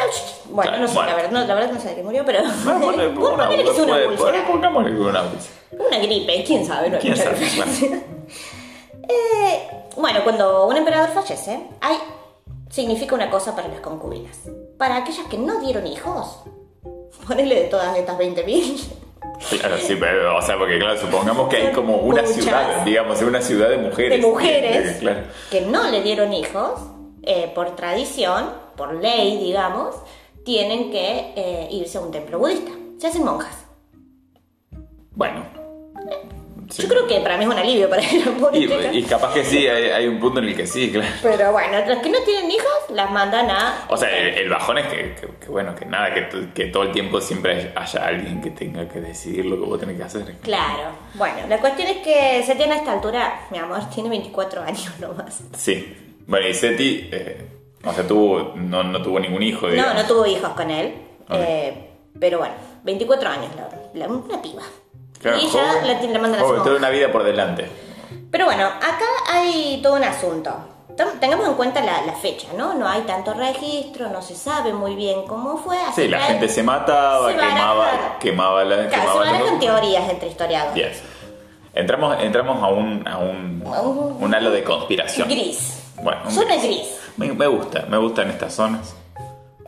Bueno, 0.50 0.72
Claro, 0.72 0.82
no 0.84 0.88
sé, 0.90 0.94
bueno. 0.96 1.10
la 1.10 1.16
verdad, 1.16 1.32
no, 1.32 1.46
la 1.46 1.54
verdad 1.56 1.72
no 1.72 1.80
sé 1.80 1.90
de 1.90 1.96
qué 1.96 2.04
murió, 2.04 2.26
pero. 2.26 2.40
Ponle- 2.66 3.14
Bueno, 3.14 3.34
una- 3.36 3.50
una 3.50 3.74
puede- 3.74 4.08
úlcera. 4.08 4.46
pongámosle 4.48 4.92
una 5.00 5.22
úlcera. 5.24 5.56
Una 5.88 5.98
gripe, 6.00 6.44
quién 6.46 6.66
sabe, 6.66 6.90
no 6.90 7.00
¿Quién 7.00 7.16
sabe? 7.16 7.38
Eh, 9.10 9.68
bueno, 9.98 10.20
cuando 10.24 10.68
un 10.68 10.78
emperador 10.78 11.10
fallece, 11.10 11.60
hay, 11.82 11.98
significa 12.70 13.16
una 13.16 13.30
cosa 13.30 13.56
para 13.56 13.68
las 13.68 13.80
concubinas. 13.82 14.38
Para 14.78 14.98
aquellas 14.98 15.26
que 15.28 15.38
no 15.38 15.60
dieron 15.60 15.86
hijos, 15.88 16.44
ponele 17.28 17.56
de 17.56 17.64
todas 17.68 17.98
estas 17.98 18.18
20.000. 18.18 18.80
Claro, 19.50 19.78
sí, 19.80 19.96
pero, 20.00 20.38
o 20.38 20.42
sea, 20.42 20.58
porque 20.58 20.78
claro, 20.78 21.00
supongamos 21.00 21.50
que 21.50 21.58
hay 21.58 21.72
como 21.74 21.98
una 21.98 22.22
muchas. 22.22 22.36
ciudad, 22.36 22.84
digamos, 22.86 23.22
una 23.22 23.42
ciudad 23.42 23.70
de 23.70 23.78
mujeres. 23.78 24.22
de 24.22 24.28
mujeres 24.28 24.98
Claro. 25.00 25.22
que 25.50 25.62
no 25.62 25.90
le 25.90 26.02
dieron 26.04 26.32
hijos, 26.34 26.80
eh, 27.24 27.52
por 27.56 27.76
tradición, 27.76 28.52
por 28.78 28.94
ley, 28.96 29.38
digamos, 29.38 29.96
tienen 30.46 30.92
que 30.92 31.34
eh, 31.36 31.68
irse 31.72 31.98
a 31.98 32.02
un 32.02 32.12
templo 32.12 32.40
budista. 32.40 32.72
Se 33.00 33.08
hacen 33.08 33.24
monjas. 33.26 33.66
Bueno. 35.12 35.61
Sí. 36.72 36.84
Yo 36.84 36.88
creo 36.90 37.06
que 37.06 37.20
para 37.20 37.38
mí 37.38 37.44
es 37.44 37.50
un 37.50 37.58
alivio 37.58 37.90
para 37.90 38.02
ir 38.02 38.24
a 38.54 38.56
Y, 38.58 38.62
chicas. 38.62 38.96
y 38.96 39.04
capaz 39.04 39.34
que 39.34 39.44
sí, 39.44 39.68
hay, 39.68 39.90
hay 39.90 40.08
un 40.08 40.20
punto 40.20 40.40
en 40.40 40.46
el 40.48 40.56
que 40.56 40.66
sí, 40.66 40.90
claro. 40.92 41.08
Pero 41.22 41.52
bueno, 41.52 41.74
las 41.86 42.00
que 42.00 42.10
no 42.10 42.20
tienen 42.26 42.50
hijos 42.50 42.70
las 42.90 43.12
mandan 43.12 43.50
a... 43.52 43.86
O 43.90 43.98
sea, 43.98 44.10
el, 44.18 44.36
el 44.36 44.50
bajón 44.50 44.78
es 44.78 44.88
que, 44.88 45.16
que- 45.16 45.28
que 45.42 45.48
bueno, 45.50 45.76
que 45.76 45.86
nada, 45.86 46.14
que, 46.14 46.30
que 46.54 46.66
todo 46.68 46.84
el 46.84 46.92
tiempo 46.92 47.20
siempre 47.22 47.74
haya 47.76 48.06
alguien 48.08 48.42
que 48.42 48.52
tenga 48.52 48.88
que 48.88 49.02
decidir 49.02 49.46
lo 49.46 49.58
que 49.60 49.66
vos 49.66 49.80
tenés 49.80 49.98
que 49.98 50.04
hacer. 50.04 50.36
Claro. 50.42 50.90
Bueno, 51.16 51.40
la 51.50 51.60
cuestión 51.60 51.90
es 51.90 51.98
que 51.98 52.42
se 52.46 52.56
tiene 52.56 52.74
a 52.74 52.78
esta 52.78 52.94
altura, 52.94 53.48
mi 53.52 53.58
amor, 53.58 53.80
tiene 53.94 54.10
24 54.10 54.62
años 54.64 54.92
nomás. 55.00 55.42
Sí. 55.58 55.94
Bueno, 56.26 56.48
y 56.48 56.54
Seti, 56.54 57.10
eh, 57.12 57.48
o 57.84 57.92
sea, 57.92 58.08
tuvo, 58.08 58.54
no, 58.56 58.84
no 58.84 59.02
tuvo 59.02 59.20
ningún 59.20 59.44
hijo, 59.44 59.66
No, 59.68 59.74
digamos. 59.74 59.96
no 60.04 60.08
tuvo 60.08 60.26
hijos 60.26 60.50
con 60.52 60.72
él. 60.72 60.94
Eh, 61.34 61.90
pero 62.20 62.38
bueno, 62.40 62.54
24 62.84 63.30
años, 63.30 63.48
la, 63.56 63.70
la- 63.94 64.08
una 64.14 64.42
piba. 64.42 64.62
Claro, 65.22 65.38
y 65.38 65.48
ya 65.50 65.50
joven, 65.74 65.88
la, 65.88 66.02
la 66.02 66.20
mandan 66.20 66.42
a 66.42 66.44
joven, 66.44 66.58
su 66.60 66.64
toda 66.64 66.78
una 66.78 66.90
vida 66.90 67.12
por 67.12 67.24
delante. 67.24 67.70
Pero 68.32 68.46
bueno, 68.46 68.66
acá 68.66 69.06
hay 69.30 69.80
todo 69.84 69.96
un 69.96 70.04
asunto. 70.04 70.52
Tengamos 71.20 71.48
en 71.48 71.54
cuenta 71.56 71.82
la, 71.82 72.02
la 72.04 72.14
fecha, 72.14 72.48
¿no? 72.56 72.74
No 72.76 72.88
hay 72.88 73.02
tanto 73.02 73.34
registro, 73.34 74.10
no 74.10 74.22
se 74.22 74.36
sabe 74.36 74.72
muy 74.74 74.96
bien 74.96 75.24
cómo 75.26 75.58
fue. 75.58 75.78
así 75.82 76.04
Sí, 76.04 76.08
la 76.08 76.20
gente 76.20 76.48
se 76.50 76.62
mataba, 76.64 77.30
se 77.30 77.36
baraja- 77.38 77.50
quemaba, 77.56 78.18
quemaba 78.20 78.64
la... 78.66 78.88
Claro, 78.88 79.24
se 79.24 79.30
quemaba 79.32 79.60
teorías 79.60 80.10
entre 80.10 80.30
historiadores. 80.30 80.74
Bien. 80.76 80.92
Entramos, 81.74 82.18
entramos 82.22 82.62
a 82.62 82.68
un, 82.68 83.08
a 83.08 83.18
un, 83.18 83.64
un- 84.20 84.36
halo 84.36 84.52
de 84.52 84.64
conspiración. 84.64 85.28
Gris. 85.30 85.82
Bueno, 86.04 86.30
Zona 86.30 86.56
gris. 86.56 86.64
gris. 86.66 87.00
Me, 87.18 87.32
me 87.32 87.48
gusta, 87.48 87.86
me 87.88 87.98
gustan 87.98 88.30
estas 88.30 88.54
zonas. 88.54 88.94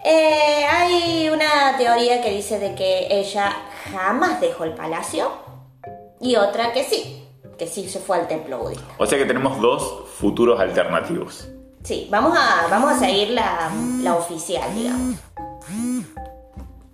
Eh, 0.03 0.65
hay 0.69 1.29
una 1.29 1.77
teoría 1.77 2.21
que 2.21 2.29
dice 2.31 2.59
de 2.59 2.75
que 2.75 3.07
ella 3.09 3.55
jamás 3.93 4.41
dejó 4.41 4.65
el 4.65 4.73
palacio 4.73 5.31
y 6.23 6.37
otra 6.37 6.71
que 6.71 6.83
sí, 6.83 7.27
que 7.57 7.67
sí 7.67 7.89
se 7.89 7.99
fue 7.99 8.17
al 8.17 8.27
templo 8.27 8.57
budista. 8.57 8.85
O 8.97 9.05
sea 9.05 9.17
que 9.17 9.25
tenemos 9.25 9.59
dos 9.61 10.09
futuros 10.17 10.59
alternativos. 10.59 11.49
Sí, 11.83 12.07
vamos 12.09 12.37
a, 12.37 12.67
vamos 12.69 12.93
a 12.93 12.99
seguir 12.99 13.31
la, 13.31 13.69
la 14.01 14.15
oficial, 14.15 14.73
digamos. 14.73 15.17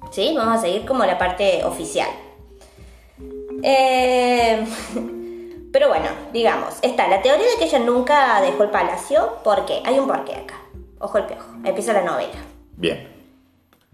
Sí, 0.10 0.34
vamos 0.36 0.58
a 0.58 0.62
seguir 0.62 0.86
como 0.86 1.06
la 1.06 1.18
parte 1.18 1.64
oficial. 1.64 2.10
Eh, 3.62 4.66
pero 5.72 5.90
bueno, 5.90 6.08
digamos, 6.34 6.74
está 6.82 7.08
la 7.08 7.22
teoría 7.22 7.46
de 7.46 7.58
que 7.60 7.66
ella 7.66 7.80
nunca 7.80 8.42
dejó 8.42 8.64
el 8.64 8.72
palacio, 8.72 9.38
porque 9.44 9.84
hay 9.86 10.00
un 10.00 10.08
porqué 10.08 10.36
acá. 10.36 10.56
Ojo 11.00 11.20
el 11.20 11.26
piojo, 11.26 11.50
empieza 11.64 11.94
la 11.94 12.02
novela. 12.02 12.40
Bien. 12.76 13.08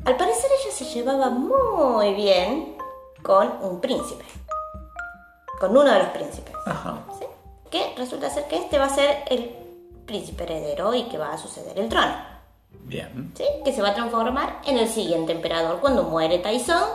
Al 0.05 0.15
parecer 0.15 0.49
ella 0.61 0.71
se 0.73 0.85
llevaba 0.85 1.29
muy 1.29 2.13
bien 2.13 2.77
con 3.21 3.51
un 3.61 3.81
príncipe. 3.81 4.23
Con 5.59 5.71
uno 5.71 5.83
de 5.91 5.99
los 5.99 6.07
príncipes. 6.09 6.53
Ajá. 6.65 6.99
¿sí? 7.19 7.25
Que 7.69 7.93
resulta 7.97 8.29
ser 8.29 8.45
que 8.47 8.57
este 8.57 8.77
va 8.77 8.85
a 8.85 8.89
ser 8.89 9.23
el 9.29 9.55
príncipe 10.05 10.43
heredero 10.43 10.93
y 10.93 11.03
que 11.03 11.17
va 11.17 11.33
a 11.33 11.37
suceder 11.37 11.77
el 11.79 11.89
trono. 11.89 12.13
Bien. 12.83 13.31
¿sí? 13.35 13.43
Que 13.63 13.71
se 13.73 13.81
va 13.81 13.89
a 13.89 13.93
transformar 13.95 14.61
en 14.65 14.77
el 14.77 14.87
siguiente 14.87 15.31
emperador 15.31 15.79
cuando 15.79 16.03
muere 16.03 16.39
Taizong. 16.39 16.89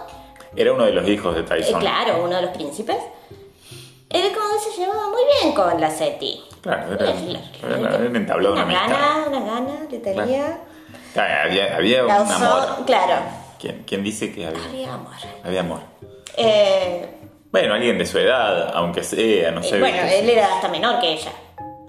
Era 0.56 0.72
uno 0.72 0.84
de 0.84 0.92
los 0.92 1.08
hijos 1.08 1.34
de 1.34 1.40
Eh, 1.40 1.44
Tyson. 1.44 1.80
claro, 1.80 2.22
uno 2.24 2.36
de 2.36 2.42
los 2.42 2.50
príncipes. 2.50 2.96
Él 4.08 4.32
como 4.34 4.52
que 4.54 4.70
se 4.70 4.80
llevaba 4.80 5.08
muy 5.10 5.22
bien 5.40 5.54
con 5.54 5.80
la 5.80 5.90
Seti. 5.90 6.42
Claro, 6.60 6.92
era, 6.94 7.10
era 7.10 8.04
entablado 8.06 8.54
una 8.54 8.64
una 8.64 8.74
gana, 8.88 9.24
una 9.28 9.40
gana 9.40 9.86
le 9.88 9.98
tenía. 10.00 10.60
Claro, 11.14 11.48
había, 11.48 11.76
había 11.76 12.04
un 12.04 12.10
amor. 12.10 12.84
Claro, 12.86 13.14
¿Quién, 13.60 13.84
quién 13.86 14.02
dice 14.02 14.32
que 14.32 14.46
había? 14.46 14.64
había 14.64 14.94
amor. 14.94 15.12
Había 15.44 15.60
amor. 15.60 15.80
Eh, 16.36 17.08
Bueno, 17.52 17.74
alguien 17.74 17.98
de 17.98 18.06
su 18.06 18.18
edad, 18.18 18.70
aunque 18.74 19.02
sea, 19.02 19.50
no 19.50 19.60
eh, 19.60 19.64
sé. 19.64 19.80
bueno, 19.80 19.98
él 20.02 20.30
era 20.30 20.54
hasta 20.54 20.68
menor 20.68 21.00
que 21.00 21.12
ella. 21.14 21.32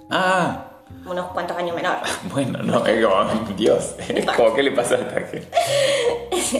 Ah, 0.09 0.65
Unos 1.05 1.27
cuantos 1.27 1.55
años 1.57 1.75
menor. 1.75 1.97
bueno, 2.31 2.59
no, 2.63 2.85
es 2.85 3.05
como, 3.05 3.23
Dios, 3.55 3.95
es 4.07 4.25
como, 4.25 4.53
¿qué 4.53 4.63
le 4.63 4.71
pasa 4.71 4.95
a 4.95 4.97
esta 4.99 5.21
gente? 5.21 5.47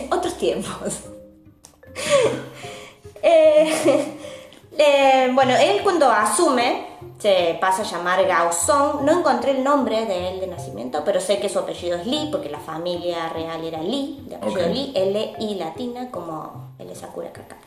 Otros 0.12 0.38
tiempos. 0.38 1.02
Eh, 3.24 4.16
eh, 4.78 5.30
bueno, 5.34 5.54
él 5.58 5.82
cuando 5.84 6.10
asume 6.10 6.88
se 7.22 7.58
pasa 7.62 7.84
a 7.84 7.86
llamar 7.86 8.26
Gaozong. 8.26 9.04
No 9.06 9.20
encontré 9.20 9.52
el 9.52 9.64
nombre 9.64 10.06
de 10.06 10.30
él 10.30 10.40
de 10.40 10.48
nacimiento, 10.48 11.04
pero 11.06 11.22
sé 11.22 11.40
que 11.40 11.50
su 11.50 11.60
apellido 11.60 11.98
es 11.98 12.08
Lee, 12.08 12.30
porque 12.32 12.50
la 12.50 12.60
familia 12.60 13.30
real 13.30 13.64
era 13.64 13.80
Lee, 13.82 14.24
de 14.28 14.36
apellido 14.36 14.62
Ok. 14.62 14.74
Lee, 14.74 14.92
L-I 14.96 15.56
latina, 15.56 16.10
como 16.10 16.74
el 16.80 16.88
de 16.88 16.96
Sakura 16.96 17.32
Kakato. 17.32 17.61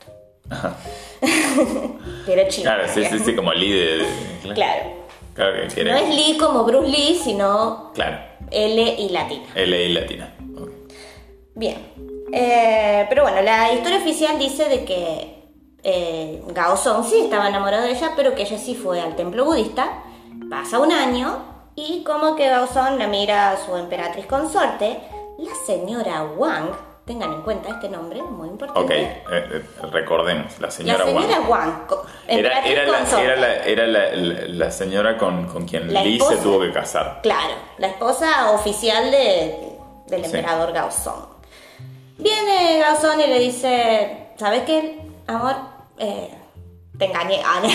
Ajá. 0.50 0.76
Que 2.26 2.32
era 2.32 2.48
chino. 2.48 2.64
Claro, 2.64 2.84
sí, 2.92 3.04
sí, 3.04 3.18
sí, 3.18 3.34
como 3.36 3.52
líder. 3.52 4.06
Claro. 4.54 5.04
Claro 5.34 5.62
que 5.62 5.74
quiere. 5.74 5.90
No 5.90 5.96
es 5.98 6.08
Lee 6.08 6.38
como 6.38 6.64
Bruce 6.64 6.88
Lee, 6.88 7.20
sino 7.22 7.90
Claro, 7.94 8.18
L 8.50 8.94
y 8.98 9.08
latina. 9.10 9.44
L 9.54 9.88
latina. 9.90 10.34
Ok. 10.58 10.70
Bien. 11.54 11.76
Eh, 12.32 13.06
pero 13.08 13.22
bueno, 13.22 13.42
la 13.42 13.72
historia 13.72 13.98
oficial 13.98 14.38
dice 14.38 14.68
de 14.68 14.84
que 14.84 15.34
eh, 15.82 16.42
Gaozong 16.48 17.04
sí 17.04 17.20
estaba 17.20 17.48
enamorado 17.48 17.84
de 17.84 17.92
ella, 17.92 18.12
pero 18.16 18.34
que 18.34 18.42
ella 18.42 18.58
sí 18.58 18.74
fue 18.74 19.00
al 19.00 19.16
templo 19.16 19.44
budista. 19.44 20.02
Pasa 20.50 20.78
un 20.78 20.92
año 20.92 21.42
y 21.74 22.02
como 22.04 22.36
que 22.36 22.48
Gaozong 22.48 22.98
la 22.98 23.06
mira 23.08 23.50
a 23.50 23.56
su 23.56 23.76
emperatriz 23.76 24.26
consorte, 24.26 25.00
la 25.38 25.54
señora 25.66 26.24
Wang. 26.36 26.70
Tengan 27.04 27.34
en 27.34 27.42
cuenta 27.42 27.68
este 27.68 27.88
nombre, 27.90 28.22
muy 28.22 28.48
importante. 28.48 28.80
Ok, 28.82 28.90
eh, 28.90 29.22
eh, 29.30 29.62
recordemos, 29.92 30.58
la 30.58 30.68
La 30.68 30.70
señora 30.70 31.04
señora 31.04 31.40
Wang. 31.40 31.50
Wang. 31.50 31.98
Era, 32.26 32.64
era, 32.64 32.86
la, 32.86 33.20
era, 33.22 33.36
la, 33.36 33.56
era 33.64 33.86
la, 34.48 34.70
señora 34.70 35.18
con, 35.18 35.46
con 35.48 35.66
quien 35.66 35.92
Lee 35.92 36.18
se 36.18 36.36
tuvo 36.38 36.60
que 36.60 36.72
casar. 36.72 37.20
Claro, 37.22 37.54
la 37.76 37.88
esposa 37.88 38.52
oficial 38.52 39.10
de- 39.10 39.76
del 40.06 40.20
Sí. 40.24 40.36
emperador 40.36 40.72
Gaozong. 40.72 41.26
Viene 42.16 42.78
Gaozong 42.78 43.20
y 43.20 43.26
le 43.26 43.38
dice, 43.38 44.28
¿sabes 44.38 44.62
qué, 44.62 45.00
amor? 45.26 45.56
Eh, 45.98 46.30
te 46.98 47.04
engañé. 47.06 47.40
Ah, 47.44 47.60
no. 47.62 47.68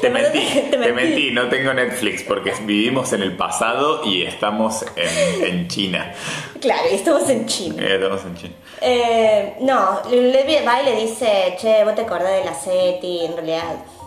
Te 0.00 0.10
mentí, 0.10 0.38
Te 0.70 0.76
te 0.78 0.92
mentí, 0.92 1.30
no 1.30 1.48
tengo 1.48 1.72
Netflix 1.74 2.22
porque 2.22 2.52
vivimos 2.62 3.12
en 3.12 3.22
el 3.22 3.36
pasado 3.36 4.04
y 4.04 4.22
estamos 4.22 4.84
en, 4.96 5.44
en 5.44 5.68
China. 5.68 6.12
Claro, 6.60 6.82
y 6.90 6.94
estamos 6.96 7.28
en 7.28 7.46
China. 7.46 7.82
Eh, 7.82 7.94
estamos 7.94 8.24
en 8.24 8.36
China. 8.36 8.54
Eh, 8.80 9.54
no, 9.60 10.00
le 10.10 10.64
va 10.64 10.82
y 10.82 10.84
le 10.86 10.96
dice, 10.96 11.56
che, 11.60 11.84
vos 11.84 11.94
te 11.94 12.02
acordás 12.02 12.32
de 12.32 12.44
la 12.44 12.54
SETI, 12.54 13.26
en 13.26 13.34
realidad 13.36 13.62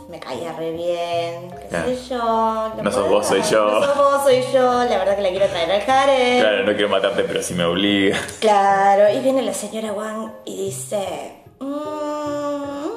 me 0.10 0.20
caía 0.20 0.52
re 0.54 0.72
bien, 0.72 1.50
qué 1.62 1.68
Claro. 1.70 1.88
sé 1.90 1.98
yo. 2.10 2.74
¿lo 2.78 2.84
No 2.84 2.92
sos 2.92 3.10
vos, 3.10 3.26
soy 3.28 3.42
yo. 3.50 3.66
No 3.80 3.86
sos 3.86 3.96
vos, 3.98 4.24
soy 4.24 4.44
yo, 4.54 4.84
la 4.84 4.98
verdad 4.98 5.16
que 5.16 5.22
la 5.22 5.30
quiero 5.30 5.46
traer 5.48 5.72
al 5.72 5.90
harem. 5.90 6.40
Claro, 6.42 6.64
no 6.66 6.72
quiero 6.74 6.90
matarte, 6.90 7.24
pero 7.24 7.42
si 7.42 7.54
me 7.54 7.64
obligas. 7.64 8.20
Claro, 8.40 9.14
y 9.16 9.20
viene 9.22 9.42
la 9.44 9.54
señora 9.54 9.94
Wang 9.94 10.32
y 10.46 10.66
dice... 10.66 11.36
"Mm, 11.60 12.93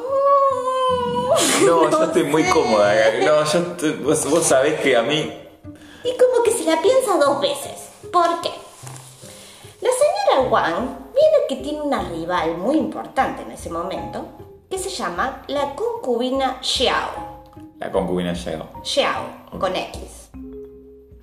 No, 1.64 1.91
yo 1.91 2.05
estoy 2.05 2.24
muy 2.24 2.45
sé". 2.45 2.51
cómoda. 2.51 2.95
No, 3.24 3.45
yo 3.45 3.61
vos, 4.03 4.31
vos 4.31 4.43
sabés 4.45 4.81
que 4.81 4.97
a 4.97 5.03
mí. 5.03 5.33
Y 6.05 6.16
como 6.16 6.43
que 6.45 6.53
se 6.53 6.64
la 6.64 6.81
piensa 6.81 7.16
dos 7.18 7.41
veces. 7.41 7.89
¿Por 8.12 8.41
qué? 8.41 8.51
La 9.81 9.91
señora 9.91 10.49
Wang 10.51 10.99
viene 11.14 11.37
que 11.49 11.57
tiene 11.57 11.81
una 11.81 12.03
rival 12.03 12.57
muy 12.59 12.77
importante 12.77 13.43
en 13.43 13.51
ese 13.53 13.70
momento, 13.70 14.24
que 14.70 14.79
se 14.79 14.89
llama 14.91 15.43
la 15.49 15.74
concubina 15.74 16.59
Xiao. 16.62 17.45
La 17.79 17.91
concubina 17.93 18.33
llegó. 18.33 18.68
Xiao, 18.83 19.22
con 19.59 19.74
X. 19.77 20.01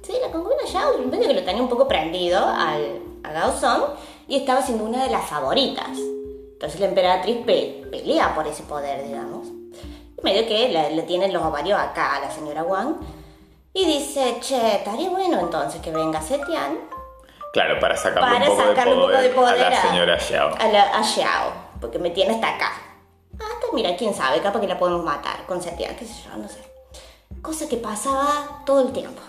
Sí, 0.01 0.13
la 0.21 0.31
concubina 0.31 0.61
Xiao, 0.67 0.97
medio 1.09 1.27
que 1.27 1.33
lo 1.33 1.43
tenía 1.43 1.61
un 1.63 1.69
poco 1.69 1.87
prendido 1.87 2.39
al, 2.45 2.99
a 3.23 3.31
Gaozong 3.31 3.83
y 4.27 4.37
estaba 4.37 4.61
siendo 4.61 4.83
una 4.83 5.03
de 5.03 5.09
las 5.09 5.27
favoritas. 5.29 5.97
Entonces 5.97 6.79
la 6.79 6.87
emperatriz 6.87 7.37
pe- 7.45 7.85
pelea 7.89 8.35
por 8.35 8.47
ese 8.47 8.63
poder, 8.63 9.03
digamos. 9.07 9.47
Medio 10.23 10.47
que 10.47 10.69
le, 10.69 10.91
le 10.95 11.01
tienen 11.03 11.31
los 11.33 11.43
ovarios 11.43 11.79
acá 11.79 12.15
a 12.15 12.19
la 12.21 12.31
señora 12.31 12.63
Wang. 12.63 12.95
Y 13.73 13.85
dice, 13.85 14.37
che, 14.41 14.75
estaría 14.77 15.09
bueno 15.09 15.39
entonces 15.39 15.81
que 15.81 15.91
venga 15.91 16.21
Setian 16.21 16.77
Claro, 17.53 17.79
para 17.79 17.95
sacarle 17.97 18.21
para 18.39 18.49
un 18.51 18.57
poco 18.57 18.69
sacarle 18.69 18.91
de 18.91 18.97
un 18.97 19.01
poco 19.03 19.11
de 19.21 19.29
poder, 19.29 19.35
poder 19.35 19.65
a 19.65 19.69
la 19.69 19.81
señora 19.81 20.19
Xiao. 20.19 20.55
a, 20.59 20.67
la- 20.67 20.97
a 20.97 21.03
Xiao, 21.03 21.51
porque 21.81 21.99
me 21.99 22.09
tiene 22.11 22.33
hasta 22.35 22.55
acá. 22.55 22.71
Hasta, 23.33 23.65
mira, 23.73 23.95
quién 23.95 24.13
sabe, 24.13 24.41
capaz 24.41 24.59
que 24.59 24.67
la 24.67 24.77
podemos 24.79 25.03
matar 25.03 25.45
con 25.47 25.61
Setian, 25.61 25.95
qué 25.95 26.05
sé 26.05 26.13
yo, 26.23 26.35
no 26.37 26.47
sé. 26.47 26.59
Cosa 27.41 27.67
que 27.67 27.77
pasaba 27.77 28.61
todo 28.65 28.81
el 28.87 28.91
tiempo. 28.93 29.21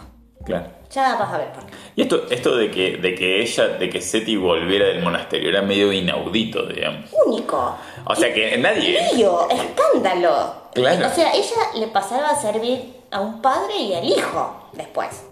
Claro. 0.45 0.67
Ya 0.91 1.17
vas 1.17 1.33
a 1.33 1.39
ver 1.39 1.53
por 1.53 1.67
qué. 1.67 1.73
Y 1.97 2.03
esto, 2.03 2.27
esto 2.31 2.57
de 2.57 2.71
que, 2.71 2.99
de 2.99 3.15
que 3.15 3.43
ella, 3.43 3.69
de 3.69 3.91
que 3.91 4.01
Seti 4.01 4.37
volviera 4.37 4.87
del 4.87 5.03
monasterio 5.03 5.49
era 5.49 5.63
medio 5.63 5.93
inaudito, 5.93 6.67
digamos. 6.67 7.11
Único. 7.27 7.77
O 8.05 8.15
sea 8.15 8.33
que 8.33 8.57
nadie. 8.59 9.01
Lío, 9.15 9.49
escándalo. 9.51 10.55
Claro. 10.73 11.07
O 11.07 11.11
sea, 11.11 11.33
ella 11.35 11.57
le 11.77 11.89
pasaba 11.89 12.31
a 12.31 12.37
servir 12.37 12.95
a 13.11 13.21
un 13.21 13.41
padre 13.43 13.77
y 13.77 13.95
al 13.95 14.05
hijo 14.05 14.69
después. 14.73 15.25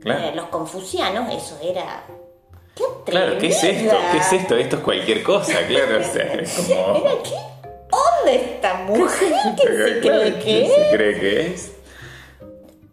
Claro. 0.00 0.24
Eh, 0.24 0.32
los 0.34 0.46
confucianos, 0.46 1.32
eso 1.34 1.58
era. 1.62 2.04
¡Qué 2.74 2.84
Claro, 3.04 3.38
¿qué 3.38 3.48
es 3.48 3.62
esto? 3.62 3.96
¿Qué 4.12 4.18
es 4.18 4.32
esto? 4.32 4.56
Esto 4.56 4.76
es 4.76 4.82
cualquier 4.82 5.22
cosa, 5.22 5.58
claro. 5.66 6.00
O 6.00 6.04
sea, 6.04 6.32
es 6.34 6.54
como. 6.54 6.96
Era, 7.04 7.22
¿qué 7.22 7.34
onda 7.90 8.32
esta 8.32 8.74
mujer 8.84 9.32
que 9.56 9.62
se 9.62 10.00
cree 10.00 10.34
que 10.34 10.42
¿quién 10.42 10.64
es? 10.64 10.74
se 10.74 10.96
cree 10.96 11.20
que 11.20 11.46
es? 11.46 11.72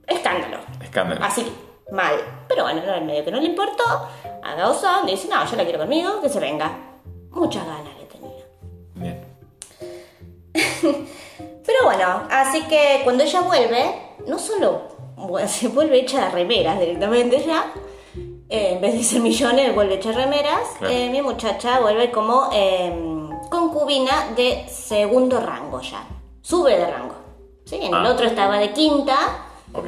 Escándalo. 0.08 0.69
Escándalo. 0.90 1.24
Así 1.24 1.44
que, 1.44 1.92
mal. 1.94 2.16
Pero 2.48 2.64
bueno, 2.64 2.82
no, 2.86 3.06
medio 3.06 3.24
que 3.24 3.32
no 3.32 3.40
le 3.40 3.46
importó. 3.48 3.84
A 4.44 4.56
Gaozón 4.56 5.06
le 5.06 5.12
dice, 5.12 5.28
no, 5.28 5.46
yo 5.46 5.56
la 5.56 5.64
quiero 5.64 5.80
conmigo, 5.80 6.22
que 6.22 6.30
se 6.30 6.40
venga. 6.40 6.72
Muchas 7.32 7.66
ganas 7.66 7.94
le 8.00 8.06
tenía. 8.06 8.46
Bien. 8.96 9.26
Pero 11.66 11.84
bueno, 11.86 12.24
así 12.32 12.64
que 12.64 13.02
cuando 13.04 13.24
ella 13.24 13.42
vuelve, 13.42 13.96
no 14.28 14.40
solo 14.40 14.82
se 15.48 15.68
vuelve 15.68 16.00
hecha 16.00 16.26
de 16.26 16.32
remeras 16.32 16.80
directamente 16.80 17.44
ya, 17.46 17.72
eh, 18.50 18.72
en 18.74 18.82
vez 18.82 18.94
de 18.96 19.04
ser 19.04 19.22
millones, 19.22 19.76
vuelve 19.76 19.96
hecha 19.96 20.10
de 20.10 20.16
remeras, 20.16 20.62
Claro. 20.80 20.94
eh, 20.94 21.10
mi 21.12 21.22
muchacha 21.22 21.80
vuelve 21.80 22.10
como 22.12 22.50
eh, 22.52 22.92
concubina 23.52 24.30
de 24.36 24.66
segundo 24.68 25.40
rango 25.40 25.80
ya, 25.82 26.04
sube 26.42 26.76
de 26.78 26.88
rango. 26.88 27.14
¿sí? 27.66 27.76
En 27.76 27.94
el 27.94 28.06
Ah. 28.06 28.10
otro 28.12 28.26
estaba 28.26 28.58
de 28.58 28.72
quinta, 28.74 29.16
Ok. 29.72 29.86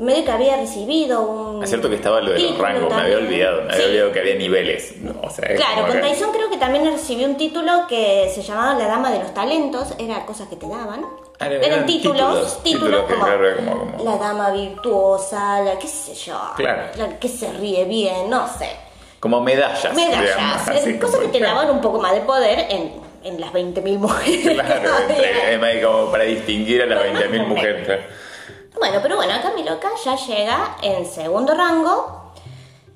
Medio 0.00 0.24
que 0.24 0.30
había 0.32 0.56
recibido 0.56 1.20
un... 1.22 1.62
Es 1.62 1.68
cierto 1.70 1.88
que 1.88 1.96
estaba 1.96 2.20
lo 2.20 2.32
de 2.32 2.38
los 2.40 2.58
rangos, 2.58 2.94
me 2.94 3.00
había 3.02 3.16
olvidado. 3.18 3.62
Me 3.62 3.72
había 3.72 3.76
Sí. 3.76 3.90
olvidado 3.90 4.12
que 4.12 4.20
había 4.20 4.34
niveles. 4.36 4.96
¿no? 4.98 5.14
O 5.22 5.30
sea, 5.30 5.54
Claro, 5.54 5.82
con 5.86 5.92
que- 5.92 5.98
Tyson 6.00 6.32
creo 6.32 6.50
que 6.50 6.56
también 6.56 6.84
recibió 6.86 7.26
un 7.26 7.36
título 7.36 7.86
que 7.88 8.30
se 8.34 8.42
llamaba 8.42 8.74
La 8.78 8.86
Dama 8.86 9.10
de 9.12 9.18
los 9.20 9.32
Talentos, 9.34 9.94
era 9.98 10.24
cosas 10.26 10.48
que 10.48 10.56
te 10.56 10.66
daban. 10.68 11.04
Ah, 11.38 11.46
eran 11.46 11.64
eran 11.64 11.86
títulos, 11.86 12.62
títulos, 12.62 12.62
títulos, 12.62 13.02
como, 13.10 13.24
claro, 13.24 13.46
era 13.48 13.56
como- 13.56 13.92
como- 13.92 14.04
La 14.04 14.16
Dama 14.16 14.50
Virtuosa, 14.50 15.60
la 15.62 15.78
qué 15.78 15.86
sé 15.86 16.14
yo, 16.14 16.38
Claro. 16.56 16.82
la 16.96 17.18
que 17.18 17.28
se 17.28 17.50
ríe 17.52 17.84
bien, 17.84 18.28
no 18.28 18.46
sé. 18.58 18.68
Como 19.20 19.40
medallas. 19.42 19.94
Medallas, 19.94 20.22
digamos, 20.36 20.68
así 20.68 20.98
cosas 20.98 21.20
que 21.20 21.28
te 21.28 21.40
daban 21.40 21.70
un 21.70 21.80
poco 21.82 22.00
más 22.00 22.14
de 22.14 22.20
poder 22.22 22.66
en, 22.70 22.92
en 23.22 23.38
las 23.40 23.52
20.000 23.52 23.98
mujeres. 23.98 24.54
Claro, 24.54 24.90
entre- 25.08 25.82
como 25.82 26.10
para 26.10 26.24
distinguir 26.24 26.82
a 26.82 26.86
las 26.86 27.02
20.000 27.02 27.46
mujeres. 27.46 28.00
Bueno, 28.78 28.98
pero 29.02 29.16
bueno, 29.16 29.34
acá 29.34 29.52
mi 29.54 29.62
loca 29.64 29.88
ya 30.04 30.16
llega 30.16 30.76
en 30.82 31.04
segundo 31.06 31.54
rango 31.54 32.32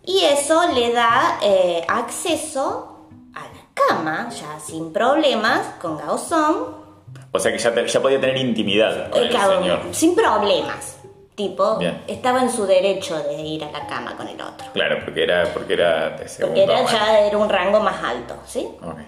y 0.05 0.21
eso 0.21 0.69
le 0.73 0.93
da 0.93 1.39
eh, 1.43 1.85
acceso 1.89 3.09
a 3.35 3.41
la 3.41 3.65
cama, 3.75 4.29
ya 4.31 4.59
sin 4.61 4.93
problemas, 4.93 5.61
con 5.81 5.97
Gaozón, 5.99 6.85
O 7.33 7.39
sea 7.39 7.51
que 7.53 7.59
ya, 7.59 7.75
te- 7.75 7.87
ya 7.87 8.01
podía 8.01 8.21
tener 8.21 8.37
intimidad 8.37 9.11
con 9.11 9.21
eh, 9.23 9.25
el 9.25 9.31
claro, 9.31 9.59
señor. 9.59 9.81
sin 9.93 10.15
problemas. 10.15 10.99
Tipo, 11.35 11.79
Bien. 11.79 12.05
estaba 12.07 12.41
en 12.43 12.49
su 12.51 12.65
derecho 12.65 13.21
de 13.25 13.35
ir 13.43 13.65
a 13.65 13.71
la 13.73 13.85
cama 13.89 14.17
con 14.17 14.29
el 14.29 14.41
otro. 14.41 14.69
Claro, 14.73 15.01
porque 15.05 15.25
era, 15.25 15.53
porque 15.53 15.73
era 15.73 16.11
de 16.11 16.29
segundo 16.29 16.61
Porque 16.61 16.73
era, 16.73 16.87
ya 16.89 17.19
era 17.27 17.37
un 17.37 17.49
rango 17.49 17.81
más 17.81 18.01
alto, 18.05 18.37
¿sí? 18.47 18.69
Ok. 18.81 18.99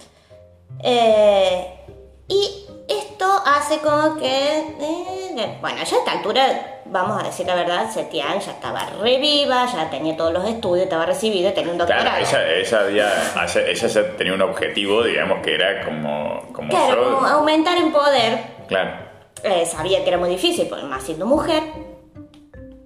Eh, 0.83 1.76
y 2.29 2.67
esto 2.89 3.27
hace 3.45 3.79
como 3.79 4.17
que, 4.17 4.59
eh, 4.81 5.59
bueno, 5.61 5.77
ya 5.85 5.97
a 5.97 5.99
esta 5.99 6.13
altura, 6.13 6.81
vamos 6.87 7.21
a 7.23 7.27
decir 7.27 7.47
la 7.47 7.55
verdad, 7.55 7.91
Setian 7.93 8.41
ya 8.41 8.53
estaba 8.53 8.87
reviva, 9.01 9.67
ya 9.67 9.91
tenía 9.91 10.17
todos 10.17 10.33
los 10.33 10.45
estudios, 10.45 10.85
estaba 10.85 11.07
recibido, 11.07 11.53
tenía 11.53 11.73
un 11.73 11.79
doctorado. 11.79 12.05
Claro, 12.09 12.25
ella, 12.25 12.53
ella, 12.55 12.81
había, 12.81 13.45
ella, 13.45 13.61
ella 13.69 13.87
ya 13.89 14.17
tenía 14.17 14.35
un 14.35 14.43
objetivo, 14.43 15.03
digamos, 15.03 15.39
que 15.43 15.55
era 15.55 15.85
como, 15.85 16.43
como 16.53 16.69
Claro, 16.69 17.05
yo. 17.11 17.15
como 17.17 17.27
aumentar 17.27 17.77
en 17.79 17.93
poder, 17.93 18.39
Claro. 18.69 18.91
eh, 19.43 19.67
sabía 19.67 20.03
que 20.03 20.09
era 20.09 20.19
muy 20.19 20.29
difícil, 20.31 20.67
por 20.69 20.83
más 20.85 21.03
siendo 21.03 21.27
mujer. 21.27 21.63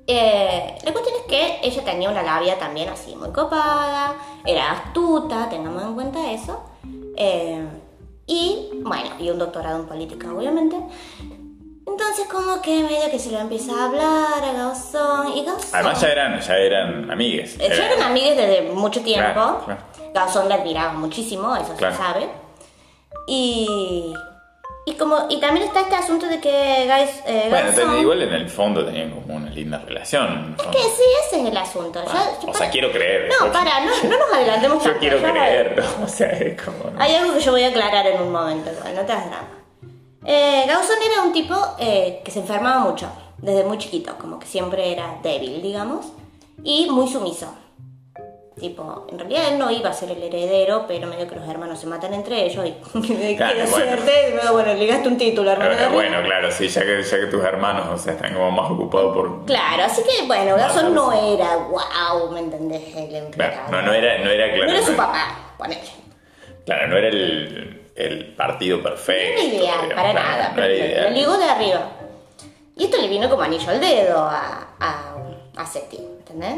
Eh, 0.06 0.74
la 0.82 0.92
cuestión 0.92 1.14
es 1.20 1.26
que 1.28 1.60
ella 1.62 1.84
tenía 1.84 2.10
una 2.10 2.22
labia 2.22 2.58
también 2.58 2.88
así 2.88 3.14
muy 3.14 3.30
copada, 3.30 4.16
era 4.44 4.72
astuta, 4.72 5.48
tengamos 5.48 5.82
en 5.84 5.94
cuenta 5.94 6.30
eso. 6.32 6.60
Eh, 7.16 7.64
y 8.32 8.68
bueno, 8.82 9.10
y 9.18 9.28
un 9.30 9.38
doctorado 9.38 9.80
en 9.80 9.86
política, 9.86 10.28
obviamente. 10.32 10.76
Entonces, 11.86 12.26
como 12.30 12.62
que 12.62 12.82
medio 12.84 13.10
que 13.10 13.18
se 13.18 13.32
lo 13.32 13.38
empieza 13.38 13.72
a 13.74 13.86
hablar 13.86 14.44
a 14.44 14.52
Gaozón 14.52 15.36
y 15.36 15.44
Gaozón. 15.44 15.70
Además 15.72 16.00
ya 16.00 16.08
eran, 16.08 16.40
ya 16.40 16.56
eran 16.56 17.10
amigues. 17.10 17.56
Eh, 17.58 17.68
Ya 17.68 17.90
eran 17.92 18.02
amigas 18.02 18.36
desde 18.36 18.70
mucho 18.72 19.00
tiempo. 19.02 19.32
Claro, 19.32 19.62
claro. 19.64 19.80
Gaozón 20.14 20.48
la 20.48 20.54
admiraba 20.56 20.92
muchísimo, 20.92 21.54
eso 21.56 21.74
Claro. 21.76 21.96
se 21.96 22.02
sabe. 22.02 22.28
Y, 23.26 24.14
y 24.86 24.94
como 24.94 25.26
y 25.28 25.38
también 25.40 25.66
está 25.66 25.80
este 25.82 25.94
asunto 25.94 26.26
de 26.26 26.40
que 26.40 26.50
Guys, 26.88 27.22
eh, 27.26 27.46
Bueno, 27.50 27.98
igual 28.00 28.22
en 28.22 28.32
el 28.34 28.48
fondo 28.48 28.84
tenían 28.84 29.10
como 29.10 29.36
una 29.36 29.50
linda 29.50 29.78
relación. 29.78 30.54
fondo. 30.56 30.70
que 30.72 30.78
sí, 30.78 31.02
ese 31.26 31.40
es 31.42 31.48
el 31.48 31.56
asunto. 31.56 32.00
Ah, 32.06 32.30
yo 32.40 32.48
o 32.48 32.52
para- 32.52 32.58
sea, 32.58 32.70
quiero 32.70 32.90
creer. 32.90 33.28
No, 33.40 33.52
para, 33.52 33.80
no, 33.80 33.90
no 34.04 34.18
nos 34.18 34.32
adelantemos 34.32 34.82
Yo 34.84 34.96
quiero 34.98 35.18
creer. 35.22 35.82
O 36.04 36.08
sea, 36.08 36.28
es 36.30 36.60
como. 36.62 36.92
Hay 36.98 37.14
algo 37.14 37.34
que 37.34 37.40
yo 37.40 37.52
voy 37.52 37.62
a 37.64 37.68
aclarar 37.68 38.06
en 38.06 38.22
un 38.22 38.32
momento, 38.32 38.70
no 38.72 38.82
te 39.04 39.12
hagas 39.12 39.26
drama. 39.30 39.48
Eh, 40.24 40.64
Gauzón 40.66 40.96
era 41.10 41.22
un 41.22 41.32
tipo 41.32 41.54
eh, 41.78 42.20
que 42.24 42.30
se 42.30 42.40
enfermaba 42.40 42.80
mucho, 42.80 43.08
desde 43.38 43.64
muy 43.64 43.78
chiquito, 43.78 44.16
como 44.18 44.38
que 44.38 44.46
siempre 44.46 44.92
era 44.92 45.18
débil, 45.22 45.62
digamos, 45.62 46.06
y 46.62 46.88
muy 46.90 47.08
sumiso. 47.08 47.54
Tipo, 48.60 49.06
en 49.10 49.18
realidad 49.18 49.48
él 49.52 49.58
no 49.58 49.70
iba 49.70 49.88
a 49.88 49.92
ser 49.94 50.10
el 50.10 50.22
heredero, 50.22 50.84
pero 50.86 51.06
medio 51.06 51.26
que 51.26 51.34
los 51.36 51.48
hermanos 51.48 51.78
se 51.80 51.86
matan 51.86 52.12
entre 52.14 52.44
ellos 52.44 52.64
y 52.66 52.72
qué 53.06 53.34
Claro, 53.36 53.54
bueno. 53.58 53.70
suerte. 53.74 54.32
Bueno, 54.34 54.52
bueno, 54.52 54.74
ligaste 54.74 55.08
un 55.08 55.16
título, 55.16 55.50
hermano. 55.50 55.72
Eh, 55.72 55.88
bueno, 55.92 56.22
claro, 56.22 56.50
sí, 56.50 56.68
ya 56.68 56.82
que, 56.82 57.02
ya 57.02 57.20
que 57.20 57.26
tus 57.26 57.42
hermanos, 57.42 57.86
o 57.92 57.96
sea, 57.96 58.12
están 58.12 58.34
como 58.34 58.50
más 58.50 58.70
ocupados 58.70 59.14
por. 59.14 59.46
Claro, 59.46 59.84
así 59.84 60.02
que 60.02 60.26
bueno, 60.26 60.56
Gauzón 60.56 60.94
no 60.94 61.10
era 61.12 61.56
wow, 61.56 62.30
¿me 62.32 62.40
entendés? 62.40 62.94
El 62.94 63.30
Claro, 63.30 63.56
no, 63.70 63.82
no 63.82 63.92
era, 63.94 64.18
no 64.18 64.30
era 64.30 64.52
claro. 64.52 64.66
No 64.66 64.76
era 64.76 64.82
su 64.86 64.92
no- 64.92 64.96
papá, 64.98 65.54
ponele. 65.56 65.80
Claro, 66.66 66.88
no 66.88 66.96
era 66.98 67.08
el, 67.08 67.90
el 67.96 68.34
partido 68.34 68.76
No 68.76 68.82
perfecto. 68.82 69.40
era 69.40 69.42
ideal, 69.42 69.60
digamos, 69.62 69.94
para 69.94 70.10
claro, 70.12 70.28
nada, 70.28 70.48
no 70.50 70.54
pero 70.56 70.66
era 70.66 70.86
ideal. 70.86 71.04
lo 71.04 71.10
ligó 71.18 71.38
de 71.38 71.44
arriba. 71.44 71.90
Y 72.76 72.84
esto 72.84 72.96
le 72.98 73.08
vino 73.08 73.28
como 73.30 73.42
anillo 73.42 73.70
al 73.70 73.80
dedo 73.80 74.18
a, 74.18 74.68
a, 74.78 75.14
a 75.56 75.66
Seti, 75.66 75.96
¿entendés? 75.96 76.56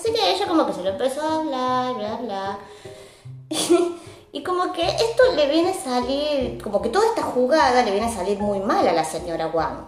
Así 0.00 0.14
que 0.14 0.30
ella 0.30 0.46
como 0.48 0.64
que 0.66 0.72
se 0.72 0.82
lo 0.82 0.88
empezó 0.88 1.20
a 1.20 1.34
hablar, 1.40 1.94
bla, 1.94 2.16
bla. 2.16 2.58
y 4.32 4.42
como 4.42 4.72
que 4.72 4.86
esto 4.86 5.22
le 5.36 5.46
viene 5.50 5.70
a 5.72 5.74
salir, 5.74 6.58
como 6.62 6.80
que 6.80 6.88
toda 6.88 7.04
esta 7.06 7.20
jugada 7.20 7.82
le 7.82 7.90
viene 7.90 8.06
a 8.06 8.10
salir 8.10 8.38
muy 8.38 8.60
mal 8.60 8.88
a 8.88 8.92
la 8.94 9.04
señora 9.04 9.48
Wang. 9.48 9.84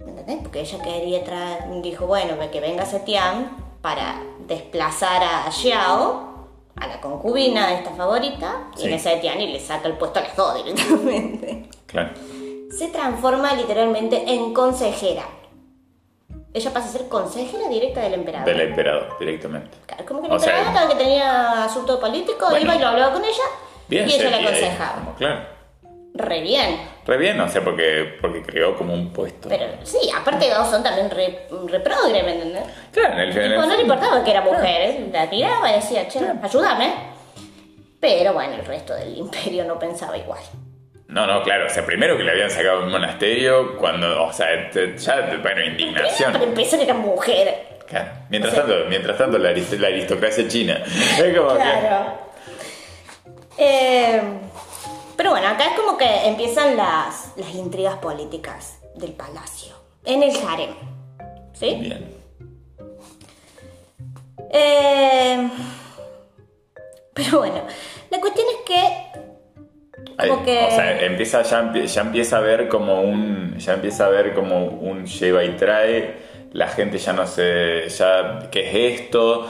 ¿Entendés? 0.00 0.38
Porque 0.42 0.62
ella 0.62 0.82
quería 0.82 1.22
traer, 1.22 1.82
dijo, 1.82 2.06
bueno, 2.08 2.34
que 2.50 2.60
venga 2.60 2.84
Setian 2.84 3.56
para 3.80 4.20
desplazar 4.48 5.22
a 5.22 5.48
Xiao, 5.52 6.48
a 6.74 6.86
la 6.88 7.00
concubina 7.00 7.72
esta 7.78 7.92
favorita, 7.92 8.70
y 8.76 8.80
Sí. 8.80 8.88
le 8.88 8.98
Setian 8.98 9.40
y 9.40 9.52
le 9.52 9.60
saca 9.60 9.86
el 9.86 9.96
puesto 9.98 10.18
a 10.18 10.22
las 10.22 10.34
dos 10.34 10.56
directamente. 10.64 11.68
Claro. 11.86 12.10
Se 12.76 12.88
transforma 12.88 13.54
literalmente 13.54 14.24
en 14.34 14.52
consejera. 14.52 15.24
Ella 16.54 16.70
pasa 16.70 16.88
a 16.88 16.92
ser 16.92 17.08
consejera 17.08 17.66
directa 17.68 18.00
del 18.02 18.14
emperador. 18.14 18.46
Del 18.46 18.60
emperador, 18.60 19.16
directamente. 19.18 19.70
Claro, 19.86 20.04
Como 20.04 20.20
que 20.20 20.26
el 20.28 20.32
O 20.34 20.38
sea, 20.38 20.50
emperador, 20.58 20.74
cada 20.80 20.88
que 20.92 21.02
tenía 21.02 21.64
asunto 21.64 21.98
político, 21.98 22.46
Bueno. 22.50 22.64
iba 22.64 22.76
y 22.76 22.78
lo 22.78 22.86
hablaba 22.88 23.12
con 23.14 23.24
ella, 23.24 23.42
Bien, 23.88 24.08
y 24.08 24.12
ella 24.14 24.30
le 24.30 24.36
ahí, 24.36 24.44
aconsejaba. 24.46 24.94
como, 24.96 25.14
Claro. 25.14 25.40
Re 26.14 26.42
bien. 26.42 26.78
Re 27.06 27.16
bien, 27.16 27.40
o 27.40 27.48
sea, 27.48 27.64
porque, 27.64 28.18
porque 28.20 28.42
creó 28.42 28.76
como 28.76 28.92
un 28.92 29.14
puesto. 29.14 29.48
Pero 29.48 29.64
sí, 29.82 30.10
aparte 30.14 30.46
Dawson 30.46 30.82
también 30.82 31.08
re, 31.10 31.46
re 31.68 31.80
progre, 31.80 32.22
¿me 32.22 32.34
entendés? 32.34 32.64
claro, 32.92 33.14
en 33.14 33.20
el, 33.20 33.32
Tipo, 33.32 33.62
no 33.66 33.74
le 33.74 33.80
importaba 33.82 34.22
que 34.22 34.30
era 34.30 34.42
mujer, 34.42 34.90
¿eh? 34.90 35.08
la 35.10 35.30
tiraba 35.30 35.70
y 35.70 35.76
decía, 35.76 36.06
che, 36.08 36.20
ayúdame. 36.42 36.92
Pero 37.98 38.34
bueno, 38.34 38.54
el 38.56 38.64
resto 38.66 38.94
del 38.94 39.16
imperio 39.16 39.64
no 39.64 39.78
pensaba 39.78 40.18
igual. 40.18 40.40
No, 41.12 41.26
no, 41.26 41.42
claro, 41.42 41.66
o 41.66 41.68
sea, 41.68 41.84
primero 41.84 42.16
que 42.16 42.24
le 42.24 42.30
habían 42.30 42.50
sacado 42.50 42.84
un 42.84 42.90
monasterio, 42.90 43.76
cuando, 43.76 44.24
o 44.24 44.32
sea, 44.32 44.70
ya, 44.70 45.20
bueno, 45.26 45.42
Para 45.42 45.66
indignación. 45.66 46.42
empezar 46.42 46.80
era 46.80 46.94
mujer. 46.94 47.66
Claro. 47.86 48.08
Mientras 48.30 48.54
O 48.54 48.56
sea- 48.56 48.64
tanto, 48.66 48.84
mientras 48.88 49.18
tanto 49.18 49.36
la, 49.38 49.50
arist- 49.50 49.78
la 49.78 49.88
aristocracia 49.88 50.48
china. 50.48 50.82
Es 51.18 51.36
como 51.36 51.50
que. 51.50 51.56
Claro. 51.56 52.18
Eh, 53.58 54.22
Pero 55.16 55.30
bueno, 55.30 55.48
acá 55.48 55.64
es 55.66 55.78
como 55.78 55.98
que 55.98 56.26
empiezan 56.26 56.76
las, 56.76 57.32
las 57.36 57.54
intrigas 57.54 57.96
políticas 57.96 58.78
del 58.94 59.12
palacio. 59.12 59.74
En 60.06 60.22
el 60.22 60.32
harem. 60.48 60.70
¿Sí? 61.52 61.76
Bien. 61.80 62.10
Eh, 64.54 65.48
pero 67.14 67.38
bueno, 67.38 67.62
la 68.10 68.20
cuestión 68.20 68.46
es 68.48 68.64
que 68.66 69.31
Como 70.28 70.44
que- 70.44 70.64
O 70.64 70.70
sea, 70.70 71.00
empieza, 71.04 71.42
ya, 71.42 71.72
ya 71.72 72.00
empieza 72.02 72.38
a 72.38 72.40
ver 72.40 72.68
como 72.68 73.00
un. 73.02 73.56
Ya 73.58 73.74
empieza 73.74 74.06
a 74.06 74.08
ver 74.08 74.34
como 74.34 74.64
un 74.66 75.06
lleva 75.06 75.44
y 75.44 75.50
trae. 75.56 76.14
La 76.52 76.68
gente 76.68 76.98
ya 76.98 77.12
no 77.12 77.26
sé. 77.26 77.88
Ya, 77.88 78.48
¿Qué 78.50 78.68
es 78.68 79.00
esto? 79.00 79.46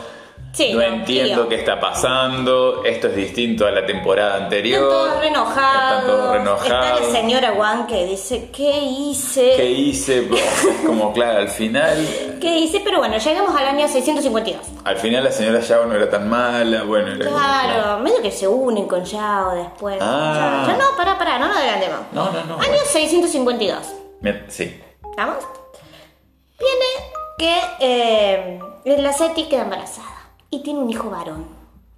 Sí, 0.53 0.72
no, 0.74 0.80
no, 0.80 0.84
entiendo 0.84 1.48
qué 1.48 1.55
está 1.55 1.80
pasando. 1.80 2.84
Esto 2.84 3.09
es 3.09 3.16
distinto 3.16 3.66
a 3.66 3.70
la 3.70 3.86
temporada 3.86 4.36
anterior. 4.36 4.82
están 4.82 4.90
todos 4.98 5.20
re 5.20 5.28
enojados. 5.28 5.92
Están 6.03 6.07
todos 6.07 6.32
re 6.32 6.40
enojados. 6.40 7.00
Está 7.00 7.07
la 7.07 7.12
señora 7.20 7.53
Wang 7.53 7.86
que 7.86 8.05
dice, 8.07 8.50
¿qué 8.55 8.78
hice? 8.80 9.55
¿Qué 9.57 9.70
hice? 9.70 10.28
Como 10.86 11.12
claro, 11.14 11.38
al 11.38 11.48
final. 11.48 12.07
¿Qué 12.38 12.59
hice? 12.59 12.80
Pero 12.84 12.98
bueno, 12.98 13.16
llegamos 13.16 13.57
al 13.57 13.66
año 13.66 13.88
652. 13.88 14.61
Al 14.84 14.96
final 14.98 15.24
la 15.24 15.32
señora 15.32 15.61
Yao 15.61 15.86
no 15.86 15.94
era 15.94 16.11
tan 16.11 16.28
mala. 16.28 16.82
Bueno, 16.82 17.12
era. 17.12 17.30
Claro, 17.30 17.98
medio 18.00 18.20
que 18.20 18.30
se 18.30 18.46
unen 18.46 18.86
con 18.86 19.05
Yao 19.05 19.55
después. 19.55 19.96
Ah. 20.03 20.76
No, 20.78 20.96
pará, 20.98 21.16
pará, 21.18 21.38
no 21.38 21.48
nos 21.48 21.57
adelantemos. 21.57 22.00
No, 22.12 22.30
no, 22.30 22.44
no. 22.44 22.55
Año 22.61 22.78
652. 22.92 23.78
Me- 24.20 24.42
Sí. 24.48 24.78
¿Estamos? 25.11 25.36
Viene 26.59 26.84
que 27.38 27.61
eh, 27.80 28.61
la 28.84 29.12
Seti 29.12 29.44
queda 29.44 29.62
embarazada 29.62 30.09
y 30.53 30.61
tiene 30.62 30.78
un 30.80 30.88
hijo 30.90 31.11
varón. 31.11 31.46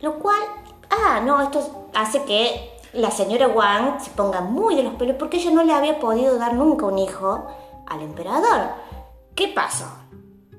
Lo 0.01 0.15
cual, 0.19 0.41
ah, 0.89 1.21
no, 1.23 1.43
esto 1.43 1.89
hace 1.93 2.23
que 2.25 2.71
la 2.95 3.11
señora 3.11 3.49
Wang 3.49 4.01
se 4.01 4.11
ponga 4.13 4.41
muy 4.41 4.75
de 4.77 4.85
los 4.85 4.95
pelos 4.95 5.17
porque 5.19 5.37
ella 5.39 5.51
no 5.51 5.65
le 5.65 5.73
había 5.75 5.99
podido 5.99 6.39
dar 6.39 6.55
nunca 6.55 6.87
un 6.87 6.99
hijo 6.99 7.47
al 7.87 8.01
emperador. 8.01 8.69
¿Qué 9.35 9.49
pasó? 9.49 9.87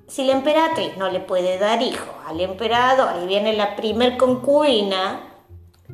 Si 0.07 0.23
la 0.25 0.33
emperatriz 0.33 0.97
no 0.97 1.09
le 1.09 1.19
puede 1.21 1.57
dar 1.57 1.81
hijo 1.81 2.05
al 2.27 2.39
emperador 2.41 3.23
y 3.23 3.27
viene 3.27 3.53
la 3.53 3.75
primer 3.75 4.17
concubina, 4.17 5.21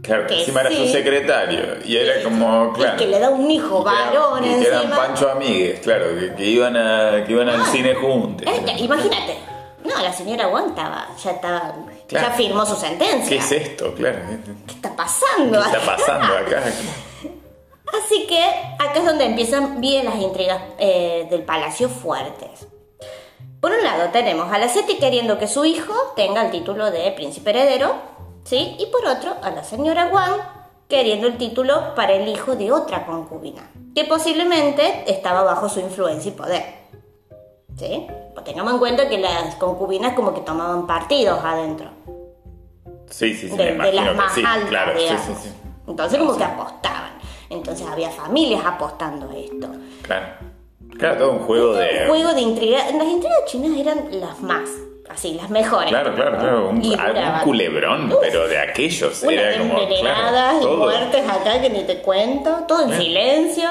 Claro, 0.01 0.25
que 0.25 0.39
encima 0.39 0.61
era 0.61 0.69
su 0.71 0.77
sí. 0.77 0.89
secretario. 0.89 1.63
Y 1.85 1.97
era 1.97 2.23
como, 2.23 2.71
claro. 2.73 2.95
y 2.95 2.97
que 2.97 3.07
le 3.07 3.19
da 3.19 3.29
un 3.29 3.51
hijo 3.51 3.81
Y 3.81 3.83
que 3.83 3.89
eran- 3.91 4.13
varón 4.13 4.45
y 4.45 4.47
que 4.61 4.67
eran. 4.67 4.89
Pancho 4.89 5.29
Amigues, 5.29 5.79
claro, 5.81 6.05
que, 6.17 6.33
que 6.33 6.45
iban, 6.45 6.75
a, 6.77 7.23
que 7.25 7.31
iban 7.33 7.49
al 7.49 7.61
Ah. 7.61 7.65
cine 7.71 7.93
juntos. 7.95 8.47
Eh, 8.47 8.75
imagínate. 8.79 9.37
No, 9.83 10.01
la 10.01 10.13
señora 10.13 10.47
Wang 10.47 10.69
estaba, 10.69 11.07
ya 11.23 11.31
estaba, 11.31 11.73
Claro. 12.07 12.27
ya 12.27 12.33
firmó 12.33 12.65
su 12.65 12.75
sentencia. 12.75 13.29
¿Qué 13.29 13.37
es 13.37 13.51
esto? 13.51 13.93
Claro. 13.95 14.19
¿Qué 14.67 14.73
está 14.73 14.95
pasando? 14.95 15.59
¿Qué 15.59 15.65
está 15.67 15.77
acá? 15.77 15.95
pasando 15.97 16.37
acá? 16.37 16.63
Así 18.03 18.25
que 18.27 18.43
acá 18.79 18.93
es 18.99 19.05
donde 19.05 19.25
empiezan 19.25 19.81
bien 19.81 20.05
las 20.05 20.15
intrigas 20.15 20.61
eh, 20.77 21.27
del 21.29 21.43
palacio 21.43 21.89
fuertes. 21.89 22.67
Por 23.59 23.71
un 23.71 23.83
lado 23.83 24.09
tenemos 24.11 24.51
a 24.51 24.57
la 24.57 24.69
Seti 24.69 24.97
queriendo 24.97 25.37
que 25.37 25.47
su 25.47 25.65
hijo 25.65 25.93
tenga 26.15 26.41
el 26.43 26.51
título 26.51 26.89
de 26.89 27.11
príncipe 27.11 27.49
heredero, 27.51 27.93
¿sí? 28.43 28.75
Y 28.79 28.87
por 28.87 29.05
otro 29.05 29.35
a 29.43 29.51
la 29.51 29.63
señora 29.63 30.07
Wang 30.11 30.39
queriendo 30.87 31.27
el 31.27 31.37
título 31.37 31.93
para 31.95 32.13
el 32.13 32.27
hijo 32.27 32.55
de 32.55 32.71
otra 32.71 33.05
concubina, 33.05 33.69
que 33.95 34.03
posiblemente 34.05 35.03
estaba 35.07 35.43
bajo 35.43 35.69
su 35.69 35.79
influencia 35.79 36.29
y 36.31 36.35
poder. 36.35 36.80
¿Sí? 37.77 38.07
Pues 38.33 38.45
tengamos 38.45 38.73
en 38.73 38.79
cuenta 38.79 39.09
que 39.09 39.17
las 39.17 39.55
concubinas 39.55 40.13
como 40.13 40.33
que 40.33 40.41
tomaban 40.41 40.85
partidos 40.87 41.39
adentro. 41.43 41.89
Sí, 43.09 43.33
sí, 43.33 43.49
sí, 43.49 43.57
de, 43.57 43.73
me 43.73 43.87
de 43.87 43.93
las 43.93 44.09
que 44.09 44.13
más 44.13 44.33
sí, 44.33 44.43
altas, 44.45 44.69
claro, 44.69 44.93
sí, 44.97 45.15
sí, 45.25 45.33
sí. 45.43 45.49
Entonces 45.87 46.19
como 46.19 46.37
que 46.37 46.43
apostaban. 46.43 47.11
Entonces 47.49 47.85
había 47.85 48.09
familias 48.09 48.63
apostando 48.65 49.29
a 49.29 49.37
esto. 49.37 49.67
Claro. 50.03 50.51
Claro, 50.97 51.17
todo 51.17 51.31
un 51.31 51.39
juego 51.39 51.73
de. 51.73 52.03
Un 52.03 52.07
juego 52.07 52.33
de 52.33 52.41
intriga. 52.41 52.79
Las 52.97 53.07
intrigas 53.07 53.45
chinas 53.47 53.77
eran 53.77 54.07
las 54.19 54.39
más, 54.41 54.69
así, 55.09 55.33
las 55.33 55.49
mejores. 55.49 55.89
Claro, 55.89 56.13
claro, 56.15 56.37
claro. 56.37 56.69
Un, 56.69 56.81
culebrón, 57.43 58.11
Uf. 58.11 58.17
pero 58.21 58.47
de 58.47 58.57
aquellos. 58.57 59.23
Unas 59.23 59.33
Era 59.33 59.57
como. 59.57 59.87
Claro, 59.87 60.61
y 60.61 60.77
muertes 60.77 61.29
acá 61.29 61.61
que 61.61 61.69
ni 61.69 61.83
te 61.83 62.01
cuento. 62.01 62.65
Todo 62.67 62.83
en 62.83 62.97
silencio. 62.97 63.69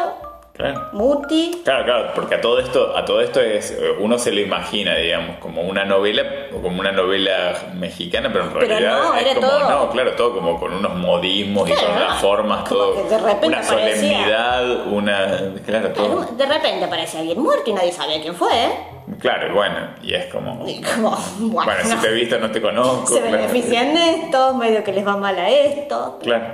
Claro. 0.61 0.89
Muti. 0.93 1.61
Claro, 1.65 1.85
claro, 1.85 2.11
porque 2.15 2.35
a 2.37 2.41
todo 2.41 2.59
esto, 2.61 2.97
a 2.97 3.05
todo 3.05 3.21
esto 3.21 3.41
es, 3.41 3.71
eh, 3.71 3.93
uno 3.99 4.19
se 4.19 4.31
lo 4.33 4.41
imagina, 4.41 4.95
digamos, 4.97 5.39
como 5.39 5.63
una 5.63 5.85
novela 5.85 6.23
o 6.55 6.61
como 6.61 6.81
una 6.81 6.93
novela 6.93 7.55
mexicana, 7.75 8.29
pero 8.33 8.45
en 8.45 8.53
Pero 8.53 8.67
realidad 8.67 8.99
no, 9.03 9.15
es 9.15 9.23
era 9.27 9.35
como, 9.35 9.47
todo- 9.49 9.71
no, 9.71 9.91
claro, 9.91 10.13
todo 10.17 10.35
como 10.35 10.61
con 10.61 10.73
unos 10.75 10.95
modismos 10.97 11.69
y 11.69 11.73
con 11.73 11.91
unas 11.93 12.21
formas, 12.21 12.69
como 12.69 12.81
todo, 12.81 13.09
de 13.09 13.19
repente 13.19 13.47
una 13.47 13.61
aparecía- 13.61 13.97
solemnidad, 14.01 14.87
una, 14.89 15.55
claro, 15.65 15.89
todo, 15.93 16.21
De 16.37 16.47
repente 16.47 16.85
aparece 16.85 17.19
alguien 17.19 17.41
muerto 17.41 17.71
y 17.71 17.73
nadie 17.73 17.93
sabía 17.93 18.21
quién 18.21 18.35
fue. 18.35 18.53
¿eh? 18.53 18.71
claro, 19.19 19.49
y 19.49 19.53
bueno, 19.53 19.77
y 20.03 20.15
es 20.15 20.27
como, 20.27 20.69
Y 20.69 20.81
como, 20.83 21.11
bueno, 21.39 21.65
bueno, 21.73 21.85
si 21.85 21.97
te 21.97 22.09
he 22.09 22.13
visto 22.13 22.39
no 22.39 22.51
te 22.51 22.61
conozco, 22.63 23.07
se 23.07 23.21
claro, 23.21 23.37
benefician 23.39 23.97
estos, 23.97 24.55
medio 24.57 24.85
que 24.85 24.93
les 24.93 25.07
va 25.07 25.17
mal 25.17 25.37
a 25.39 25.49
esto. 25.49 26.19
claro, 26.23 26.47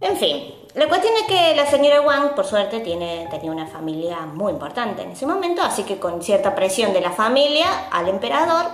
En 0.00 0.16
fin, 0.16 0.54
la 0.76 0.88
cuestión 0.88 1.14
es 1.16 1.22
que 1.22 1.56
la 1.56 1.64
señora 1.64 2.02
Wang, 2.02 2.34
por 2.34 2.44
suerte, 2.44 2.80
tiene, 2.80 3.26
tenía 3.30 3.50
una 3.50 3.66
familia 3.66 4.20
muy 4.26 4.52
importante 4.52 5.02
en 5.02 5.12
ese 5.12 5.26
momento, 5.26 5.62
así 5.62 5.84
que 5.84 5.98
con 5.98 6.22
cierta 6.22 6.54
presión 6.54 6.92
de 6.92 7.00
la 7.00 7.12
familia 7.12 7.88
al 7.90 8.08
emperador 8.08 8.66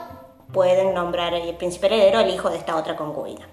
pueden 0.52 0.94
nombrar 0.94 1.32
el 1.32 1.54
príncipe 1.54 1.86
heredero 1.86 2.18
al 2.18 2.28
hijo 2.28 2.50
de 2.50 2.58
esta 2.58 2.74
otra 2.76 2.96
concubina. 2.96 3.48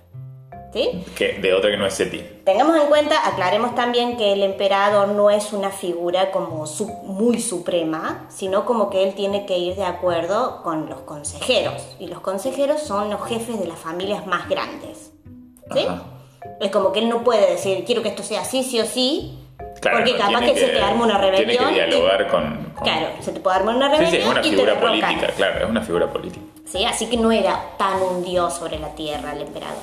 ¿Sí? 0.74 1.04
que 1.16 1.40
de 1.40 1.54
otra 1.56 1.72
que 1.72 1.78
no 1.78 1.88
es 1.88 1.96
Seti, 1.96 2.20
Tengamos 2.46 2.76
en 2.76 2.88
cuenta, 2.88 3.28
aclaremos 3.28 3.74
también 3.74 4.18
que 4.18 4.34
el 4.34 4.44
emperador 4.44 5.08
no 5.08 5.32
es 5.32 5.52
una 5.52 5.72
figura 5.72 6.30
como 6.30 6.66
muy 7.04 7.40
suprema, 7.42 8.28
sino 8.30 8.66
como 8.66 8.92
que 8.92 9.04
él 9.04 9.16
tiene 9.16 9.48
que 9.48 9.58
ir 9.58 9.76
de 9.76 9.86
acuerdo 9.86 10.62
con 10.62 10.88
los 10.88 11.02
consejeros. 11.02 11.96
Y 12.00 12.06
los 12.06 12.22
consejeros 12.22 12.82
son 12.82 13.10
los 13.10 13.24
jefes 13.28 13.60
de 13.60 13.66
las 13.66 13.80
familias 13.80 14.28
más 14.28 14.48
grandes. 14.48 15.12
¿Sí? 15.74 15.86
Ajá. 15.88 16.19
Es 16.60 16.72
como 16.72 16.92
que 16.92 17.00
él 17.00 17.10
no 17.10 17.24
puede 17.24 17.50
decir, 17.52 17.84
quiero 17.86 18.02
que 18.02 18.10
esto 18.10 18.24
sea 18.24 18.42
así, 18.42 18.64
sí 18.64 18.80
o 18.80 18.86
sí, 18.86 19.38
Claro, 19.82 19.98
porque 19.98 20.18
capaz 20.18 20.40
tiene 20.40 20.54
que, 20.54 20.60
se 20.60 20.68
te 20.68 20.82
arma 20.82 21.06
una 21.06 21.18
rebelión. 21.18 21.48
Tiene 21.48 21.74
que 21.74 21.88
y- 21.88 21.90
dialogar 21.92 22.28
con, 22.28 22.72
con- 22.76 22.84
claro, 22.84 23.08
se 23.22 23.32
te 23.32 23.40
puede 23.40 23.58
armar 23.58 23.76
una 23.76 23.90
Sí, 23.90 23.98
rebelión 23.98 24.12
sí, 24.12 24.18
es 24.28 24.32
una 24.32 24.40
y 24.46 24.50
figura 24.52 24.80
política, 24.80 25.28
claro, 25.38 25.64
es 25.66 25.70
una 25.70 25.82
figura 25.82 26.08
política. 26.08 26.46
¿Sí? 26.66 26.84
Así 26.86 27.08
que 27.10 27.18
no 27.18 27.32
era 27.32 27.60
tan 27.78 28.02
un 28.02 28.24
dios 28.24 28.54
sobre 28.54 28.78
la 28.80 28.94
tierra 28.96 29.34
el 29.34 29.42
emperador. 29.42 29.78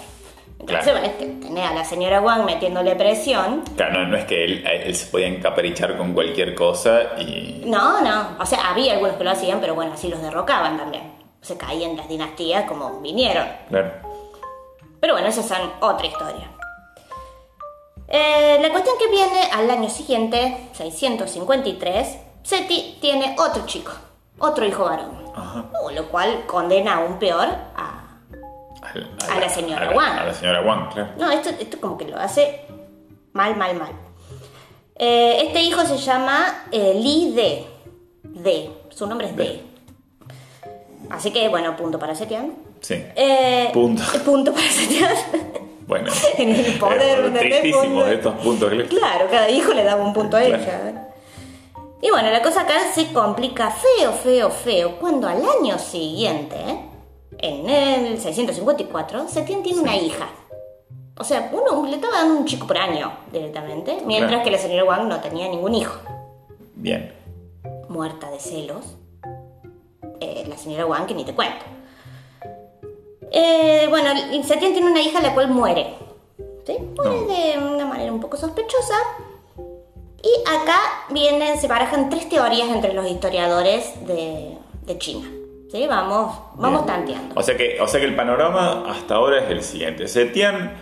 Entonces, 0.59 0.85
Claro. 0.85 1.01
bueno, 1.01 1.07
este, 1.15 1.47
tenés 1.47 1.71
a 1.71 1.75
la 1.75 1.85
señora 1.85 2.21
Wang 2.21 2.45
metiéndole 2.45 2.97
presión. 2.97 3.63
Claro, 3.77 4.01
no, 4.01 4.09
no 4.09 4.17
es 4.17 4.25
que 4.25 4.45
él, 4.45 4.65
él 4.67 4.95
se 4.95 5.07
podía 5.07 5.27
encaprichar 5.27 5.97
con 5.99 6.15
cualquier 6.15 6.55
cosa 6.55 7.19
y... 7.19 7.63
No, 7.67 8.01
no. 8.03 8.37
O 8.41 8.47
sea, 8.47 8.71
había 8.71 8.95
algunos 8.95 9.17
que 9.17 9.25
lo 9.25 9.31
hacían, 9.31 9.61
pero 9.61 9.75
bueno, 9.75 9.93
así 9.95 10.09
los 10.09 10.23
derrocaban 10.23 10.79
también. 10.79 11.13
Se 11.43 11.57
caían 11.59 11.97
las 11.97 12.09
dinastías 12.09 12.65
como 12.65 13.01
vinieron. 13.01 13.47
Claro. 13.69 13.93
Pero 15.01 15.13
bueno, 15.15 15.29
esas 15.29 15.47
son 15.47 15.73
otra 15.81 16.07
historia. 16.07 16.51
Eh, 18.09 18.59
la 18.61 18.71
cuestión 18.71 18.97
que 18.99 19.09
viene 19.09 19.41
al 19.53 19.69
año 19.71 19.89
siguiente, 19.91 20.69
653, 20.75 22.19
Seti 22.43 22.99
tiene 23.01 23.35
otro 23.39 23.67
chico, 23.67 23.93
otro 24.39 24.65
hijo 24.65 24.85
varón. 24.85 25.25
Ajá. 25.35 25.65
Uh, 25.83 25.91
Lo 25.91 26.09
cual 26.09 26.45
condena 26.47 26.95
aún 26.97 27.19
peor 27.19 27.49
a... 27.77 27.93
La 29.41 29.49
señora 29.49 29.89
a 29.89 29.91
la- 29.91 29.97
Wang. 29.97 30.19
A 30.21 30.25
la 30.25 30.35
señora 30.35 30.63
Wang, 30.63 30.93
claro. 30.93 31.11
No, 31.19 31.31
esto, 31.31 31.51
esto 31.51 31.81
como 31.81 31.99
que 31.99 32.05
lo 32.07 32.17
hace 32.19 32.65
mal, 33.33 33.57
mal, 33.57 33.75
mal. 33.77 33.93
Eh, 34.95 35.43
este 35.47 35.61
hijo 35.61 35.83
se 35.85 35.99
llama 35.99 36.67
eh, 36.71 36.95
Li 36.95 37.33
De. 37.35 37.67
De. 38.23 38.71
Su 38.91 39.07
nombre 39.07 39.27
es 39.29 39.37
De. 39.37 39.63
Así 41.11 41.33
que, 41.33 41.49
bueno, 41.49 41.77
punto 41.77 41.99
para 41.99 42.15
Setian. 42.15 42.55
Sí. 42.81 43.03
Eh, 43.17 43.71
Punto. 43.73 44.03
Punto 44.25 44.53
para 44.53 44.67
Setian. 44.69 45.13
Bueno. 45.87 46.11
en 46.39 46.51
el 46.55 46.79
poder, 46.79 47.01
eh, 47.01 47.27
¿entendés? 47.27 47.61
Tristísimos 47.61 47.87
Punto. 47.87 48.07
estos 48.09 48.35
puntos. 48.37 48.73
claro. 48.89 49.27
Cada 49.31 49.49
hijo 49.51 49.73
le 49.73 49.85
daba 49.85 50.05
un 50.05 50.13
punto 50.13 50.37
a 50.37 50.41
Claro. 50.43 50.63
ella. 50.63 51.03
Y 52.03 52.11
bueno, 52.11 52.31
la 52.31 52.43
cosa 52.43 52.63
acá 52.63 52.75
se 52.95 53.13
complica 53.13 53.71
feo, 53.71 54.13
feo, 54.13 54.51
feo, 54.51 54.99
cuando 54.99 55.27
al 55.29 55.43
año 55.61 55.79
siguiente, 55.79 56.57
en 57.39 57.69
el 57.71 58.21
654, 58.21 59.29
Setién 59.29 59.63
tiene 59.63 59.81
una 59.81 59.97
hija. 59.97 60.29
O 61.19 61.25
sea, 61.25 61.51
uno 61.53 61.87
le 61.89 61.97
estaba 61.97 62.19
dando 62.19 62.35
un 62.39 62.45
chico 62.45 62.67
por 62.67 62.77
año 62.77 63.11
directamente, 63.33 63.99
mientras 64.05 64.31
Claro. 64.33 64.45
que 64.45 64.51
la 64.51 64.59
señora 64.59 64.85
Wang 64.85 65.09
no 65.09 65.21
tenía 65.21 65.49
ningún 65.49 65.75
hijo. 65.75 65.99
Bien. 66.75 67.13
Muerta 67.89 68.31
de 68.31 68.39
celos. 68.39 68.97
Eh, 70.21 70.45
la 70.49 70.59
señora 70.59 70.85
Wang, 70.87 71.07
que 71.07 71.15
ni 71.15 71.25
te 71.25 71.35
cuento. 71.35 71.65
Eh, 73.33 73.87
bueno, 73.91 74.11
Setién 74.45 74.73
tiene 74.73 74.91
una 74.91 75.03
hija 75.03 75.21
la 75.21 75.35
cual 75.35 75.49
muere. 75.49 75.95
¿Sí? 76.67 76.77
Muere 76.97 77.21
No. 77.21 77.27
de 77.27 77.75
una 77.75 77.87
manera 77.87 78.13
un 78.13 78.21
poco 78.21 78.37
sospechosa. 78.37 78.95
Y 80.23 80.41
acá 80.49 80.79
vienen, 81.11 81.59
se 81.59 81.69
barajan 81.69 82.11
tres 82.11 82.29
teorías 82.29 82.69
entre 82.69 82.93
los 82.93 83.09
historiadores 83.09 83.93
de, 84.07 84.57
de 84.85 84.99
China. 84.99 85.29
¿Sí? 85.71 85.87
Vamos, 85.87 86.37
vamos 86.55 86.85
Bien. 86.85 86.97
tanteando. 86.97 87.35
O 87.39 87.43
sea, 87.43 87.57
que, 87.57 87.81
o 87.81 87.87
sea 87.87 88.01
que 88.01 88.07
el 88.07 88.17
panorama 88.17 88.85
hasta 88.89 89.17
ahora 89.17 89.45
es 89.45 89.51
el 89.51 89.63
siguiente. 89.63 90.09
Setian 90.09 90.77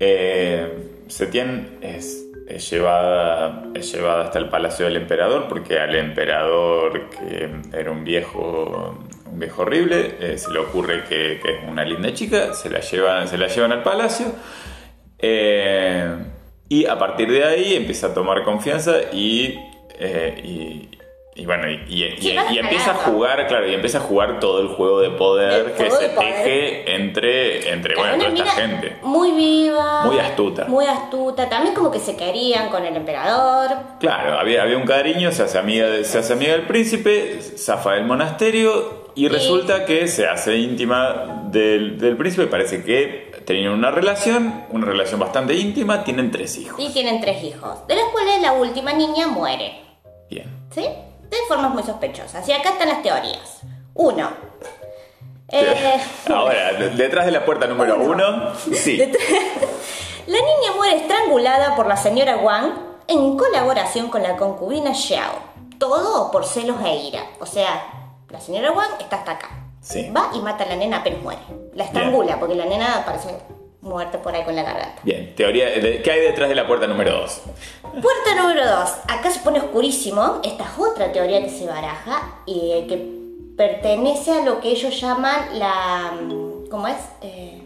eh, 0.00 1.02
Setién 1.08 1.78
es, 1.82 2.24
es 2.48 2.70
llevada, 2.70 3.64
es 3.74 3.92
llevada 3.92 4.24
hasta 4.24 4.38
el 4.38 4.48
palacio 4.48 4.86
del 4.86 4.96
emperador 4.96 5.46
porque 5.48 5.78
al 5.78 5.94
emperador, 5.94 7.10
que 7.10 7.50
era 7.72 7.90
un 7.90 8.02
viejo, 8.04 8.98
un 9.34 9.40
viejo 9.40 9.62
horrible, 9.62 10.14
eh, 10.20 10.38
se 10.38 10.50
le 10.52 10.60
ocurre 10.60 11.02
que, 11.08 11.40
que 11.42 11.56
es 11.56 11.68
una 11.68 11.84
linda 11.84 12.14
chica, 12.14 12.54
se 12.54 12.70
la 12.70 12.78
llevan, 12.80 13.26
se 13.28 13.36
la 13.36 13.48
llevan 13.48 13.72
al 13.72 13.82
palacio. 13.82 14.26
eh, 15.18 16.16
y 16.68 16.86
a 16.86 16.98
partir 16.98 17.30
de 17.30 17.44
ahí 17.44 17.74
empieza 17.74 18.08
a 18.08 18.14
tomar 18.14 18.42
confianza 18.42 18.92
y, 19.12 19.58
eh, 19.98 20.40
y, 20.42 20.88
y 21.42 21.46
bueno, 21.46 21.68
y, 21.70 22.04
empieza 22.58 22.92
a 22.92 22.94
jugar, 22.94 23.46
claro, 23.46 23.68
y 23.68 23.74
empieza 23.74 23.98
a 23.98 24.00
jugar 24.00 24.40
todo 24.40 24.60
el 24.62 24.68
juego 24.68 25.00
de 25.00 25.10
poder 25.10 25.74
que 25.74 25.90
se 25.90 26.08
teje 26.08 26.94
entre, 26.94 27.70
entre 27.70 27.96
bueno, 27.96 28.16
toda 28.16 28.28
esta 28.28 28.46
gente. 28.62 28.96
Muy 29.02 29.32
viva. 29.32 30.04
Muy 30.06 30.18
astuta. 30.18 30.64
Muy 30.66 30.86
astuta. 30.86 31.48
También 31.48 31.74
como 31.74 31.90
que 31.90 31.98
se 31.98 32.16
querían 32.16 32.70
con 32.70 32.84
el 32.84 32.96
emperador. 32.96 33.70
Claro, 34.00 34.38
había, 34.38 34.62
había 34.62 34.78
un 34.78 34.86
cariño, 34.86 35.32
se 35.32 35.42
hace 35.42 35.58
amiga, 35.58 35.86
de- 35.88 36.04
se 36.04 36.18
hace 36.18 36.32
amiga 36.32 36.52
del 36.52 36.62
príncipe, 36.62 37.40
zafa 37.58 37.92
del 37.94 38.04
monasterio 38.04 39.03
y 39.14 39.28
resulta 39.28 39.84
que 39.84 40.08
se 40.08 40.26
hace 40.26 40.56
íntima 40.56 41.44
del, 41.50 41.98
del 41.98 42.16
príncipe. 42.16 42.46
Parece 42.46 42.82
que 42.84 43.42
tenían 43.44 43.72
una 43.72 43.90
relación, 43.90 44.64
una 44.70 44.86
relación 44.86 45.20
bastante 45.20 45.54
íntima, 45.54 46.02
tienen 46.04 46.30
tres 46.30 46.56
hijos. 46.58 46.78
Y 46.80 46.88
tienen 46.92 47.20
tres 47.20 47.42
hijos. 47.44 47.86
De 47.86 47.94
los 47.94 48.04
cuales 48.10 48.40
la 48.40 48.52
última 48.52 48.92
niña 48.92 49.26
muere. 49.28 49.80
Bien. 50.30 50.46
¿Sí? 50.74 50.82
De 50.82 51.36
formas 51.48 51.72
muy 51.72 51.82
sospechosas. 51.82 52.48
Y 52.48 52.52
acá 52.52 52.70
están 52.70 52.88
las 52.88 53.02
teorías. 53.02 53.60
Uno. 53.94 54.30
Eh, 55.48 56.00
Ahora, 56.32 56.72
de- 56.72 56.90
detrás 56.90 57.26
de 57.26 57.32
la 57.32 57.44
puerta 57.44 57.66
número 57.66 58.00
uno, 58.00 58.52
sí. 58.72 58.96
la 60.26 60.36
niña 60.38 60.72
muere 60.76 60.96
estrangulada 60.96 61.76
por 61.76 61.86
la 61.86 61.96
señora 61.96 62.38
Wang 62.38 62.72
en 63.06 63.36
colaboración 63.36 64.08
con 64.08 64.22
la 64.22 64.36
concubina 64.36 64.94
Xiao. 64.94 65.54
Todo 65.78 66.30
por 66.30 66.44
celos 66.46 66.76
e 66.84 66.96
ira. 67.08 67.24
O 67.40 67.46
sea, 67.46 68.03
la 68.34 68.40
señora 68.40 68.72
Wang 68.72 68.90
está 69.00 69.16
hasta 69.16 69.30
acá. 69.32 69.48
Sí. 69.80 70.10
Va 70.10 70.30
y 70.34 70.40
mata 70.40 70.64
a 70.64 70.66
la 70.66 70.76
nena 70.76 70.98
apenas 70.98 71.22
muere. 71.22 71.40
La 71.74 71.84
estrangula 71.84 72.38
porque 72.40 72.54
la 72.56 72.64
nena 72.66 73.02
parece 73.06 73.28
muerta 73.80 74.20
por 74.20 74.34
ahí 74.34 74.42
con 74.44 74.56
la 74.56 74.62
garganta. 74.64 75.00
Bien, 75.04 75.34
teoría, 75.36 75.66
de- 75.70 76.02
¿qué 76.02 76.10
hay 76.10 76.20
detrás 76.20 76.48
de 76.48 76.54
la 76.54 76.66
puerta 76.66 76.86
número 76.86 77.12
dos? 77.12 77.42
Puerta 77.82 78.34
número 78.42 78.66
2. 78.66 78.90
Acá 79.08 79.30
se 79.30 79.38
pone 79.40 79.58
oscurísimo. 79.60 80.40
Esta 80.42 80.64
es 80.64 80.70
otra 80.78 81.12
teoría 81.12 81.40
que 81.44 81.50
se 81.50 81.66
baraja 81.66 82.38
y 82.46 82.72
eh, 82.72 82.86
que 82.88 82.96
pertenece 83.56 84.32
a 84.32 84.44
lo 84.44 84.60
que 84.60 84.70
ellos 84.70 85.00
llaman 85.00 85.58
la. 85.58 86.12
mm, 86.20 86.68
¿Cómo 86.70 86.88
es? 86.88 86.96
Eh, 87.22 87.60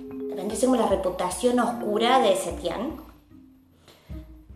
como 0.61 0.77
la 0.77 0.87
reputación 0.87 1.59
oscura 1.61 2.19
de 2.21 2.35
Setián. 2.37 3.01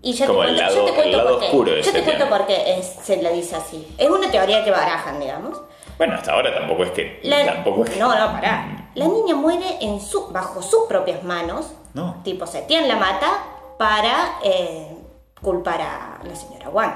Y 0.03 0.15
ya 0.15 0.27
Como 0.27 0.41
te 0.43 0.49
el 0.49 0.57
cuento, 0.57 0.75
lado- 0.75 0.75
ya 0.75 0.83
te 0.85 0.89
el 0.91 0.95
cuento 0.97 1.17
lado 1.17 1.29
por 1.31 1.39
qué. 1.41 1.47
oscuro 1.47 1.77
Yo 1.77 1.93
te 1.93 2.03
cuento 2.03 2.29
por 2.29 2.47
qué 2.47 2.75
es- 2.79 2.97
se 3.05 3.17
le 3.23 3.33
dice 3.33 3.55
así. 3.57 3.87
Es 3.99 4.09
una 4.11 4.31
teoría 4.31 4.65
que 4.65 4.71
barajan, 4.73 5.21
digamos. 5.21 5.61
Bueno, 6.03 6.17
hasta 6.17 6.33
ahora 6.33 6.53
tampoco 6.53 6.83
es 6.83 6.91
que. 6.91 7.21
La- 7.23 7.47
tampoco 7.47 7.85
es 7.85 7.91
que- 7.91 8.01
No, 8.01 8.09
no, 8.09 8.33
pará. 8.33 8.89
La 8.97 9.07
niña 9.07 9.37
muere 9.37 9.77
en 9.83 10.01
su, 10.01 10.27
bajo 10.33 10.61
sus 10.61 10.87
propias 10.89 11.23
manos. 11.23 11.71
No. 11.95 12.21
Tipo, 12.25 12.45
Setián 12.45 12.89
la 12.89 12.97
mata 12.97 13.29
para 13.79 14.33
eh, 14.43 14.97
culpar 15.41 15.81
a 15.81 16.19
la 16.25 16.35
señora 16.35 16.71
Wang. 16.71 16.93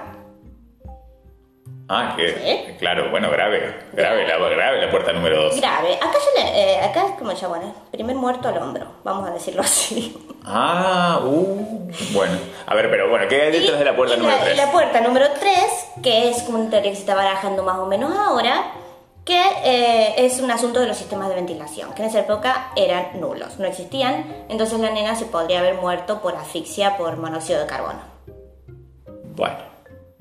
Ah, 1.88 2.14
que. 2.16 2.30
¿Sí? 2.68 2.74
Claro, 2.80 3.12
bueno, 3.12 3.30
grave. 3.30 3.76
Grave, 3.92 4.26
la, 4.26 4.38
grave 4.38 4.84
la 4.84 4.90
puerta 4.90 5.12
número 5.12 5.40
dos. 5.40 5.56
Grave. 5.56 5.94
Acá, 5.94 6.18
ya 6.34 6.42
le- 6.42 6.72
eh, 6.72 6.80
acá 6.80 7.06
es 7.06 7.12
como 7.12 7.30
ya, 7.30 7.46
bueno, 7.46 7.72
primer 7.92 8.16
muerto 8.16 8.48
al 8.48 8.58
hombro, 8.58 8.86
vamos 9.04 9.28
a 9.30 9.32
decirlo 9.32 9.62
así. 9.62 10.18
Ah, 10.44 11.20
uh. 11.22 11.88
Bueno, 12.12 12.34
a 12.66 12.74
ver, 12.74 12.90
pero 12.90 13.08
bueno, 13.08 13.26
¿qué 13.28 13.40
hay 13.40 13.52
detrás 13.52 13.76
Y- 13.76 13.78
de 13.78 13.84
la 13.84 13.94
puerta 13.94 14.16
número 14.16 14.36
la, 14.44 14.54
la 14.66 14.72
puerta 14.72 15.00
número 15.00 15.26
3, 15.38 15.54
que 16.02 16.28
es 16.30 16.44
una 16.48 16.68
teoría 16.70 16.90
que 16.90 16.96
se 16.96 17.02
está 17.02 17.14
barajando 17.14 17.62
más 17.62 17.78
o 17.78 17.86
menos 17.86 18.12
ahora, 18.18 18.64
que 19.26 19.42
eh, 19.64 20.24
es 20.24 20.40
un 20.40 20.50
asunto 20.52 20.80
de 20.80 20.86
los 20.86 20.96
sistemas 20.96 21.28
de 21.28 21.34
ventilación, 21.34 21.92
que 21.94 22.02
en 22.02 22.08
esa 22.08 22.20
época 22.20 22.70
eran 22.76 23.20
nulos, 23.20 23.58
no 23.58 23.66
existían, 23.66 24.24
entonces 24.48 24.78
la 24.80 24.90
nena 24.90 25.16
se 25.16 25.26
podría 25.26 25.58
haber 25.58 25.74
muerto 25.74 26.22
por 26.22 26.36
asfixia 26.36 26.96
por 26.96 27.16
monóxido 27.18 27.60
de 27.60 27.66
carbono. 27.66 27.98
Bueno. 29.34 29.58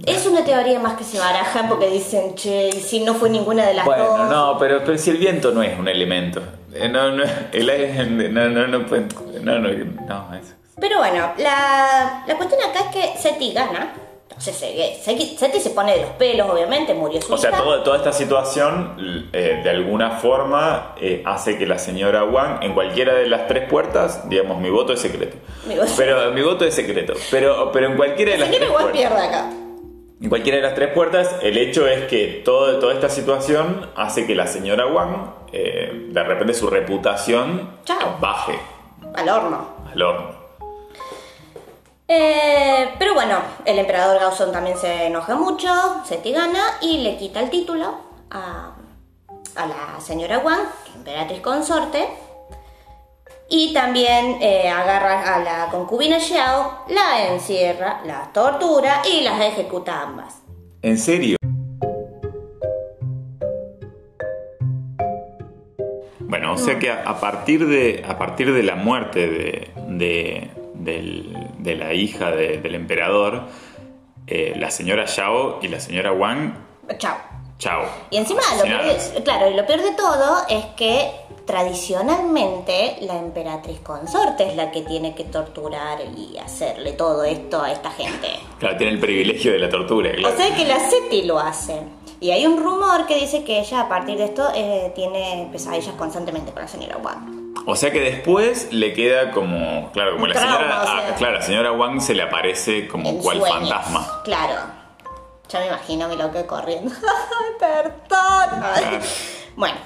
Es 0.05 0.25
una 0.25 0.43
teoría 0.43 0.77
más 0.79 0.97
que 0.97 1.03
se 1.05 1.19
barajan 1.19 1.69
porque 1.69 1.87
dicen, 1.89 2.35
che, 2.35 2.67
y 2.69 2.81
si 2.81 2.99
no 2.99 3.13
fue 3.13 3.29
ninguna 3.29 3.65
de 3.65 3.75
las 3.75 3.85
Bueno, 3.85 4.03
dos. 4.17 4.29
no, 4.29 4.57
pero, 4.59 4.83
pero 4.83 4.97
si 4.97 5.11
el 5.11 5.17
viento 5.17 5.51
no 5.51 5.61
es 5.63 5.77
un 5.79 5.87
elemento. 5.87 6.41
Eh, 6.73 6.89
No, 6.89 7.11
no, 7.11 7.23
el 7.53 7.69
aire, 7.69 8.05
no, 8.05 8.49
no, 8.49 8.67
no, 8.67 8.85
puede- 8.85 9.05
no, 9.41 9.59
no, 9.59 9.69
no, 9.69 10.35
es- 10.35 10.55
Pero 10.81 10.97
bueno, 10.97 11.31
la, 11.37 12.23
la 12.27 12.35
cuestión 12.35 12.59
acá 12.69 12.79
es 12.81 12.87
que 13.13 13.17
Seti 13.21 13.53
gana. 13.53 13.93
Entonces 14.38 14.61
eh, 14.63 14.99
Seti, 15.01 15.38
Seti 15.38 15.59
se 15.61 15.69
pone 15.69 15.93
de 15.93 16.01
los 16.01 16.09
pelos, 16.11 16.49
obviamente, 16.49 16.93
murió 16.93 17.21
su 17.21 17.33
O 17.33 17.38
sea, 17.38 17.51
todo- 17.51 17.81
toda 17.83 17.97
esta 17.97 18.11
situación 18.11 19.29
eh, 19.31 19.61
de 19.63 19.69
alguna 19.69 20.11
forma 20.17 20.93
eh, 20.99 21.23
hace 21.25 21.57
que 21.57 21.65
la 21.65 21.79
señora 21.79 22.25
Wang 22.25 22.61
en 22.61 22.73
cualquiera 22.73 23.13
de 23.13 23.27
las 23.27 23.47
tres 23.47 23.69
puertas, 23.69 24.27
digamos, 24.27 24.59
mi 24.59 24.69
voto 24.69 24.91
es 24.93 24.99
secreto. 24.99 25.38
Mi 25.67 25.75
voto- 25.75 25.91
Pero 25.95 26.31
mi 26.31 26.41
voto 26.41 26.65
es 26.65 26.73
secreto. 26.75 27.13
Pero, 27.31 27.71
pero 27.71 27.88
en 27.88 27.95
cualquiera 27.95 28.33
de 28.33 28.38
La 28.39 28.45
las 28.47 28.55
tres 28.57 28.69
puertas. 28.69 28.91
pierde 28.91 29.17
acá. 29.21 29.49
En 30.21 30.29
cualquiera 30.29 30.57
de 30.57 30.63
las 30.63 30.75
tres 30.75 30.89
puertas, 30.93 31.36
el 31.41 31.57
hecho 31.57 31.88
es 31.88 32.03
que 32.05 32.41
todo, 32.43 32.77
toda 32.79 32.93
esta 32.93 33.09
situación 33.09 33.89
hace 33.95 34.27
que 34.27 34.36
la 34.36 34.47
señora 34.47 34.86
Wang, 34.88 35.31
eh, 35.53 36.07
de 36.09 36.23
repente 36.23 36.53
su 36.53 36.69
reputación 36.69 37.69
Chao. 37.86 38.17
baje 38.19 38.59
Al 39.13 39.29
horno. 39.29 39.67
al 39.91 40.01
horno. 40.01 40.44
Eh, 42.07 42.89
pero 42.99 43.15
bueno, 43.15 43.39
el 43.65 43.79
emperador 43.79 44.19
Gaozón 44.19 44.51
también 44.51 44.77
se 44.77 45.07
enoja 45.07 45.35
mucho, 45.35 45.69
Seti 46.05 46.31
gana 46.31 46.77
y 46.81 46.99
le 46.99 47.17
quita 47.17 47.39
el 47.39 47.49
título 47.49 47.95
a, 48.29 48.75
a 49.55 49.65
la 49.65 49.99
señora 49.99 50.37
Wang, 50.39 50.67
emperatriz 50.95 51.41
consorte, 51.41 52.07
y 53.49 53.73
también 53.73 54.37
eh, 54.41 54.69
agarra 54.69 55.35
a 55.35 55.39
la 55.39 55.67
concubina 55.71 56.19
Xiao, 56.19 56.85
la 56.89 57.27
encierra, 57.33 58.01
la 58.05 58.29
tortura 58.33 59.01
y 59.11 59.21
las 59.21 59.41
ejecuta 59.41 60.01
ambas. 60.01 60.41
¿En 60.83 60.99
serio? 60.99 61.37
Bueno, 66.19 66.53
o 66.53 66.57
sea 66.57 66.77
que 66.77 66.91
a, 66.91 67.03
a 67.03 67.19
partir 67.19 67.65
de, 67.67 68.03
a 68.07 68.17
partir 68.17 68.51
de 68.53 68.61
la 68.61 68.75
muerte 68.75 69.27
de, 69.27 69.71
de, 69.87 70.51
del- 70.86 71.36
de 71.59 71.75
la 71.75 71.93
hija 71.93 72.31
de- 72.31 72.59
del 72.59 72.75
emperador, 72.75 73.43
eh, 74.27 74.53
la 74.55 74.71
señora 74.71 75.05
Yao 75.05 75.59
y 75.61 75.67
la 75.67 75.79
señora 75.79 76.13
Wang, 76.13 76.53
Chao. 76.97 77.17
chao. 77.59 77.83
Y 78.09 78.17
encima, 78.17 78.41
lo 78.57 78.63
peor 78.63 78.83
de, 78.86 79.23
claro, 79.23 79.49
y 79.49 79.53
lo 79.55 79.65
peor 79.65 79.81
de 79.81 79.91
todo 79.91 80.38
es 80.49 80.63
que 80.77 81.11
tradicionalmente 81.45 82.97
la 83.01 83.17
emperatriz 83.19 83.79
consorte 83.81 84.47
es 84.47 84.55
la 84.55 84.71
que 84.71 84.81
tiene 84.81 85.13
que 85.15 85.23
torturar 85.25 85.99
y 86.17 86.38
hacerle 86.38 86.93
todo 86.93 87.23
esto 87.23 87.61
a 87.61 87.71
esta 87.71 87.91
gente. 87.91 88.27
Claro, 88.59 88.77
tiene 88.77 88.93
el 88.93 88.99
privilegio 88.99 89.51
de 89.51 89.59
la 89.59 89.69
tortura. 89.69 90.09
O 90.11 90.15
claro. 90.15 90.38
sea 90.38 90.55
que 90.55 90.65
la 90.65 90.79
Seti 90.79 91.21
lo 91.23 91.39
hace. 91.39 91.81
Y 92.19 92.31
hay 92.31 92.45
un 92.47 92.61
rumor 92.63 93.05
que 93.07 93.15
dice 93.15 93.43
que 93.43 93.59
ella 93.59 93.81
a 93.81 93.89
partir 93.89 94.17
de 94.17 94.25
esto 94.25 94.47
eh, 94.55 94.91
tiene 94.95 95.47
pesadillas 95.51 95.93
constantemente 95.95 96.51
con 96.51 96.61
la 96.61 96.67
señora 96.67 96.97
Wang. 96.97 97.44
O 97.65 97.75
sea 97.75 97.91
que 97.91 97.99
después 98.01 98.71
le 98.71 98.93
queda 98.93 99.31
como, 99.31 99.91
claro, 99.91 100.11
como 100.13 100.23
Un 100.25 100.29
la 100.29 100.39
señora, 100.39 100.57
trauma, 100.57 100.81
o 100.83 100.85
sea. 100.85 101.07
ah, 101.09 101.15
claro, 101.17 101.33
la 101.35 101.41
señora 101.41 101.71
Wang 101.71 101.99
se 102.01 102.13
le 102.13 102.21
aparece 102.23 102.87
como 102.87 103.09
en 103.09 103.17
cual 103.19 103.39
sueños. 103.39 103.59
fantasma. 103.69 104.21
Claro. 104.23 104.53
Ya 105.49 105.59
me 105.59 105.67
imagino 105.67 106.07
mi 106.07 106.15
loco 106.15 106.45
corriendo. 106.47 106.91
Perdón. 107.59 108.99
Bueno, 109.55 109.77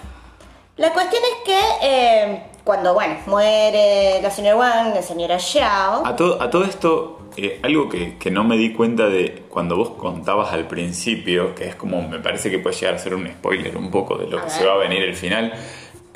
la 0.77 0.91
cuestión 0.93 1.21
es 1.23 1.43
que 1.45 1.59
eh, 1.83 2.43
cuando, 2.63 2.95
bueno, 2.95 3.17
muere 3.27 4.19
la 4.21 4.31
señora 4.31 4.55
Wang, 4.57 4.95
la 4.95 5.01
señora 5.03 5.37
Xiao. 5.37 6.05
A 6.07 6.15
todo, 6.15 6.41
a 6.41 6.49
todo 6.49 6.63
esto, 6.63 7.19
eh, 7.37 7.59
algo 7.61 7.87
que, 7.87 8.17
que 8.17 8.31
no 8.31 8.43
me 8.43 8.57
di 8.57 8.73
cuenta 8.73 9.05
de 9.09 9.43
cuando 9.47 9.75
vos 9.75 9.91
contabas 9.91 10.51
al 10.53 10.65
principio, 10.67 11.53
que 11.53 11.67
es 11.67 11.75
como, 11.75 12.01
me 12.01 12.17
parece 12.19 12.49
que 12.49 12.57
puede 12.57 12.75
llegar 12.77 12.95
a 12.95 12.97
ser 12.97 13.13
un 13.13 13.27
spoiler 13.27 13.77
un 13.77 13.91
poco 13.91 14.17
de 14.17 14.25
lo 14.25 14.37
A 14.39 14.41
que 14.41 14.47
ver. 14.47 14.57
se 14.57 14.65
va 14.65 14.73
a 14.73 14.77
venir 14.77 15.03
el 15.03 15.15
final, 15.15 15.53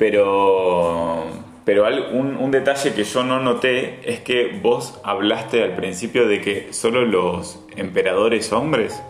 pero, 0.04 1.24
pero 1.64 1.86
un, 2.12 2.36
un 2.36 2.50
detalle 2.50 2.92
que 2.92 3.04
yo 3.04 3.24
no 3.24 3.40
noté 3.40 4.00
es 4.04 4.20
que 4.20 4.58
vos 4.62 5.00
hablaste 5.02 5.62
al 5.62 5.74
principio 5.76 6.28
de 6.28 6.42
que 6.42 6.72
solo 6.74 7.06
los 7.06 7.58
emperadores 7.76 8.52
hombres 8.52 9.02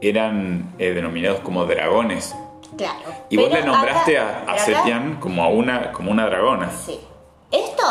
eran 0.00 0.74
eh, 0.78 0.90
denominados 0.90 1.40
como 1.40 1.64
dragones. 1.64 2.34
Claro. 2.76 2.98
Y 3.30 3.36
vos 3.36 3.50
le 3.50 3.62
nombraste 3.62 4.18
acá- 4.18 4.44
a, 4.48 4.58
Setian 4.58 5.16
como 5.20 5.44
a 5.44 5.48
una, 5.48 5.92
como 5.92 6.10
una 6.10 6.26
dragona. 6.26 6.70
Sí. 6.72 6.98
Esto 7.52 7.84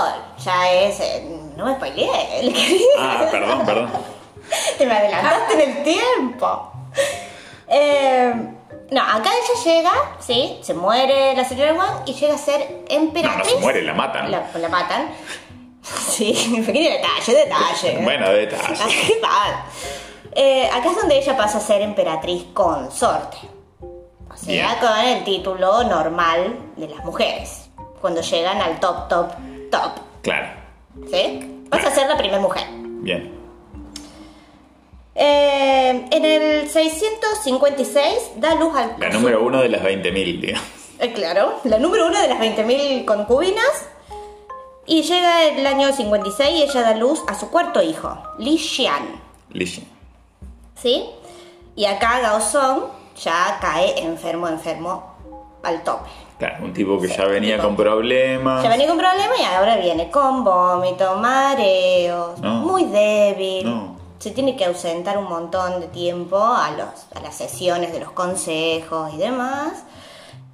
ya 0.44 0.72
es. 0.74 1.00
eh, 1.00 1.24
No 1.56 1.66
me 1.68 1.76
spoileé, 1.76 2.40
el 2.42 2.54
querido. 2.54 2.86
Ah, 3.00 3.26
perdón, 3.32 3.66
perdón. 3.66 3.90
Te 4.78 4.86
me 4.86 4.92
adelantaste 4.94 5.54
en 5.64 5.70
el 5.78 5.84
tiempo. 5.84 6.72
Eh, 7.70 8.34
no, 8.92 9.02
acá 9.02 9.30
ella 9.32 9.64
llega, 9.74 9.92
sí, 10.20 10.60
se 10.62 10.74
muere 10.74 11.36
la 11.36 11.44
señora 11.46 11.74
Wang 11.74 12.04
y 12.06 12.14
llega 12.14 12.36
a 12.36 12.38
ser 12.38 12.60
No, 12.60 12.78
no 12.78 12.86
emperatriz. 13.04 13.52
se 13.54 13.60
muere, 13.60 13.82
la 13.82 13.94
matan. 13.94 14.32
La, 14.32 14.50
la 14.56 14.70
matan. 14.70 15.10
Sí, 15.86 16.34
pequeño 16.66 16.90
detalle, 16.90 17.34
detalle. 17.46 18.00
Bueno, 18.04 18.28
detalle. 18.32 18.74
Eh, 20.32 20.68
acá 20.74 20.90
es 20.90 20.96
donde 20.98 21.18
ella 21.18 21.38
pasa 21.38 21.60
a 21.60 21.62
ser 21.62 21.82
emperatriz 21.82 22.46
consorte. 22.54 23.38
O 23.82 24.36
sea, 24.36 24.48
Bien. 24.48 24.68
con 24.82 24.98
el 25.00 25.24
título 25.24 25.84
normal 25.84 26.58
de 26.76 26.88
las 26.90 27.06
mujeres. 27.06 27.70
Cuando 28.02 28.22
llegan 28.22 28.62
al 28.62 28.80
top, 28.80 29.08
top, 29.08 29.32
top. 29.72 29.92
Claro. 30.24 30.48
¿Sí? 31.12 31.66
Pasa 31.70 31.88
a 31.88 31.92
ser 31.92 32.08
la 32.10 32.18
primera 32.18 32.40
mujer. 32.42 32.64
Bien. 32.72 33.34
Eh, 35.18 36.06
en 36.12 36.26
el 36.26 36.70
656 36.70 38.32
da 38.38 38.56
luz 38.56 38.76
al. 38.76 38.96
La 39.00 39.10
número 39.10 39.44
uno 39.44 39.62
de 39.62 39.70
las 39.70 39.82
20.000, 39.82 40.42
digamos. 40.42 40.68
Eh, 41.00 41.14
claro, 41.14 41.56
la 41.64 41.78
número 41.80 42.08
uno 42.08 42.20
de 42.22 42.28
las 42.28 42.40
20.000 42.40 43.06
concubinas. 43.06 43.88
Y 44.86 45.02
llega 45.02 45.46
el 45.46 45.66
año 45.66 45.92
56 45.92 46.50
y 46.52 46.62
ella 46.64 46.82
da 46.82 46.96
luz 46.96 47.24
a 47.28 47.34
su 47.34 47.50
cuarto 47.50 47.82
hijo, 47.82 48.16
Li 48.38 48.58
Xian. 48.58 49.20
Lishi. 49.50 49.88
¿Sí? 50.76 51.06
Y 51.76 51.86
acá 51.86 52.20
Gaozong 52.22 52.84
ya 53.24 53.58
cae 53.60 54.00
enfermo, 54.04 54.48
enfermo 54.48 55.16
al 55.64 55.82
tope. 55.84 56.10
Claro, 56.38 56.66
un 56.66 56.74
tipo 56.74 57.00
que 57.00 57.08
ya 57.08 57.26
venía 57.26 57.58
con 57.58 57.76
problemas. 57.76 58.62
Ya 58.62 58.70
venía 58.70 58.88
con 58.88 58.98
problemas 58.98 59.40
y 59.40 59.44
ahora 59.44 59.78
viene 59.78 60.12
con 60.12 60.44
vómito, 60.44 61.16
mareos, 61.16 62.38
No. 62.40 62.56
muy 62.56 62.84
débil. 62.86 63.66
No. 63.66 63.95
Se 64.20 64.32
tiene 64.32 64.56
que 64.56 64.66
ausentar 64.66 65.18
un 65.18 65.26
montón 65.26 65.82
de 65.82 65.88
tiempo 65.88 66.38
a, 66.38 66.72
los, 66.72 66.88
a 67.16 67.22
las 67.22 67.36
sesiones 67.36 67.92
de 67.92 68.00
los 68.00 68.12
consejos 68.12 69.14
y 69.14 69.18
demás. 69.18 69.84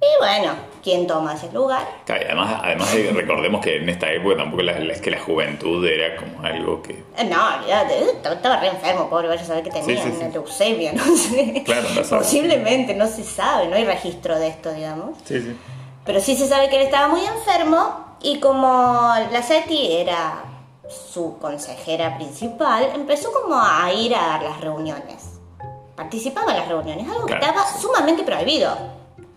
Y 0.00 0.18
bueno, 0.18 0.52
¿quién 0.82 1.06
toma 1.06 1.34
ese 1.34 1.52
lugar? 1.52 1.86
Claro, 2.04 2.22
y 2.22 2.24
además, 2.26 2.60
además 2.64 2.92
recordemos 3.14 3.60
que 3.60 3.76
en 3.76 3.88
esta 3.88 4.10
época 4.10 4.36
tampoco 4.38 4.62
la, 4.64 4.72
es 4.72 5.00
que 5.00 5.12
la 5.12 5.20
juventud 5.20 5.86
era 5.86 6.16
como 6.16 6.42
algo 6.44 6.82
que. 6.82 7.04
Eh, 7.16 7.24
No, 7.24 7.38
olvídate, 7.58 7.98
eh, 7.98 8.06
estaba 8.14 8.34
estaba 8.34 8.56
re 8.56 8.66
enfermo, 8.66 9.08
pobre, 9.08 9.28
vaya 9.28 9.42
a 9.42 9.44
saber 9.44 9.62
que 9.62 9.70
tenía 9.70 10.02
Sí, 10.02 10.10
sí, 10.10 10.16
una 10.16 10.26
sí. 10.26 10.32
leucemia, 10.32 10.92
no 10.92 11.04
sé. 11.16 11.62
Claro, 11.64 11.88
no 11.94 12.02
sabe. 12.02 12.22
Posiblemente, 12.22 12.94
no 12.94 13.06
se 13.06 13.22
sabe, 13.22 13.68
no 13.68 13.76
hay 13.76 13.84
registro 13.84 14.36
de 14.40 14.48
esto, 14.48 14.72
digamos. 14.72 15.16
Sí, 15.24 15.40
sí. 15.40 15.56
Pero 16.04 16.20
sí 16.20 16.34
se 16.36 16.48
sabe 16.48 16.68
que 16.68 16.78
él 16.78 16.82
estaba 16.82 17.06
muy 17.06 17.24
enfermo 17.24 18.16
y 18.22 18.40
como 18.40 19.12
la 19.30 19.40
SETI 19.40 19.92
era 19.98 20.42
su 20.88 21.38
consejera 21.38 22.16
principal, 22.16 22.88
empezó 22.94 23.32
como 23.32 23.56
a 23.60 23.92
ir 23.92 24.14
a 24.14 24.26
dar 24.26 24.42
las 24.42 24.60
reuniones. 24.60 25.40
Participaba 25.96 26.52
en 26.52 26.58
las 26.58 26.68
reuniones, 26.68 27.06
algo 27.08 27.26
que 27.26 27.34
Claro, 27.36 27.46
estaba 27.46 27.66
sí. 27.66 27.80
sumamente 27.82 28.22
prohibido. 28.24 28.76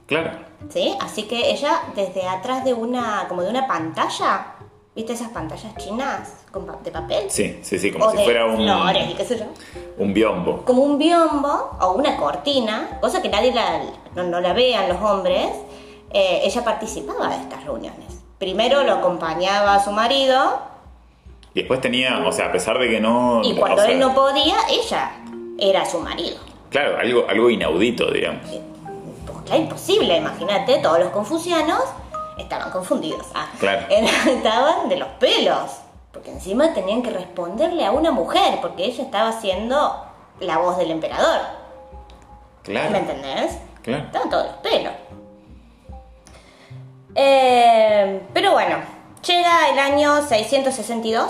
Claro. 0.07 0.31
¿Sí? 0.69 0.95
Así 1.01 1.23
que 1.23 1.51
ella 1.51 1.81
desde 1.95 2.27
atrás 2.27 2.63
de 2.63 2.73
una, 2.73 3.25
como 3.27 3.43
de 3.43 3.49
una 3.49 3.67
pantalla, 3.67 4.55
¿viste 4.95 5.13
esas 5.13 5.29
pantallas 5.29 5.75
chinas 5.77 6.33
de 6.83 6.91
papel? 6.91 7.29
Sí, 7.29 7.59
sí, 7.61 7.77
sí, 7.77 7.91
como 7.91 8.05
o 8.05 8.11
si 8.11 8.17
de 8.17 8.23
fuera 8.23 8.45
un, 8.45 8.55
flores 8.57 9.09
y 9.09 9.13
qué 9.13 9.25
sé 9.25 9.37
yo. 9.37 9.45
un 9.97 10.13
biombo. 10.13 10.63
Como 10.65 10.81
un 10.83 10.97
biombo 10.97 11.77
o 11.81 11.91
una 11.91 12.17
cortina, 12.17 12.97
cosa 13.01 13.21
que 13.21 13.29
nadie 13.29 13.53
la, 13.53 13.81
no, 14.15 14.23
no 14.23 14.39
la 14.39 14.53
vean 14.53 14.87
los 14.89 15.01
hombres, 15.01 15.49
eh, 16.11 16.41
ella 16.43 16.63
participaba 16.63 17.27
de 17.29 17.35
estas 17.41 17.63
reuniones. 17.65 18.21
Primero 18.39 18.83
lo 18.83 18.93
acompañaba 18.93 19.75
a 19.75 19.83
su 19.83 19.91
marido 19.91 20.59
Y 21.55 21.61
después 21.61 21.79
tenía, 21.79 22.21
o 22.27 22.31
sea, 22.33 22.47
a 22.47 22.51
pesar 22.51 22.77
de 22.77 22.89
que 22.89 22.99
no. 22.99 23.41
y 23.43 23.55
cuando 23.55 23.81
sea, 23.81 23.91
él 23.91 23.97
no 23.99 24.13
podía, 24.13 24.55
ella 24.69 25.11
era 25.57 25.85
su 25.85 25.99
marido. 26.01 26.37
Claro, 26.69 26.97
algo, 26.99 27.25
algo 27.29 27.49
inaudito, 27.49 28.11
digamos. 28.11 28.43
Pues 28.45 29.37
era 29.47 29.55
imposible, 29.57 30.17
imagínate, 30.17 30.79
todos 30.79 30.99
los 30.99 31.09
confucianos 31.11 31.81
estaban 32.37 32.71
confundidos. 32.71 33.25
Ah, 33.33 33.47
Claro. 33.57 33.87
Estaban 33.89 34.89
de 34.89 34.97
los 34.97 35.07
pelos, 35.19 35.71
porque 36.11 36.29
encima 36.31 36.73
tenían 36.73 37.01
que 37.01 37.09
responderle 37.11 37.85
a 37.85 37.91
una 37.91 38.11
mujer, 38.11 38.59
porque 38.61 38.83
ella 38.83 39.03
estaba 39.03 39.31
siendo 39.39 40.05
la 40.41 40.57
voz 40.57 40.77
del 40.77 40.91
emperador. 40.91 41.39
Claro. 42.63 42.91
¿Me 42.91 42.97
entendés? 42.97 43.57
Claro. 43.81 44.03
Estaban 44.03 44.29
todos 44.29 44.45
los 44.47 44.55
pelos. 44.57 44.93
Eh, 47.15 48.21
pero 48.33 48.51
bueno, 48.51 48.77
llega 49.25 49.69
el 49.69 49.79
año 49.79 50.21
662. 50.27 51.29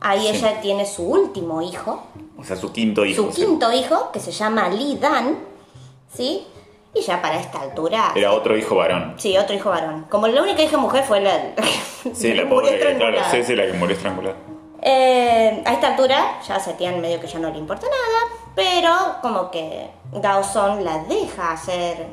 Ahí 0.00 0.20
Sí. 0.20 0.28
ella 0.36 0.60
tiene 0.60 0.84
su 0.86 1.02
último 1.08 1.62
hijo, 1.62 2.02
O 2.38 2.44
sea, 2.44 2.56
su 2.56 2.72
quinto 2.72 3.04
hijo. 3.04 3.22
su 3.24 3.32
sí. 3.32 3.42
quinto 3.44 3.72
hijo, 3.72 4.10
que 4.12 4.20
se 4.20 4.30
llama 4.32 4.68
Li 4.68 4.96
Dan. 4.98 5.36
¿Sí? 6.12 6.46
Y 6.94 7.00
ya 7.02 7.20
para 7.20 7.38
esta 7.38 7.60
altura. 7.60 8.12
Era 8.14 8.32
otro 8.32 8.56
hijo 8.56 8.76
varón. 8.76 9.14
Sí, 9.18 9.36
otro 9.36 9.54
hijo 9.54 9.68
varón. 9.70 10.06
Como 10.08 10.28
la 10.28 10.42
única 10.42 10.62
hija 10.62 10.76
mujer 10.78 11.04
fue 11.04 11.20
la. 11.20 11.54
Sí, 12.14 12.32
la 12.34 12.42
que 12.44 12.48
pobre, 12.48 12.96
claro, 12.96 13.18
sí, 13.32 13.42
sí, 13.42 13.56
la 13.56 13.66
que 13.66 13.72
murió 13.72 13.96
estrangulada. 13.96 14.36
Eh, 14.80 15.62
a 15.66 15.72
esta 15.72 15.88
altura 15.88 16.38
ya 16.46 16.60
Setian 16.60 17.00
medio 17.00 17.18
que 17.20 17.26
ya 17.26 17.40
no 17.40 17.50
le 17.50 17.58
importa 17.58 17.86
nada, 17.86 18.42
pero 18.54 19.16
como 19.22 19.50
que 19.50 19.90
Gaozón 20.12 20.84
la 20.84 20.98
deja 21.04 21.50
hacer. 21.52 22.06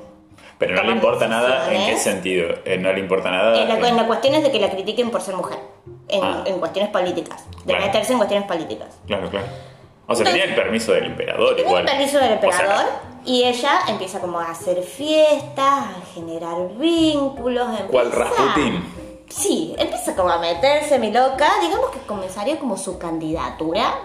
Pero 0.58 0.76
no 0.76 0.82
le 0.84 0.92
importa 0.94 1.28
nada, 1.28 1.72
¿en 1.72 1.86
qué 1.86 1.98
sentido? 1.98 2.48
Eh, 2.66 2.78
no 2.80 2.92
le 2.92 3.00
importa 3.02 3.30
nada. 3.30 3.56
En 3.62 3.68
la, 3.70 3.78
en- 3.78 3.86
en 3.86 3.96
la 3.98 4.08
cuestión 4.08 4.34
es 4.34 4.44
de 4.44 4.52
que 4.52 4.60
la 4.60 4.72
critiquen 4.72 5.12
por 5.12 5.22
ser 5.22 5.36
mujer, 5.36 5.60
en, 6.08 6.24
Ah. 6.24 6.44
en 6.46 6.60
cuestiones 6.60 6.92
políticas, 6.92 7.44
de 7.66 7.74
Claro. 7.74 7.86
meterse 7.86 8.12
en 8.14 8.18
cuestiones 8.20 8.48
políticas. 8.48 8.88
Claro, 9.08 9.30
claro. 9.30 9.46
O 9.46 10.16
sea, 10.16 10.26
Entonces- 10.26 10.34
tenía 10.34 10.44
el 10.46 10.56
permiso 10.56 10.92
del 10.94 11.06
emperador 11.06 11.56
Tiene 11.56 11.70
igual. 11.70 11.84
el 11.86 11.90
permiso 11.90 12.18
del 12.20 12.34
O 12.38 12.42
sea, 12.42 12.50
emperador 12.50 12.86
y 13.26 13.44
ella 13.46 13.72
empieza 13.88 14.20
como 14.20 14.40
a 14.40 14.52
hacer 14.52 14.82
fiestas, 14.84 15.58
a 15.86 15.96
generar 16.14 16.56
vínculos. 16.78 17.68
¿Cuál 17.90 18.08
empieza- 18.08 18.24
Rasputin? 18.30 18.94
Sí, 19.30 19.74
empieza 19.80 20.16
como 20.16 20.30
a 20.30 20.38
meterse 20.40 21.00
mi 21.00 21.12
loca, 21.12 21.50
digamos 21.62 21.90
que 21.92 22.00
comenzaría 22.00 22.60
como 22.60 22.78
su 22.78 23.00
candidatura. 23.00 23.96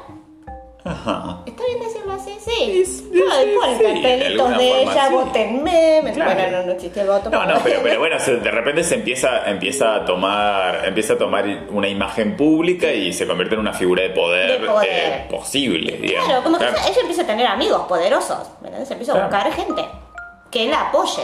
Ajá. 0.88 1.38
¿Está 1.46 1.62
bien 1.66 1.80
decirlo 1.80 2.12
así? 2.12 2.30
Sí. 2.40 2.52
Ay, 2.60 2.84
sí, 2.84 3.56
ponen 3.60 3.78
sí, 3.78 3.84
de 3.84 3.92
cartelitos 4.02 4.58
de 4.58 4.82
ella, 4.82 5.08
sí. 5.08 5.14
votenme. 5.14 6.00
Me- 6.02 6.12
Claro. 6.12 6.34
Bueno, 6.34 6.58
no, 6.58 6.66
no 6.66 6.72
existe 6.72 7.00
el 7.02 7.06
voto. 7.08 7.30
No, 7.30 7.44
no, 7.46 7.54
pero, 7.62 7.80
pero 7.82 7.98
bueno, 8.00 8.18
se- 8.18 8.36
de 8.36 8.50
repente 8.50 8.82
se 8.84 8.94
empieza, 8.96 9.48
empieza 9.50 9.94
a 9.96 10.04
tomar, 10.04 10.82
empieza 10.86 11.12
a 11.14 11.18
tomar 11.18 11.44
una 11.70 11.88
imagen 11.88 12.36
pública 12.36 12.90
y 12.92 13.12
se 13.12 13.26
convierte 13.26 13.54
en 13.54 13.60
una 13.60 13.72
figura 13.74 14.02
de 14.02 14.10
poder, 14.10 14.60
De 14.60 14.66
poder. 14.66 14.88
eh, 14.90 15.26
posible, 15.30 15.92
digamos. 15.98 16.28
Claro, 16.28 16.42
como 16.44 16.58
que 16.58 16.66
Claro. 16.66 16.78
ella, 16.88 17.00
empieza 17.00 17.22
a 17.22 17.26
tener 17.26 17.46
amigos 17.46 17.82
poderosos, 17.86 18.38
¿me 18.62 18.68
entiendes? 18.68 18.90
Empieza 18.90 19.12
a 19.12 19.28
Claro. 19.28 19.28
buscar 19.30 19.52
gente 19.52 19.84
que 20.50 20.66
la 20.68 20.88
apoye. 20.88 21.22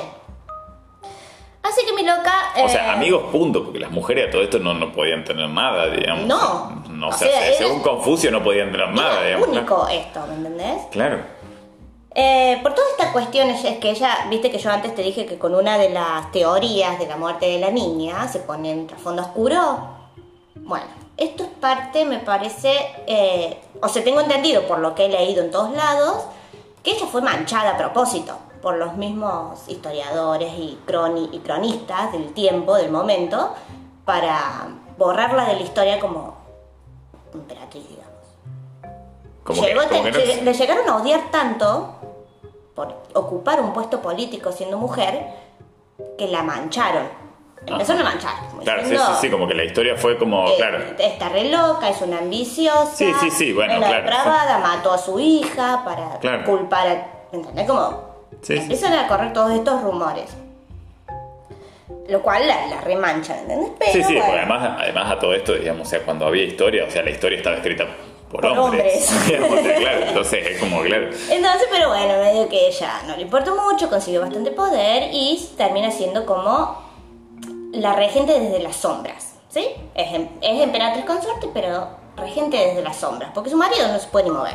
Así 1.62 1.80
que 1.86 1.94
mi 1.94 2.02
loca... 2.06 2.32
O 2.62 2.68
sea, 2.68 2.88
eh, 2.88 2.90
amigos, 2.90 3.22
punto, 3.32 3.64
porque 3.64 3.78
las 3.78 3.90
mujeres 3.90 4.28
a 4.28 4.30
todo 4.30 4.42
esto 4.42 4.58
no, 4.58 4.74
no 4.74 4.92
podían 4.92 5.24
tener 5.24 5.48
nada, 5.48 5.86
digamos. 5.86 6.26
No. 6.26 6.83
No 6.94 7.08
O 7.08 7.10
o 7.10 7.12
sea, 7.12 7.28
sea, 7.28 7.38
se- 7.40 7.48
era- 7.48 7.58
según 7.58 7.80
Confucio 7.80 8.30
no 8.30 8.42
podían 8.42 8.70
tener 8.72 8.88
nada, 8.90 9.20
Era 9.20 9.36
digamos. 9.36 9.48
único 9.48 9.88
esto, 9.88 10.20
¿me 10.28 10.34
entendés? 10.34 10.82
Claro. 10.90 11.18
Eh, 12.16 12.60
por 12.62 12.74
todas 12.74 12.90
estas 12.92 13.10
cuestiones 13.12 13.64
es 13.64 13.78
que 13.78 13.90
ella, 13.90 14.26
viste 14.30 14.50
que 14.50 14.58
yo 14.58 14.70
antes 14.70 14.94
te 14.94 15.02
dije 15.02 15.26
que 15.26 15.36
con 15.36 15.54
una 15.54 15.78
de 15.78 15.90
las 15.90 16.30
teorías 16.30 16.98
de 16.98 17.06
la 17.06 17.16
muerte 17.16 17.46
de 17.46 17.58
la 17.58 17.70
niña 17.70 18.28
se 18.28 18.38
pone 18.38 18.70
en 18.70 18.86
trasfondo 18.86 19.22
oscuro. 19.22 19.78
Bueno, 20.54 20.86
esto 21.16 21.42
es 21.42 21.48
parte, 21.60 22.04
me 22.04 22.18
parece, 22.20 22.72
eh, 23.08 23.58
o 23.82 23.88
sea, 23.88 24.04
tengo 24.04 24.20
entendido 24.20 24.62
por 24.62 24.78
lo 24.78 24.94
que 24.94 25.06
he 25.06 25.08
leído 25.08 25.42
en 25.42 25.50
todos 25.50 25.72
lados, 25.72 26.24
que 26.84 26.92
ella 26.92 27.06
fue 27.06 27.20
manchada 27.20 27.70
a 27.72 27.76
propósito 27.76 28.36
por 28.62 28.76
los 28.76 28.94
mismos 28.96 29.68
historiadores 29.68 30.52
y, 30.56 30.78
croni- 30.86 31.28
y 31.32 31.40
cronistas 31.40 32.12
del 32.12 32.32
tiempo, 32.32 32.76
del 32.76 32.92
momento, 32.92 33.52
para 34.04 34.68
borrarla 34.96 35.46
de 35.46 35.54
la 35.56 35.62
historia 35.62 35.98
como 35.98 36.43
emperatriz, 37.34 37.84
digamos. 37.88 38.14
Que, 39.46 40.10
te- 40.12 40.24
lleg- 40.26 40.42
le 40.42 40.54
llegaron 40.54 40.88
a 40.88 40.96
odiar 40.96 41.30
tanto 41.30 41.94
por 42.74 43.02
ocupar 43.14 43.60
un 43.60 43.72
puesto 43.72 44.00
político 44.00 44.52
siendo 44.52 44.78
mujer 44.78 45.26
que 46.18 46.28
la 46.28 46.42
mancharon. 46.42 47.06
Empezaron 47.66 48.02
a 48.02 48.04
manchar. 48.10 48.34
Claro, 48.62 48.82
sí, 48.84 48.90
diciendo, 48.90 49.14
sí, 49.14 49.18
sí, 49.22 49.30
como 49.30 49.46
que 49.48 49.54
la 49.54 49.64
historia 49.64 49.96
fue 49.96 50.18
como, 50.18 50.46
eh, 50.48 50.54
claro. 50.58 50.78
Está 50.98 51.28
re 51.30 51.48
loca, 51.50 51.88
es 51.88 52.00
una 52.02 52.18
ambiciosa. 52.18 52.94
Sí, 52.94 53.10
sí, 53.20 53.30
sí, 53.30 53.52
bueno, 53.54 53.76
claro, 53.78 53.96
depravada, 53.96 54.58
mató 54.58 54.92
a 54.92 54.98
su 54.98 55.18
hija 55.18 55.82
para 55.84 56.18
Claro. 56.18 56.44
culpar 56.44 56.86
a. 56.88 57.06
¿Entendés? 57.32 57.66
Como. 57.66 58.14
Sí, 58.42 58.54
empiezan 58.56 58.92
a 58.92 59.06
correr 59.08 59.32
todos 59.32 59.52
estos 59.52 59.80
rumores. 59.82 60.30
Lo 62.08 62.22
cual 62.22 62.46
la, 62.46 62.66
la 62.66 62.80
remanchan, 62.82 63.38
¿entendés? 63.40 63.70
Pero, 63.78 63.92
Sí, 63.92 64.02
sí, 64.02 64.12
bueno. 64.14 64.24
porque 64.26 64.40
además, 64.40 64.76
además 64.78 65.10
a 65.12 65.18
todo 65.18 65.34
esto, 65.34 65.54
digamos, 65.54 65.86
o 65.86 65.90
sea, 65.90 66.00
cuando 66.04 66.26
había 66.26 66.44
historia, 66.44 66.84
o 66.86 66.90
sea, 66.90 67.02
la 67.02 67.10
historia 67.10 67.38
estaba 67.38 67.56
escrita 67.56 67.86
por, 68.30 68.40
Por 68.42 68.58
hombres. 68.58 69.10
hombres. 69.10 69.26
digamos, 69.26 69.50
o 69.58 69.62
sea, 69.62 69.74
claro, 69.76 70.06
entonces 70.08 70.46
es 70.50 70.58
como, 70.58 70.82
claro. 70.82 71.06
Entonces, 71.30 71.68
pero 71.70 71.88
bueno, 71.88 72.14
medio 72.22 72.48
que 72.48 72.68
ella 72.68 73.00
no 73.06 73.16
le 73.16 73.22
importó 73.22 73.54
mucho, 73.56 73.88
consiguió 73.88 74.20
bastante 74.20 74.50
poder 74.50 75.08
y 75.12 75.48
termina 75.56 75.90
siendo 75.90 76.26
como 76.26 76.82
la 77.72 77.94
regente 77.94 78.38
desde 78.38 78.58
las 78.62 78.76
sombras, 78.76 79.34
¿sí? 79.48 79.66
Es, 79.94 80.08
es 80.42 80.60
emperatriz 80.62 81.04
consorte, 81.06 81.48
pero 81.54 81.88
regente 82.16 82.56
desde 82.56 82.82
las 82.82 82.96
sombras, 82.96 83.30
porque 83.34 83.50
su 83.50 83.56
marido 83.56 83.88
no 83.88 83.98
se 83.98 84.06
puede 84.08 84.26
ni 84.26 84.30
mover. 84.30 84.54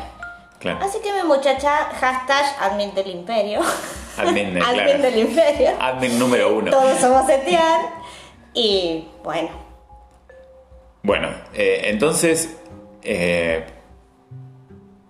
Claro. 0.60 0.78
Así 0.84 0.98
que 1.00 1.12
mi 1.12 1.22
muchacha, 1.26 1.86
hashtag 2.00 2.44
admin 2.60 2.94
del 2.94 3.08
imperio. 3.10 3.60
Admin, 4.18 4.54
de- 4.54 4.60
admin 4.64 4.84
claro. 4.84 5.02
del 5.02 5.18
imperio. 5.18 5.70
Admin 5.80 6.18
número 6.18 6.54
uno. 6.54 6.70
Todos 6.70 6.98
somos 6.98 7.28
Etienne. 7.28 7.88
Y 8.54 9.08
bueno, 9.24 9.48
Bueno, 11.02 11.28
eh, 11.54 11.82
entonces. 11.86 12.56
eh, 13.02 13.64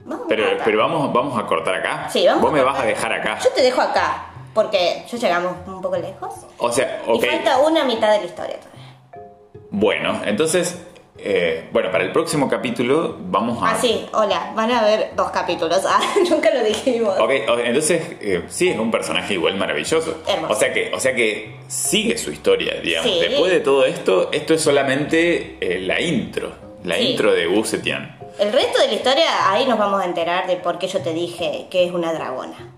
Vamos 0.04 0.26
pero, 0.28 0.44
pero 0.64 0.78
vamos, 0.78 1.12
vamos 1.12 1.38
a 1.38 1.46
cortar 1.46 1.74
acá. 1.76 2.08
Sí, 2.10 2.26
vamos 2.26 2.42
Vos 2.42 2.52
me 2.52 2.62
vas 2.62 2.78
a 2.80 2.84
dejar 2.84 3.12
acá. 3.12 3.38
Yo 3.42 3.50
te 3.50 3.62
dejo 3.62 3.80
acá, 3.80 4.26
porque 4.54 5.04
ya 5.10 5.18
llegamos 5.18 5.54
un 5.66 5.80
poco 5.80 5.96
lejos. 5.96 6.34
O 6.58 6.70
sea, 6.72 7.02
ok. 7.06 7.22
Y 7.22 7.26
falta 7.26 7.58
una 7.58 7.84
mitad 7.84 8.10
de 8.12 8.18
la 8.18 8.24
historia 8.24 8.56
todavía. 8.60 9.30
Bueno, 9.70 10.20
entonces. 10.24 10.78
Eh, 11.22 11.68
bueno, 11.72 11.90
para 11.90 12.04
el 12.04 12.12
próximo 12.12 12.48
capítulo 12.48 13.16
vamos 13.20 13.62
a. 13.62 13.70
Ah, 13.72 13.78
sí, 13.80 14.06
hola, 14.12 14.52
van 14.54 14.70
a 14.70 14.82
ver 14.82 15.10
dos 15.16 15.30
capítulos. 15.30 15.80
Ah, 15.88 16.00
nunca 16.28 16.50
lo 16.54 16.62
dijimos. 16.62 17.14
Ok, 17.18 17.30
entonces 17.64 18.02
eh, 18.20 18.44
sí 18.48 18.68
es 18.68 18.78
un 18.78 18.90
personaje 18.90 19.34
igual 19.34 19.56
maravilloso. 19.56 20.22
Hermoso. 20.26 20.52
O 20.52 20.56
sea 20.56 20.72
que, 20.72 20.92
o 20.94 21.00
sea 21.00 21.14
que 21.14 21.56
sigue 21.68 22.16
su 22.18 22.30
historia, 22.30 22.74
digamos. 22.82 23.10
Sí. 23.10 23.18
Después 23.20 23.50
de 23.52 23.60
todo 23.60 23.84
esto, 23.84 24.30
esto 24.32 24.54
es 24.54 24.60
solamente 24.62 25.56
eh, 25.60 25.80
la 25.80 26.00
intro, 26.00 26.52
la 26.84 26.96
Sí. 26.96 27.02
intro 27.10 27.32
de 27.32 27.48
Wu 27.48 27.64
Zetian. 27.64 28.16
El 28.38 28.52
resto 28.52 28.78
de 28.80 28.86
la 28.88 28.94
historia, 28.94 29.50
ahí 29.50 29.66
nos 29.66 29.78
vamos 29.78 30.00
a 30.00 30.04
enterar 30.04 30.46
de 30.46 30.56
por 30.56 30.78
qué 30.78 30.86
yo 30.88 31.00
te 31.00 31.12
dije 31.12 31.66
que 31.70 31.84
es 31.84 31.92
una 31.92 32.12
dragona. 32.12 32.72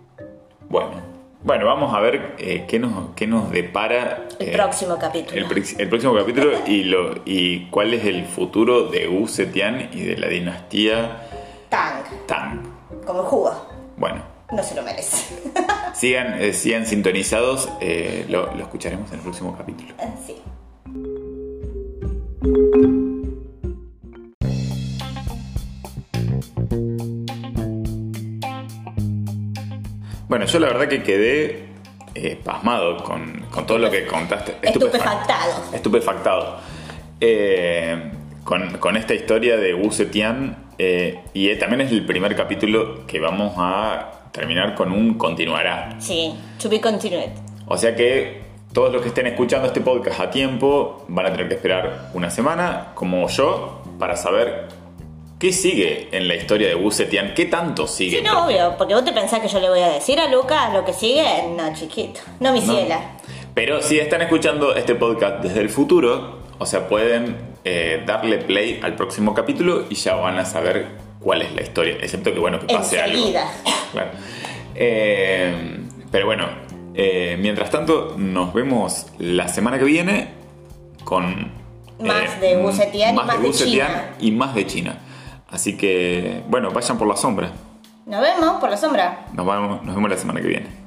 Bueno, 0.68 0.90
bueno, 1.44 1.66
vamos 1.66 1.92
a 1.94 2.00
ver 2.00 2.34
eh, 2.38 2.64
qué 2.68 2.78
nos 2.78 3.10
qué 3.14 3.26
nos 3.26 3.50
depara 3.50 4.28
El 4.38 4.48
eh, 4.48 4.52
próximo 4.52 4.96
capítulo. 4.98 5.36
el, 5.40 5.88
próximo 5.88 6.14
capítulo 6.14 6.52
y 6.66 6.84
lo 6.84 7.16
y 7.24 7.66
cuál 7.70 7.94
es 7.94 8.04
el 8.04 8.24
futuro 8.26 8.84
de 8.88 9.08
Wu 9.08 9.26
Zetian 9.28 9.90
y 9.92 10.02
de 10.02 10.16
la 10.16 10.28
dinastía 10.28 11.22
Tang, 11.68 12.04
Tang. 12.26 12.60
como 13.06 13.20
el 13.20 13.26
jugo. 13.26 13.52
Bueno, 13.96 14.22
No 14.52 14.62
se 14.62 14.74
lo 14.74 14.82
merece. 14.82 15.34
sigan 15.94 16.40
eh, 16.40 16.52
sigan 16.52 16.86
sintonizados, 16.86 17.68
eh, 17.80 18.24
lo, 18.28 18.54
lo 18.54 18.62
escucharemos 18.62 19.10
en 19.10 19.16
el 19.16 19.22
próximo 19.22 19.56
capítulo. 19.56 19.94
sí. 20.26 20.36
Bueno, 30.32 30.46
yo 30.46 30.60
la 30.60 30.68
verdad 30.68 30.88
que 30.88 31.02
quedé 31.02 31.66
eh, 32.14 32.40
pasmado 32.42 33.04
con, 33.04 33.44
con 33.50 33.66
todo 33.66 33.76
lo 33.76 33.90
que 33.90 34.06
contaste. 34.06 34.56
Estupefactado. 34.62 35.74
Estupefactado. 35.74 36.56
Eh, 37.20 38.10
con, 38.42 38.78
con 38.78 38.96
esta 38.96 39.12
historia 39.12 39.58
de 39.58 39.74
Wu 39.74 39.92
Zetian. 39.92 40.56
eh, 40.78 41.20
y 41.34 41.50
eh, 41.50 41.56
también 41.56 41.82
es 41.82 41.92
el 41.92 42.06
primer 42.06 42.34
capítulo 42.34 43.06
que 43.06 43.20
vamos 43.20 43.52
a 43.58 44.30
terminar 44.32 44.74
con 44.74 44.90
un 44.90 45.18
continuará. 45.18 45.96
Sí, 45.98 46.34
to 46.58 46.70
be 46.70 46.80
continued. 46.80 47.28
O 47.66 47.76
sea 47.76 47.94
que 47.94 48.40
todos 48.72 48.90
los 48.90 49.02
que 49.02 49.08
estén 49.08 49.26
escuchando 49.26 49.66
este 49.66 49.82
podcast 49.82 50.18
a 50.18 50.30
tiempo 50.30 51.04
van 51.08 51.26
a 51.26 51.32
tener 51.32 51.46
que 51.48 51.56
esperar 51.56 52.08
una 52.14 52.30
semana, 52.30 52.92
como 52.94 53.28
yo, 53.28 53.82
para 53.98 54.16
saber 54.16 54.68
qué 55.42 55.52
sigue 55.52 56.06
en 56.12 56.28
la 56.28 56.36
historia 56.36 56.68
de 56.68 56.76
Wu 56.76 56.92
Zetian. 56.92 57.34
¿Qué 57.34 57.46
tanto 57.46 57.88
sigue? 57.88 58.18
Sí, 58.18 58.22
no, 58.24 58.46
obvio, 58.46 58.76
porque 58.78 58.94
vos 58.94 59.04
te 59.04 59.12
pensás 59.12 59.40
que 59.40 59.48
yo 59.48 59.58
le 59.58 59.70
voy 59.70 59.80
a 59.80 59.88
decir 59.88 60.20
a 60.20 60.28
Lucas 60.28 60.72
lo 60.72 60.84
que 60.84 60.92
sigue. 60.92 61.24
No, 61.56 61.74
chiquito. 61.74 62.20
No, 62.38 62.52
mi 62.52 62.60
¿no? 62.60 62.72
ciela. 62.72 63.00
Pero 63.52 63.82
si 63.82 63.98
están 63.98 64.22
escuchando 64.22 64.76
este 64.76 64.94
podcast 64.94 65.42
desde 65.42 65.58
el 65.58 65.68
futuro, 65.68 66.38
o 66.60 66.64
sea, 66.64 66.86
pueden 66.86 67.38
eh, 67.64 68.04
darle 68.06 68.38
play 68.38 68.78
al 68.84 68.94
próximo 68.94 69.34
capítulo 69.34 69.86
y 69.90 69.96
ya 69.96 70.14
van 70.14 70.38
a 70.38 70.44
saber 70.44 70.86
cuál 71.18 71.42
es 71.42 71.52
la 71.52 71.62
historia, 71.62 71.96
excepto 72.00 72.32
que 72.32 72.38
bueno, 72.38 72.60
que 72.60 72.72
pase 72.72 73.00
Enseguida. 73.00 73.42
algo. 73.42 73.80
Claro. 73.90 74.10
Eh, 74.76 75.76
pero 76.12 76.26
bueno, 76.26 76.46
eh, 76.94 77.36
mientras 77.40 77.68
tanto, 77.68 78.14
nos 78.16 78.54
vemos 78.54 79.06
la 79.18 79.48
semana 79.48 79.76
que 79.76 79.86
viene 79.86 80.28
con 81.02 81.50
Más 81.98 82.40
de 82.40 82.58
Wu 82.58 82.70
Zetian 82.70 83.16
y 83.16 83.16
más 83.16 83.42
de 83.42 83.52
China. 83.52 84.10
y 84.20 84.30
más 84.30 84.54
de 84.54 84.66
China. 84.68 84.98
Así 85.52 85.76
que, 85.76 86.42
bueno, 86.48 86.70
vayan 86.70 86.96
por 86.96 87.06
la 87.06 87.14
sombra. 87.14 87.52
Nos 88.06 88.22
vemos 88.22 88.58
por 88.58 88.70
la 88.70 88.76
sombra. 88.78 89.26
Nos, 89.34 89.44
vamos, 89.44 89.84
nos 89.84 89.94
vemos 89.94 90.10
la 90.10 90.16
semana 90.16 90.40
que 90.40 90.48
viene. 90.48 90.82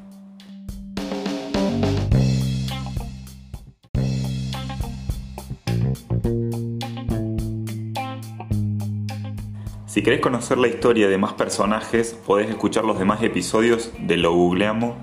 Si 9.86 10.01
querés 10.01 10.20
conocer 10.20 10.57
la 10.57 10.68
historia 10.68 11.07
de 11.07 11.18
más 11.20 11.34
personajes, 11.34 12.16
podés 12.26 12.49
escuchar 12.49 12.86
los 12.86 12.97
demás 12.97 13.22
episodios 13.22 13.91
de 13.99 14.18
Lo 14.18 14.34
Googleamos 14.34 14.95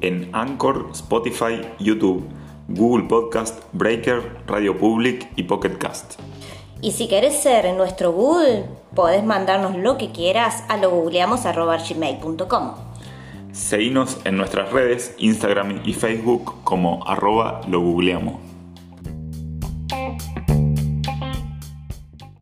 en 0.00 0.30
Anchor, 0.32 0.90
Spotify, 0.92 1.60
YouTube, 1.80 2.24
Google 2.68 3.08
Podcast, 3.08 3.64
Breaker, 3.72 4.44
Radio 4.46 4.78
Public 4.78 5.28
y 5.34 5.42
Pocket 5.42 5.76
Cast. 5.76 6.20
Y 6.80 6.92
si 6.92 7.08
querés 7.08 7.42
ser 7.42 7.74
nuestro 7.74 8.12
Google, 8.12 8.66
podés 8.98 9.22
mandarnos 9.22 9.76
lo 9.76 9.96
que 9.96 10.10
quieras 10.10 10.64
a 10.68 10.76
logoogleamos.gmail.com. 10.76 12.74
Seguinos 13.52 14.18
en 14.24 14.36
nuestras 14.36 14.72
redes, 14.72 15.14
Instagram 15.18 15.82
y 15.84 15.94
Facebook 15.94 16.64
como 16.64 17.06
arroba 17.06 17.60
lo. 17.68 18.40